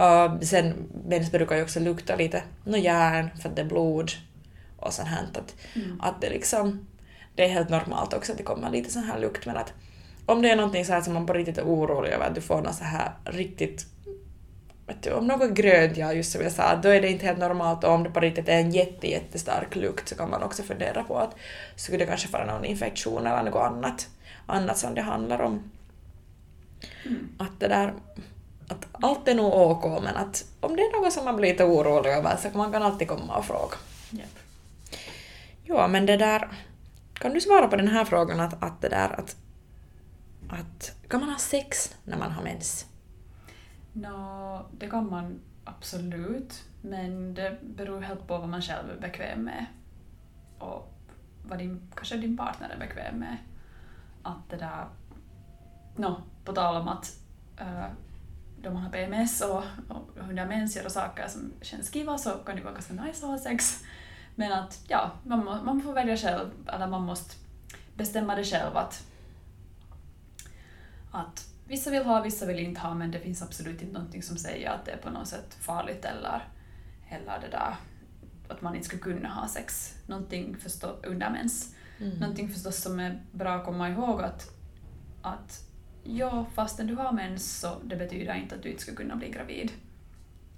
Uh, 0.00 0.40
sen 0.40 0.74
mens 1.08 1.32
brukar 1.32 1.56
ju 1.56 1.62
också 1.62 1.80
lukta 1.80 2.16
lite 2.16 2.42
järn 2.64 3.30
för 3.42 3.48
att 3.48 3.56
det 3.56 3.62
är 3.62 3.66
blod 3.66 4.12
och 4.76 4.92
sånt 4.92 5.08
här. 5.08 5.26
Att, 5.34 5.54
mm. 5.74 6.00
att 6.00 6.20
det 6.20 6.30
liksom, 6.30 6.86
det 7.34 7.44
är 7.44 7.48
helt 7.48 7.68
normalt 7.68 8.14
också 8.14 8.32
att 8.32 8.38
det 8.38 8.44
kommer 8.44 8.70
lite 8.70 8.90
sån 8.90 9.04
här 9.04 9.20
lukt 9.20 9.46
men 9.46 9.56
att 9.56 9.72
om 10.26 10.42
det 10.42 10.50
är 10.50 10.56
någonting 10.56 10.84
så 10.84 10.92
här 10.92 11.00
som 11.00 11.14
man 11.14 11.26
på 11.26 11.32
riktigt 11.32 11.58
är 11.58 11.64
orolig 11.64 12.10
över 12.10 12.26
att 12.26 12.34
du 12.34 12.40
får 12.40 12.62
något 12.62 12.74
så 12.74 12.84
här 12.84 13.12
riktigt 13.24 13.86
vet 14.86 15.02
du, 15.02 15.12
om 15.12 15.26
något 15.26 15.50
grönt, 15.50 15.96
ja 15.96 16.12
just 16.12 16.32
som 16.32 16.42
jag 16.42 16.52
sa, 16.52 16.76
då 16.76 16.88
är 16.88 17.00
det 17.00 17.10
inte 17.10 17.26
helt 17.26 17.38
normalt 17.38 17.84
och 17.84 17.90
om 17.90 18.02
det 18.02 18.10
på 18.10 18.20
riktigt 18.20 18.48
är 18.48 18.60
en 18.60 18.70
jätte, 18.70 19.10
jättestark 19.10 19.76
lukt 19.76 20.08
så 20.08 20.14
kan 20.14 20.30
man 20.30 20.42
också 20.42 20.62
fundera 20.62 21.04
på 21.04 21.18
att 21.18 21.36
skulle 21.76 21.98
det 21.98 22.06
kanske 22.06 22.28
vara 22.28 22.46
någon 22.46 22.64
infektion 22.64 23.26
eller 23.26 23.42
något 23.42 23.62
annat, 23.62 24.08
annat 24.46 24.78
som 24.78 24.94
det 24.94 25.02
handlar 25.02 25.42
om. 25.42 25.70
Mm. 27.06 27.28
Att 27.38 27.60
det 27.60 27.68
där, 27.68 27.94
att 28.68 28.86
allt 28.92 29.28
är 29.28 29.34
nog 29.34 29.54
OK 29.54 30.02
men 30.02 30.16
att 30.16 30.44
om 30.60 30.76
det 30.76 30.82
är 30.82 31.00
något 31.00 31.12
som 31.12 31.24
man 31.24 31.36
blir 31.36 31.50
lite 31.50 31.64
orolig 31.64 32.10
över 32.10 32.36
så 32.36 32.48
kan 32.50 32.58
man 32.58 32.72
kan 32.72 32.82
alltid 32.82 33.08
komma 33.08 33.36
och 33.36 33.44
fråga. 33.44 33.76
Yep. 34.12 34.28
Ja 35.64 35.88
men 35.88 36.06
det 36.06 36.16
där, 36.16 36.48
kan 37.14 37.34
du 37.34 37.40
svara 37.40 37.68
på 37.68 37.76
den 37.76 37.88
här 37.88 38.04
frågan 38.04 38.40
att, 38.40 38.62
att 38.62 38.80
det 38.80 38.88
där 38.88 39.20
att, 39.20 39.36
att 40.48 40.96
kan 41.08 41.20
man 41.20 41.28
ha 41.28 41.38
sex 41.38 41.96
när 42.04 42.18
man 42.18 42.32
har 42.32 42.42
mens? 42.42 42.86
Nå, 43.92 44.66
det 44.78 44.90
kan 44.90 45.10
man 45.10 45.40
absolut, 45.64 46.64
men 46.82 47.34
det 47.34 47.58
beror 47.62 48.00
helt 48.00 48.26
på 48.26 48.38
vad 48.38 48.48
man 48.48 48.62
själv 48.62 48.90
är 48.90 49.00
bekväm 49.00 49.44
med 49.44 49.66
och 50.58 50.92
vad 51.42 51.58
din, 51.58 51.90
kanske 51.94 52.16
din 52.16 52.36
partner 52.36 52.68
är 52.68 52.78
bekväm 52.78 53.18
med. 53.18 53.36
Att 54.22 54.50
det 54.50 54.56
där... 54.56 54.86
No, 55.96 56.22
på 56.44 56.52
tal 56.52 56.76
om 56.76 56.88
att 56.88 57.16
uh, 57.60 57.86
då 58.62 58.70
man 58.70 58.82
har 58.82 58.90
PMS 58.90 59.40
och, 59.40 59.62
och 59.88 60.24
hundar 60.24 60.46
mens 60.46 60.76
gör 60.76 60.88
saker 60.88 61.28
som 61.28 61.52
känns 61.62 61.90
kiva 61.90 62.18
så 62.18 62.30
kan 62.30 62.56
det 62.56 62.62
vara 62.62 62.74
ganska 62.74 62.94
nice 62.94 63.26
att 63.26 63.30
ha 63.30 63.38
sex. 63.38 63.84
Men 64.34 64.52
att 64.52 64.84
ja, 64.88 65.10
man, 65.24 65.44
må, 65.44 65.62
man 65.62 65.82
får 65.82 65.92
välja 65.92 66.16
själv, 66.16 66.50
eller 66.66 66.86
man 66.86 67.02
måste 67.02 67.34
bestämma 67.94 68.34
det 68.34 68.44
själv 68.44 68.76
att, 68.76 69.06
att 71.14 71.48
vissa 71.66 71.90
vill 71.90 72.04
ha, 72.04 72.22
vissa 72.22 72.46
vill 72.46 72.58
inte 72.58 72.80
ha, 72.80 72.94
men 72.94 73.10
det 73.10 73.20
finns 73.20 73.42
absolut 73.42 73.82
inte 73.82 73.94
någonting 73.94 74.22
som 74.22 74.36
säger 74.36 74.70
att 74.70 74.84
det 74.84 74.90
är 74.90 74.96
på 74.96 75.10
något 75.10 75.28
sätt 75.28 75.54
farligt 75.60 76.04
eller, 76.04 76.48
eller 77.10 77.40
det 77.40 77.48
där 77.50 77.76
att 78.48 78.62
man 78.62 78.74
inte 78.74 78.86
skulle 78.86 79.02
kunna 79.02 79.28
ha 79.28 79.48
sex. 79.48 79.94
Någonting 80.06 80.56
förstås 80.56 80.96
under 81.02 81.30
mens. 81.30 81.74
Mm. 82.00 82.18
Någonting 82.18 82.48
förstås 82.48 82.82
som 82.82 83.00
är 83.00 83.22
bra 83.32 83.54
att 83.54 83.64
komma 83.64 83.90
ihåg 83.90 84.22
att, 84.22 84.50
att 85.22 85.64
ja, 86.04 86.46
fastän 86.54 86.86
du 86.86 86.94
har 86.94 87.12
mens 87.12 87.60
så 87.60 87.78
det 87.84 87.96
betyder 87.96 88.34
inte 88.34 88.54
att 88.54 88.62
du 88.62 88.68
inte 88.68 88.82
skulle 88.82 88.96
kunna 88.96 89.16
bli 89.16 89.30
gravid. 89.30 89.72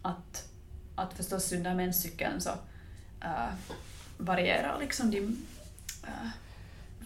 Att, 0.03 0.49
att 0.95 1.15
förstås 1.15 1.53
under 1.53 1.75
menscykeln 1.75 2.41
så 2.41 2.51
äh, 3.21 3.55
varierar 4.19 4.79
liksom 4.81 5.11
din 5.11 5.47
äh, 6.03 6.29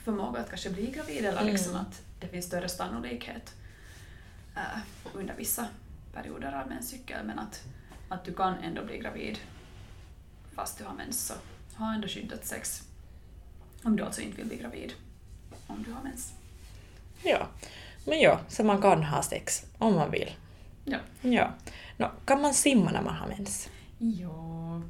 förmåga 0.05 0.41
att 0.41 0.49
kanske 0.49 0.71
bli 0.71 0.91
gravid 0.91 1.25
eller 1.25 1.45
liksom 1.45 1.71
mm. 1.71 1.83
att 1.83 2.03
det 2.21 2.29
finns 2.29 2.47
större 2.47 2.69
sannolikhet 2.69 3.55
äh, 4.57 4.81
under 5.15 5.35
vissa 5.35 5.69
perioder 6.13 6.53
av 6.53 6.69
menscykeln 6.69 7.27
men 7.27 7.39
att, 7.39 7.65
att 8.09 8.25
du 8.25 8.35
kan 8.35 8.55
ändå 8.55 8.85
bli 8.85 8.99
gravid 8.99 9.39
fast 10.55 10.79
du 10.79 10.85
har 10.85 10.95
mens 10.95 11.27
så 11.27 11.35
ha 11.77 11.95
ändå 11.95 12.09
skyddat 12.09 12.47
sex 12.47 12.83
om 13.83 13.97
du 13.97 14.05
alltså 14.05 14.21
inte 14.21 14.37
vill 14.37 14.47
bli 14.47 14.57
gravid 14.57 14.93
om 15.67 15.83
du 15.83 15.93
har 15.93 16.03
mens. 16.03 16.33
Ja, 17.23 17.49
men 18.05 18.21
ja, 18.21 18.41
så 18.49 18.65
man 18.65 18.83
kan 18.83 19.03
ha 19.03 19.23
sex 19.23 19.67
om 19.79 19.95
man 19.95 20.11
vill. 20.11 20.31
Ja. 20.85 20.99
ja. 21.21 21.53
No, 21.97 22.07
kan 22.25 22.43
man 22.43 22.55
simma 22.55 22.91
när 22.91 23.03
man 23.03 23.15
har 23.15 23.29
mens? 23.29 23.69
Ja, 23.99 24.83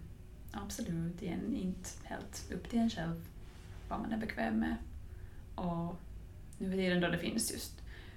absolut. 0.52 1.22
Igen, 1.22 1.56
inte 1.56 1.90
helt 2.04 2.52
upp 2.52 2.70
till 2.70 2.78
en 2.78 2.90
själv 2.90 3.24
vad 3.88 4.00
man 4.00 4.12
är 4.12 4.16
bekväm 4.16 4.60
med. 4.60 4.76
Och 5.54 5.96
nu 6.60 6.70
för 6.70 6.76
tiden 6.76 7.00
då 7.00 7.08
det 7.08 7.18
finns 7.18 7.52
just 7.52 7.72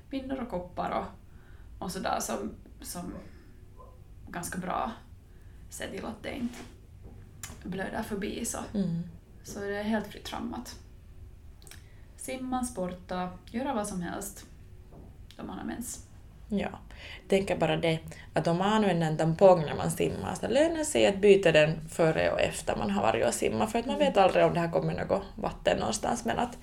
bindor 0.10 0.42
och 0.42 0.50
koppar 0.50 0.92
och 0.92 1.06
och 1.84 1.92
sådär 1.92 2.20
som, 2.20 2.52
som 2.82 3.14
ganska 4.28 4.58
bra 4.58 4.92
ser 5.70 5.90
till 5.90 6.06
att 6.06 6.24
det 6.24 6.36
inte 6.36 6.58
blöder 7.64 8.04
förbi 8.04 8.46
så, 8.46 8.58
mm. 8.74 9.04
så 9.44 9.60
det 9.60 9.78
är 9.78 9.84
helt 9.84 10.08
fritt 10.08 10.30
fram 10.30 10.54
att 10.54 10.80
simma, 12.16 12.64
sporta, 12.64 13.30
göra 13.52 13.74
vad 13.74 13.88
som 13.88 14.02
helst 14.02 14.46
då 15.38 15.44
man 15.44 15.58
har 15.58 15.66
mens. 15.66 16.08
Ja, 16.50 16.70
tänker 17.28 17.58
bara 17.58 17.78
det 17.78 18.00
att 18.34 18.48
om 18.48 18.58
man 18.58 18.74
använder 18.74 19.08
en 19.08 19.18
tampong 19.18 19.62
när 19.62 19.76
man 19.76 19.92
simmar 19.92 20.36
så 20.36 20.48
lönar 20.48 20.78
det 20.78 20.86
sig 20.86 21.08
att 21.08 21.22
byta 21.22 21.52
den 21.52 21.90
före 21.90 22.32
och 22.32 22.42
efter 22.42 22.76
man 22.76 22.92
har 22.92 23.02
varit 23.02 23.28
och 23.28 23.34
simmat 23.34 23.72
för 23.72 23.80
att 23.80 23.86
man 23.86 24.00
vet 24.00 24.18
aldrig 24.18 24.46
om 24.46 24.54
det 24.54 24.60
har 24.60 24.72
kommit 24.72 24.98
något 24.98 25.24
vatten 25.36 25.80
någonstans 25.80 26.26
men 26.26 26.40
att, 26.40 26.58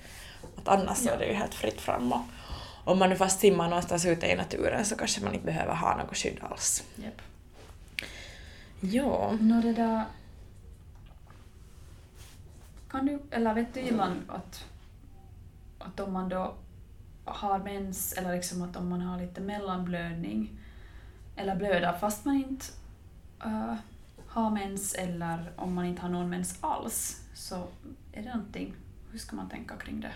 att 0.61 0.79
annars 0.79 0.97
ja. 1.01 1.09
så 1.09 1.09
är 1.09 1.17
det 1.17 1.25
ju 1.25 1.33
helt 1.33 1.53
fritt 1.53 1.81
fram 1.81 2.13
och, 2.13 2.21
om 2.83 2.99
man 2.99 3.09
nu 3.09 3.15
fast 3.15 3.39
simmar 3.39 3.69
någonstans 3.69 4.05
ute 4.05 4.27
i 4.27 4.35
naturen 4.35 4.85
så 4.85 4.95
kanske 4.95 5.23
man 5.23 5.33
inte 5.33 5.45
behöver 5.45 5.75
ha 5.75 5.97
något 5.97 6.17
skydd 6.17 6.39
alls. 6.41 6.83
Yep. 7.03 7.21
Ja. 8.79 9.37
Nå 9.39 9.61
det 9.61 9.73
där... 9.73 10.03
Kan 12.89 13.05
du, 13.05 13.19
eller 13.31 13.53
vet 13.53 13.73
du 13.73 13.79
ibland 13.79 14.21
att, 14.27 14.65
att 15.79 15.99
om 15.99 16.13
man 16.13 16.29
då 16.29 16.53
har 17.25 17.59
mens 17.59 18.13
eller 18.13 18.35
liksom 18.35 18.61
att 18.61 18.75
om 18.75 18.89
man 18.89 19.01
har 19.01 19.19
lite 19.19 19.41
mellanblödning 19.41 20.49
eller 21.35 21.55
blöder 21.55 21.93
fast 21.93 22.25
man 22.25 22.35
inte 22.35 22.65
uh, 23.45 23.73
har 24.27 24.49
mens 24.49 24.93
eller 24.93 25.51
om 25.55 25.73
man 25.73 25.85
inte 25.85 26.01
har 26.01 26.09
någon 26.09 26.29
mens 26.29 26.57
alls 26.61 27.21
så 27.33 27.55
är 28.11 28.23
det 28.23 28.29
någonting, 28.29 28.73
hur 29.11 29.19
ska 29.19 29.35
man 29.35 29.49
tänka 29.49 29.75
kring 29.75 29.99
det? 29.99 30.13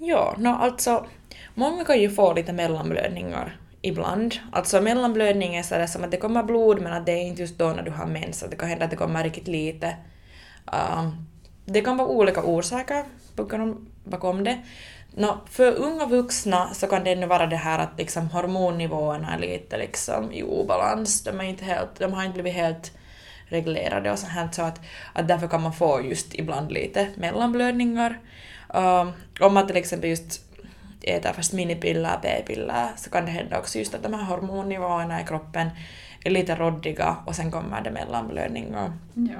Ja, 0.00 0.34
no, 0.38 0.48
alltså 0.48 1.06
många 1.54 1.84
kan 1.84 2.00
ju 2.00 2.10
få 2.10 2.34
lite 2.34 2.52
mellanblödningar 2.52 3.56
ibland. 3.82 4.34
Alltså 4.52 4.80
mellanblödning 4.80 5.54
är 5.54 5.62
sådär 5.62 5.86
som 5.86 6.04
att 6.04 6.10
det 6.10 6.16
kommer 6.16 6.42
blod 6.42 6.80
men 6.80 6.92
att 6.92 7.06
det 7.06 7.12
är 7.12 7.22
inte 7.22 7.42
just 7.42 7.58
då 7.58 7.68
när 7.68 7.82
du 7.82 7.90
har 7.90 8.06
mens, 8.06 8.42
att 8.42 8.50
det 8.50 8.56
kan 8.56 8.68
hända 8.68 8.84
att 8.84 8.90
det 8.90 8.96
kommer 8.96 9.24
riktigt 9.24 9.48
lite. 9.48 9.96
Uh, 10.72 11.08
det 11.64 11.80
kan 11.80 11.96
vara 11.96 12.08
olika 12.08 12.42
orsaker 12.42 13.04
bakom 14.04 14.44
det. 14.44 14.58
No, 15.14 15.38
för 15.50 15.74
unga 15.74 16.06
vuxna 16.06 16.74
så 16.74 16.86
kan 16.86 17.04
det 17.04 17.12
ännu 17.12 17.26
vara 17.26 17.46
det 17.46 17.56
här 17.56 17.78
att 17.78 17.98
liksom 17.98 18.30
hormonnivåerna 18.30 19.34
är 19.34 19.38
lite 19.38 19.78
liksom 19.78 20.32
i 20.32 20.42
obalans. 20.42 21.24
De, 21.24 21.40
är 21.40 21.44
inte 21.44 21.64
helt, 21.64 21.98
de 21.98 22.12
har 22.12 22.24
inte 22.24 22.42
blivit 22.42 22.54
helt 22.54 22.92
reglerade 23.46 24.12
och 24.12 24.18
så 24.18 24.26
här 24.26 24.48
så 24.52 24.62
att, 24.62 24.80
att 25.12 25.28
därför 25.28 25.48
kan 25.48 25.62
man 25.62 25.72
få 25.72 26.00
just 26.02 26.34
ibland 26.34 26.72
lite 26.72 27.08
mellanblödningar. 27.16 28.18
Uh, 28.74 29.10
om 29.40 29.54
man 29.54 29.66
till 29.66 29.76
exempel 29.76 30.10
just 30.10 30.44
äter 31.02 31.32
fast 31.32 31.52
minipiller, 31.52 32.18
p-piller, 32.22 32.88
så 32.96 33.10
kan 33.10 33.24
det 33.24 33.30
hända 33.30 33.58
också 33.58 33.78
just 33.78 33.94
att 33.94 34.02
de 34.02 34.14
här 34.14 34.24
hormonnivåerna 34.24 35.20
i 35.20 35.24
kroppen 35.24 35.68
är 36.24 36.30
lite 36.30 36.54
roddiga 36.54 37.16
och 37.26 37.36
sen 37.36 37.50
kommer 37.50 37.80
det 37.80 37.90
mellanblödningar. 37.90 38.92
Ja. 39.14 39.38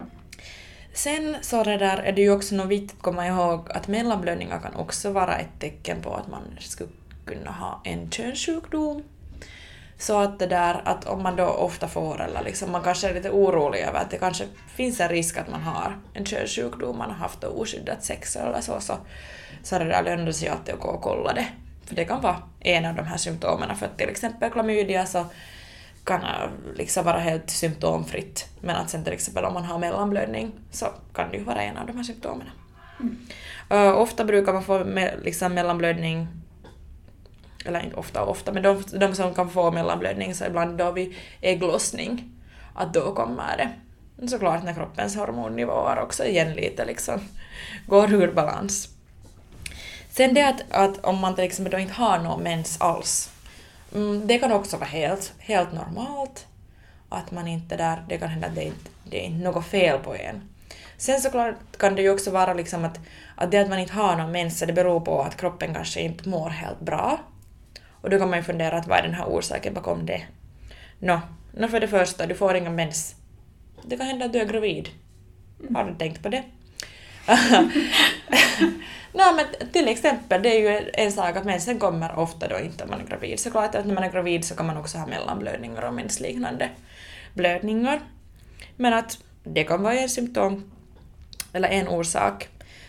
Sen 0.92 1.36
så 1.40 1.64
det 1.64 1.76
där 1.76 1.96
är 1.96 2.12
det 2.12 2.22
ju 2.22 2.30
också 2.30 2.54
något 2.54 2.68
viktigt 2.68 2.96
att 2.96 3.02
komma 3.02 3.26
ihåg 3.26 3.70
att 3.70 3.88
mellanblödningar 3.88 4.60
kan 4.60 4.74
också 4.74 5.12
vara 5.12 5.36
ett 5.36 5.60
tecken 5.60 6.02
på 6.02 6.14
att 6.14 6.28
man 6.28 6.42
skulle 6.60 6.90
kunna 7.24 7.50
ha 7.50 7.80
en 7.84 8.10
könssjukdom. 8.10 9.02
Så 9.98 10.18
att 10.18 10.38
det 10.38 10.46
där 10.46 10.82
att 10.84 11.04
om 11.04 11.22
man 11.22 11.36
då 11.36 11.44
ofta 11.44 11.88
får 11.88 12.20
eller 12.20 12.42
liksom 12.44 12.72
man 12.72 12.82
kanske 12.82 13.08
är 13.08 13.14
lite 13.14 13.30
orolig 13.30 13.80
över 13.80 14.00
att 14.00 14.10
det 14.10 14.18
kanske 14.18 14.44
finns 14.76 15.00
en 15.00 15.08
risk 15.08 15.36
att 15.36 15.50
man 15.50 15.62
har 15.62 15.98
en 16.14 16.26
könssjukdom, 16.26 16.98
man 16.98 17.10
har 17.10 17.16
haft 17.16 17.44
oskyddat 17.44 18.04
sex 18.04 18.36
eller 18.36 18.60
så, 18.60 18.80
så, 18.80 18.94
så 19.62 19.78
det 19.78 19.84
där 19.84 20.02
lönar 20.02 20.32
sig 20.32 20.48
att 20.48 20.70
gå 20.80 20.88
och 20.88 21.02
kolla 21.02 21.32
det. 21.32 21.46
För 21.84 21.94
det 21.94 22.04
kan 22.04 22.20
vara 22.20 22.42
en 22.60 22.86
av 22.86 22.94
de 22.94 23.02
här 23.02 23.16
symptomen. 23.16 23.76
För 23.76 23.88
till 23.96 24.08
exempel 24.08 24.50
klamydia 24.50 25.06
så 25.06 25.26
kan 26.04 26.20
liksom 26.76 27.04
vara 27.04 27.18
helt 27.18 27.50
symptomfritt. 27.50 28.48
Men 28.60 28.76
att 28.76 28.90
sen 28.90 29.04
till 29.04 29.12
exempel 29.12 29.44
om 29.44 29.54
man 29.54 29.64
har 29.64 29.78
mellanblödning 29.78 30.52
så 30.70 30.86
kan 31.14 31.30
det 31.30 31.36
ju 31.36 31.44
vara 31.44 31.62
en 31.62 31.76
av 31.76 31.86
de 31.86 31.96
här 31.96 32.04
symptomen. 32.04 32.46
Mm. 33.00 33.18
Uh, 33.72 33.98
ofta 33.98 34.24
brukar 34.24 34.52
man 34.52 34.62
få 34.62 34.84
me 34.84 35.16
liksom 35.16 35.54
mellanblödning 35.54 36.28
eller 37.64 37.84
inte 37.84 37.96
ofta 37.96 38.22
och 38.22 38.30
ofta, 38.30 38.52
men 38.52 38.62
de, 38.62 38.84
de 38.92 39.14
som 39.14 39.34
kan 39.34 39.50
få 39.50 39.70
mellanblödning 39.70 40.34
så 40.34 40.44
ibland 40.44 40.78
då 40.78 40.90
vid 40.90 41.14
ägglossning, 41.40 42.32
att 42.74 42.94
då 42.94 43.14
kommer 43.14 43.56
det. 43.56 43.70
Såklart 44.28 44.64
när 44.64 44.74
kroppens 44.74 45.16
hormonnivåer 45.16 45.98
också 45.98 46.24
igen 46.24 46.52
lite 46.52 46.84
liksom 46.84 47.20
går 47.86 48.12
ur 48.12 48.32
balans. 48.32 48.88
Sen 50.10 50.34
det 50.34 50.42
att, 50.42 50.62
att 50.70 51.04
om 51.04 51.18
man 51.18 51.34
till 51.34 51.44
exempel 51.44 51.72
då 51.72 51.78
inte 51.78 51.94
har 51.94 52.18
någon 52.18 52.42
mens 52.42 52.80
alls, 52.80 53.30
mm, 53.94 54.26
det 54.26 54.38
kan 54.38 54.52
också 54.52 54.76
vara 54.76 54.88
helt, 54.88 55.32
helt 55.38 55.72
normalt. 55.72 56.46
Att 57.08 57.30
man 57.30 57.48
inte 57.48 57.76
där, 57.76 58.04
det 58.08 58.18
kan 58.18 58.28
hända 58.28 58.46
att 58.46 58.54
det 58.54 58.64
inte 58.64 58.90
det 59.10 59.20
är 59.20 59.26
inte 59.26 59.44
något 59.44 59.66
fel 59.66 59.98
på 59.98 60.14
en. 60.14 60.48
Sen 60.96 61.20
såklart 61.20 61.54
kan 61.78 61.94
det 61.94 62.02
ju 62.02 62.10
också 62.10 62.30
vara 62.30 62.54
liksom 62.54 62.84
att, 62.84 63.00
att 63.34 63.50
det 63.50 63.58
att 63.58 63.68
man 63.68 63.78
inte 63.78 63.92
har 63.92 64.16
någon 64.16 64.32
mens, 64.32 64.60
det 64.60 64.72
beror 64.72 65.00
på 65.00 65.22
att 65.22 65.36
kroppen 65.36 65.74
kanske 65.74 66.00
inte 66.00 66.28
mår 66.28 66.50
helt 66.50 66.80
bra. 66.80 67.18
Och 68.00 68.10
då 68.10 68.18
kan 68.18 68.30
man 68.30 68.38
ju 68.38 68.42
fundera 68.42 68.78
att 68.78 68.86
vad 68.86 68.98
är 68.98 69.02
den 69.02 69.14
här 69.14 69.24
orsaken 69.24 69.74
bakom 69.74 70.06
det? 70.06 70.22
Nå, 70.98 71.20
no, 71.52 71.68
för 71.68 71.80
det 71.80 71.88
första, 71.88 72.26
du 72.26 72.34
får 72.34 72.56
ingen 72.56 72.74
mens. 72.74 73.14
Det 73.82 73.96
kan 73.96 74.06
hända 74.06 74.24
att 74.24 74.32
du 74.32 74.38
är 74.38 74.44
gravid. 74.44 74.88
Har 75.74 75.84
du 75.84 75.94
tänkt 75.94 76.22
på 76.22 76.28
det? 76.28 76.42
Nej 79.12 79.34
men 79.36 79.70
till 79.72 79.88
exempel, 79.88 80.42
det 80.42 80.48
är 80.48 80.60
ju 80.60 80.90
en 80.94 81.12
sak 81.12 81.36
att 81.36 81.44
mensen 81.44 81.78
kommer 81.78 82.18
ofta 82.18 82.48
då 82.48 82.58
inte 82.58 82.84
om 82.84 82.90
man 82.90 83.00
är 83.00 83.06
gravid. 83.06 83.40
Såklart 83.40 83.74
att 83.74 83.86
när 83.86 83.94
man 83.94 84.04
är 84.04 84.12
gravid 84.12 84.44
så 84.44 84.54
kan 84.54 84.66
man 84.66 84.76
också 84.76 84.98
ha 84.98 85.06
mellanblödningar 85.06 85.82
och 85.82 85.94
mensliknande 85.94 86.70
blödningar. 87.34 88.00
Men 88.76 88.94
att 88.94 89.18
det 89.44 89.64
kan 89.64 89.82
vara 89.82 89.94
en 89.94 90.08
symptom 90.08 90.70
eller 91.52 91.68
en 91.68 91.88
orsak. 91.88 92.48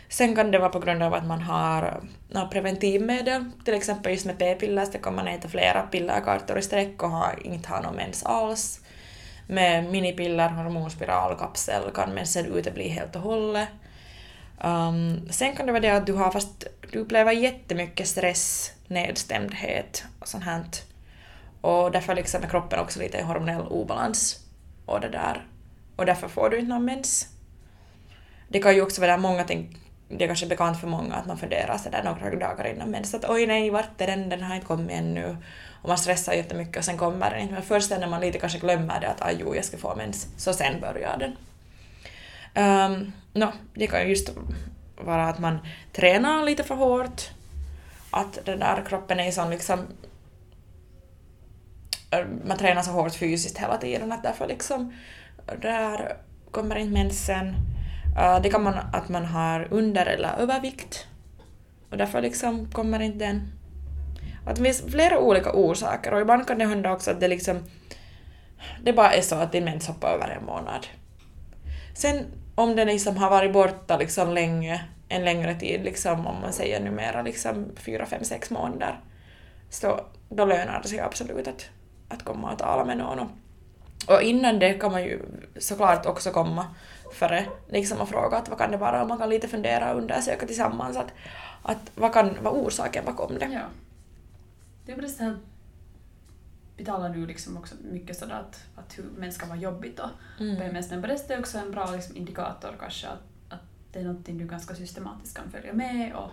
Sen 0.10 0.36
kan 0.36 0.52
det 0.52 0.60
vara 0.60 0.70
på 0.70 0.80
grund 0.80 1.04
av 1.04 1.14
att 1.14 1.26
man 1.26 1.42
har 1.42 2.02
några 2.30 2.48
preventivmedel, 2.48 3.52
till 3.66 3.74
exempel 3.74 4.12
just 4.12 4.26
med 4.26 4.38
p-piller 4.38 4.86
så 4.86 4.98
kan 4.98 5.16
man 5.16 5.28
äta 5.28 5.48
flera 5.48 5.82
pillerkartor 5.82 6.58
i 6.58 6.62
sträck 6.62 7.04
och 7.04 7.10
ha, 7.10 7.34
inte 7.44 7.70
ha 7.70 7.82
någon 7.82 7.96
mens 7.96 8.24
alls. 8.24 8.80
Med 9.48 9.92
minipiller, 9.92 10.50
hormonspiral, 10.50 11.38
kapsel 11.38 11.92
kan 11.94 12.14
mensen 12.14 12.46
utebli 12.46 12.88
helt 12.88 13.16
och 13.16 13.22
hållet. 13.22 13.70
Um, 14.64 15.30
sen 15.30 15.56
kan 15.56 15.66
det 15.66 15.72
vara 15.72 15.82
det 15.82 15.90
att 15.90 16.06
du 16.06 16.14
har 16.14 16.32
fast 16.32 16.68
du 16.92 17.00
upplever 17.00 17.32
jättemycket 17.32 18.08
stress, 18.08 18.74
nedstämdhet 18.88 20.04
och 20.20 20.28
sånt 20.28 20.44
här. 20.44 20.64
Och 21.62 21.92
därför 21.92 22.16
liksom 22.16 22.44
är 22.44 22.48
kroppen 22.48 22.80
också 22.80 23.00
lite 23.00 23.18
i 23.18 23.22
hormonell 23.22 23.68
obalans. 23.68 24.40
Och 24.86 25.02
det 25.02 25.10
där 25.10 25.48
och 25.96 26.06
därför 26.06 26.28
får 26.28 26.50
du 26.50 26.58
inte 26.60 26.70
någon 26.70 26.86
mens. 26.86 27.28
Det 28.48 28.60
kan 28.60 28.76
ju 28.76 28.82
också 28.82 29.02
vara 29.02 29.12
där 29.12 29.18
många 29.18 29.44
tänker 29.44 29.89
det 30.10 30.24
är 30.24 30.28
kanske 30.28 30.46
bekant 30.46 30.80
för 30.80 30.88
många 30.88 31.16
att 31.16 31.26
man 31.26 31.38
funderar 31.38 31.78
sådär 31.78 32.04
några 32.04 32.36
dagar 32.36 32.68
innan 32.68 32.90
mens 32.90 33.14
att 33.14 33.30
oj 33.30 33.48
nej, 33.48 33.70
vart 33.70 34.02
är 34.02 34.08
den, 34.08 34.30
den 34.30 34.42
har 34.42 34.56
inte 34.56 34.68
kommit 34.68 34.98
ännu. 34.98 35.38
Och 35.82 35.90
man 35.90 35.98
stressar 35.98 36.34
jättemycket 36.34 36.78
och 36.78 36.86
sen 36.86 36.98
kommer 36.98 37.32
den 37.32 37.40
inte. 37.40 37.54
Men 37.54 37.64
först 37.64 37.90
när 37.90 38.08
man 38.08 38.22
lite 38.22 38.40
kanske 38.40 38.60
glömmer 38.60 39.00
det 39.00 39.08
att 39.08 39.22
aj 39.22 39.38
jo, 39.40 39.56
jag 39.56 39.66
ska 39.66 39.78
få 39.78 39.96
mens, 39.96 40.28
så 40.38 40.54
sen 40.54 40.82
börjar 40.82 41.18
den. 41.18 41.36
Ehm, 42.54 42.92
um, 42.94 43.12
no, 43.34 43.52
det 43.74 43.88
kan 43.88 44.02
ju 44.02 44.10
just 44.10 44.30
vara 44.96 45.28
att 45.28 45.40
man 45.40 45.60
tränar 45.94 46.46
lite 46.46 46.64
för 46.64 46.76
hårt, 46.76 47.22
att 48.12 48.40
den 48.46 48.60
där 48.60 48.86
kroppen 48.88 49.20
är 49.20 49.32
sån 49.32 49.50
liksom 49.50 49.80
eh, 52.12 52.26
man 52.46 52.58
tränar 52.58 52.82
så 52.82 52.92
hårt 52.92 53.16
fysiskt 53.16 53.58
hela 53.58 53.78
tiden 53.78 54.12
att 54.12 54.24
därför 54.24 54.48
liksom 54.48 54.94
där 55.62 56.18
kommer 56.52 56.76
inte 56.76 56.94
mensen. 56.94 57.69
Uh, 58.20 58.42
det 58.42 58.50
kan 58.50 58.64
man 58.64 58.74
att 58.94 59.10
man 59.10 59.26
har 59.26 59.68
under 59.72 60.06
eller 60.06 60.36
övervikt 60.38 61.08
och 61.92 61.98
därför 61.98 62.22
liksom 62.22 62.72
kommer 62.72 63.00
inte 63.00 63.26
den. 63.26 63.52
Att 64.46 64.56
det 64.56 64.64
finns 64.64 64.82
flera 64.92 65.20
olika 65.20 65.54
orsaker 65.54 66.14
och 66.14 66.22
ibland 66.22 66.48
kan 66.48 66.58
det 66.58 66.66
hända 66.66 66.92
också 66.92 67.12
att 67.12 67.20
det 67.20 67.28
liksom 67.28 67.64
det 68.84 68.94
bara 68.94 69.14
är 69.14 69.22
så 69.22 69.36
att 69.36 69.52
din 69.52 69.66
mens 69.66 69.88
hoppar 69.88 70.10
över 70.10 70.28
en 70.30 70.46
månad. 70.46 70.88
Sen 71.94 72.26
om 72.56 72.76
den 72.76 72.88
liksom 72.88 73.18
har 73.18 73.30
varit 73.30 73.54
borta 73.54 73.98
liksom 73.98 74.34
länge, 74.34 74.86
en 75.08 75.26
längre 75.26 75.56
tid, 75.56 75.84
liksom, 75.84 76.28
om 76.28 76.42
man 76.42 76.54
säger 76.54 76.80
numera 76.80 77.22
liksom 77.22 77.72
fyra, 77.76 78.06
fem, 78.06 78.24
sex 78.24 78.50
månader, 78.50 79.00
så 79.70 80.00
då 80.30 80.46
lönar 80.46 80.82
det 80.82 80.88
sig 80.88 81.00
absolut 81.00 81.48
att, 81.48 81.70
att 82.10 82.24
komma 82.24 82.52
och 82.52 82.60
tala 82.60 82.86
med 82.86 82.98
någon. 82.98 83.30
Och 84.08 84.22
innan 84.22 84.60
det 84.60 84.74
kan 84.74 84.92
man 84.92 85.04
ju 85.04 85.22
såklart 85.58 86.06
också 86.06 86.32
komma 86.32 86.76
före 87.14 87.46
liksom 87.68 88.02
och 88.02 88.10
fråga 88.10 88.38
att 88.38 88.50
vad 88.50 88.58
kan 88.58 88.72
det 88.72 88.78
vara 88.78 89.02
och 89.02 89.08
man 89.08 89.18
kan 89.18 89.30
lite 89.30 89.48
fundera 89.48 89.92
och 89.92 89.98
undersöka 89.98 90.46
tillsammans 90.46 90.98
att, 90.98 91.14
att 91.62 91.92
vad 91.96 92.14
kan 92.14 92.44
vara 92.44 92.54
orsaken 92.54 93.06
bakom 93.06 93.38
det. 93.40 93.46
Ja. 93.46 93.66
Det 94.86 94.92
är 94.92 94.96
precis 94.96 95.18
det 95.18 95.24
här, 95.24 95.38
vi 96.78 96.86
talar 96.86 97.10
nu 97.10 97.26
liksom 97.26 97.58
också 97.58 97.76
mycket 97.92 98.18
sådär 98.18 98.36
att, 98.36 98.66
att 98.76 98.98
hur 98.98 99.04
män 99.18 99.32
ska 99.32 99.46
vara 99.46 99.58
jobbigt 99.58 99.98
då 99.98 100.10
mm. 100.40 100.58
PMS, 100.58 100.90
men 100.90 101.02
det 101.02 101.30
är 101.30 101.40
också 101.40 101.58
en 101.58 101.72
bra 101.72 101.92
liksom 101.92 102.18
indikator 102.18 102.76
kanske 102.80 103.08
att, 103.08 103.54
att 103.54 103.64
det 103.92 104.00
är 104.00 104.04
någonting 104.04 104.38
du 104.38 104.48
ganska 104.48 104.76
systematiskt 104.76 105.38
kan 105.38 105.52
följa 105.52 105.74
med 105.74 106.16
och, 106.16 106.30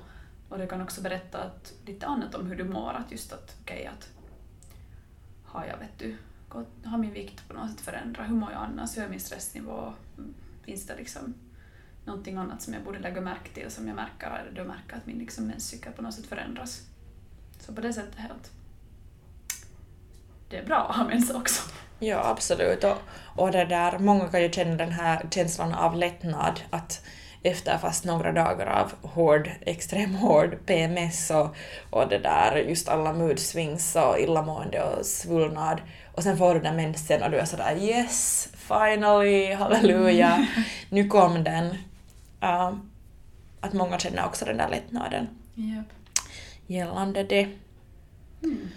och 0.48 0.58
det 0.58 0.66
kan 0.66 0.82
också 0.82 1.02
berätta 1.02 1.38
att, 1.38 1.72
lite 1.86 2.06
annat 2.06 2.34
om 2.34 2.46
hur 2.46 2.56
du 2.56 2.64
mår, 2.64 2.92
att 2.92 3.12
just 3.12 3.32
att 3.32 3.56
okej 3.62 3.76
okay, 3.76 3.86
att 3.86 4.08
har 5.44 5.66
jag 5.66 5.78
vet 5.78 5.98
du 5.98 6.16
har 6.84 6.98
min 6.98 7.12
vikt 7.12 7.48
på 7.48 7.54
något 7.54 7.70
sätt 7.70 7.80
förändrat? 7.80 8.28
Hur 8.28 8.34
mår 8.34 8.52
jag 8.52 8.62
annars? 8.62 8.96
Hur 8.96 9.02
är 9.02 9.08
min 9.08 9.20
stressnivå? 9.20 9.92
Finns 10.66 10.86
det 10.86 10.96
liksom 10.96 11.34
någonting 12.04 12.36
annat 12.36 12.62
som 12.62 12.74
jag 12.74 12.82
borde 12.82 12.98
lägga 12.98 13.20
märke 13.20 13.48
till 13.54 13.70
som 13.70 13.88
jag 13.88 13.96
märker, 13.96 14.52
då 14.56 14.64
märker 14.64 14.96
att 14.96 15.06
min 15.06 15.18
liksom 15.18 15.46
menscykel 15.46 15.92
på 15.92 16.02
något 16.02 16.14
sätt 16.14 16.26
förändras? 16.26 16.82
Så 17.60 17.72
på 17.72 17.80
det 17.80 17.92
sättet 17.92 18.14
helt 18.14 18.50
det 20.48 20.56
är 20.56 20.64
bra 20.64 20.86
att 20.90 20.96
ha 20.96 21.04
mens 21.04 21.30
också. 21.30 21.62
Ja, 21.98 22.28
absolut. 22.28 22.84
Och, 22.84 22.96
och 23.36 23.52
det 23.52 23.64
där, 23.64 23.98
många 23.98 24.28
kan 24.28 24.42
ju 24.42 24.52
känna 24.52 24.74
den 24.74 24.92
här 24.92 25.26
känslan 25.30 25.74
av 25.74 25.96
lättnad 25.96 26.60
att 26.70 27.04
efter 27.46 27.78
fast 27.78 28.04
några 28.04 28.32
dagar 28.32 28.66
av 28.66 29.10
hård, 29.10 29.50
extrem 29.60 30.14
hård 30.14 30.56
PMS 30.66 31.30
och, 31.30 31.56
och 31.90 32.08
det 32.08 32.18
där 32.18 32.56
just 32.56 32.88
alla 32.88 33.12
mood 33.12 33.38
swings 33.38 33.96
och 33.96 34.20
illamående 34.20 34.82
och 34.82 35.06
svullnad 35.06 35.80
och 36.14 36.22
sen 36.22 36.38
får 36.38 36.54
du 36.54 36.60
den 36.60 36.76
mensen 36.76 37.22
och 37.22 37.30
du 37.30 37.38
är 37.38 37.44
sådär 37.44 37.76
yes, 37.80 38.48
finally, 38.56 39.52
halleluja, 39.52 40.46
nu 40.90 41.08
kom 41.08 41.44
den. 41.44 41.66
Uh, 42.42 42.74
att 43.60 43.72
många 43.72 43.98
känner 43.98 44.26
också 44.26 44.44
den 44.44 44.56
där 44.56 44.68
lättnaden 44.68 45.28
yep. 45.56 45.86
gällande 46.66 47.22
det. 47.22 47.48
Mm. 48.42 48.68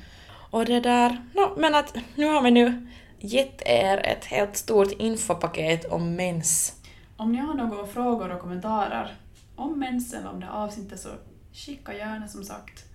Och 0.51 0.65
det 0.65 0.79
där, 0.79 1.21
no, 1.33 1.59
men 1.59 1.75
att 1.75 1.95
nu 2.15 2.25
har 2.25 2.41
vi 2.41 2.51
nu 2.51 2.87
gett 3.19 3.61
er 3.65 3.97
ett 3.97 4.25
helt 4.25 4.57
stort 4.57 4.91
infopaket 4.91 5.85
om 5.85 6.15
mens. 6.15 6.75
Om 7.19 7.31
ni 7.31 7.37
har 7.37 7.53
några 7.53 7.85
frågor 7.85 8.29
och 8.29 8.41
kommentarer 8.41 9.15
om 9.55 9.79
mens 9.79 10.13
eller 10.13 10.29
om 10.29 10.39
det 10.39 10.49
avsnittet 10.49 10.99
så 10.99 11.09
skicka 11.53 11.93
gärna 11.93 12.27
som 12.27 12.43
sagt 12.43 12.85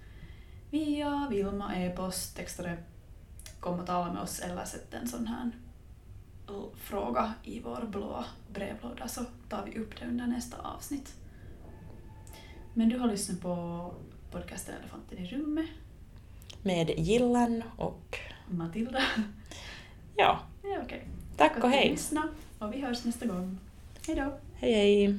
via 0.70 1.26
Vilma 1.30 1.76
e-post, 1.76 2.36
textade 2.36 2.76
kom 3.60 3.80
och 3.80 3.86
tala 3.86 4.12
med 4.12 4.22
oss 4.22 4.40
eller 4.40 4.64
sätt 4.64 4.94
en 4.94 5.08
sån 5.08 5.26
här 5.26 5.50
fråga 6.76 7.34
i 7.42 7.60
vår 7.60 7.86
blå 7.86 8.24
brevlåda 8.52 9.08
så 9.08 9.24
tar 9.48 9.64
vi 9.64 9.78
upp 9.78 10.00
det 10.00 10.06
under 10.06 10.26
nästa 10.26 10.56
avsnitt. 10.56 11.14
Men 12.74 12.88
du 12.88 12.98
har 12.98 13.08
lyssnat 13.08 13.40
på 13.40 13.94
podcasten 14.30 14.74
Elefanten 14.74 15.18
i 15.18 15.26
rummet. 15.26 15.66
Med 16.62 16.90
Gillan 16.90 17.62
och 17.76 18.18
Matilda. 18.48 19.02
Ja. 20.16 20.40
ja 20.62 20.82
okay. 20.84 21.00
Tack 21.36 21.64
och 21.64 21.70
hej. 21.70 21.90
Lyssna, 21.90 22.28
och 22.58 22.72
vi 22.72 22.80
hörs 22.80 23.04
nästa 23.04 23.26
gång. 23.26 23.58
Hej 24.06 24.16
då. 24.16 24.38
Hej 24.54 24.72
hej. 24.72 25.14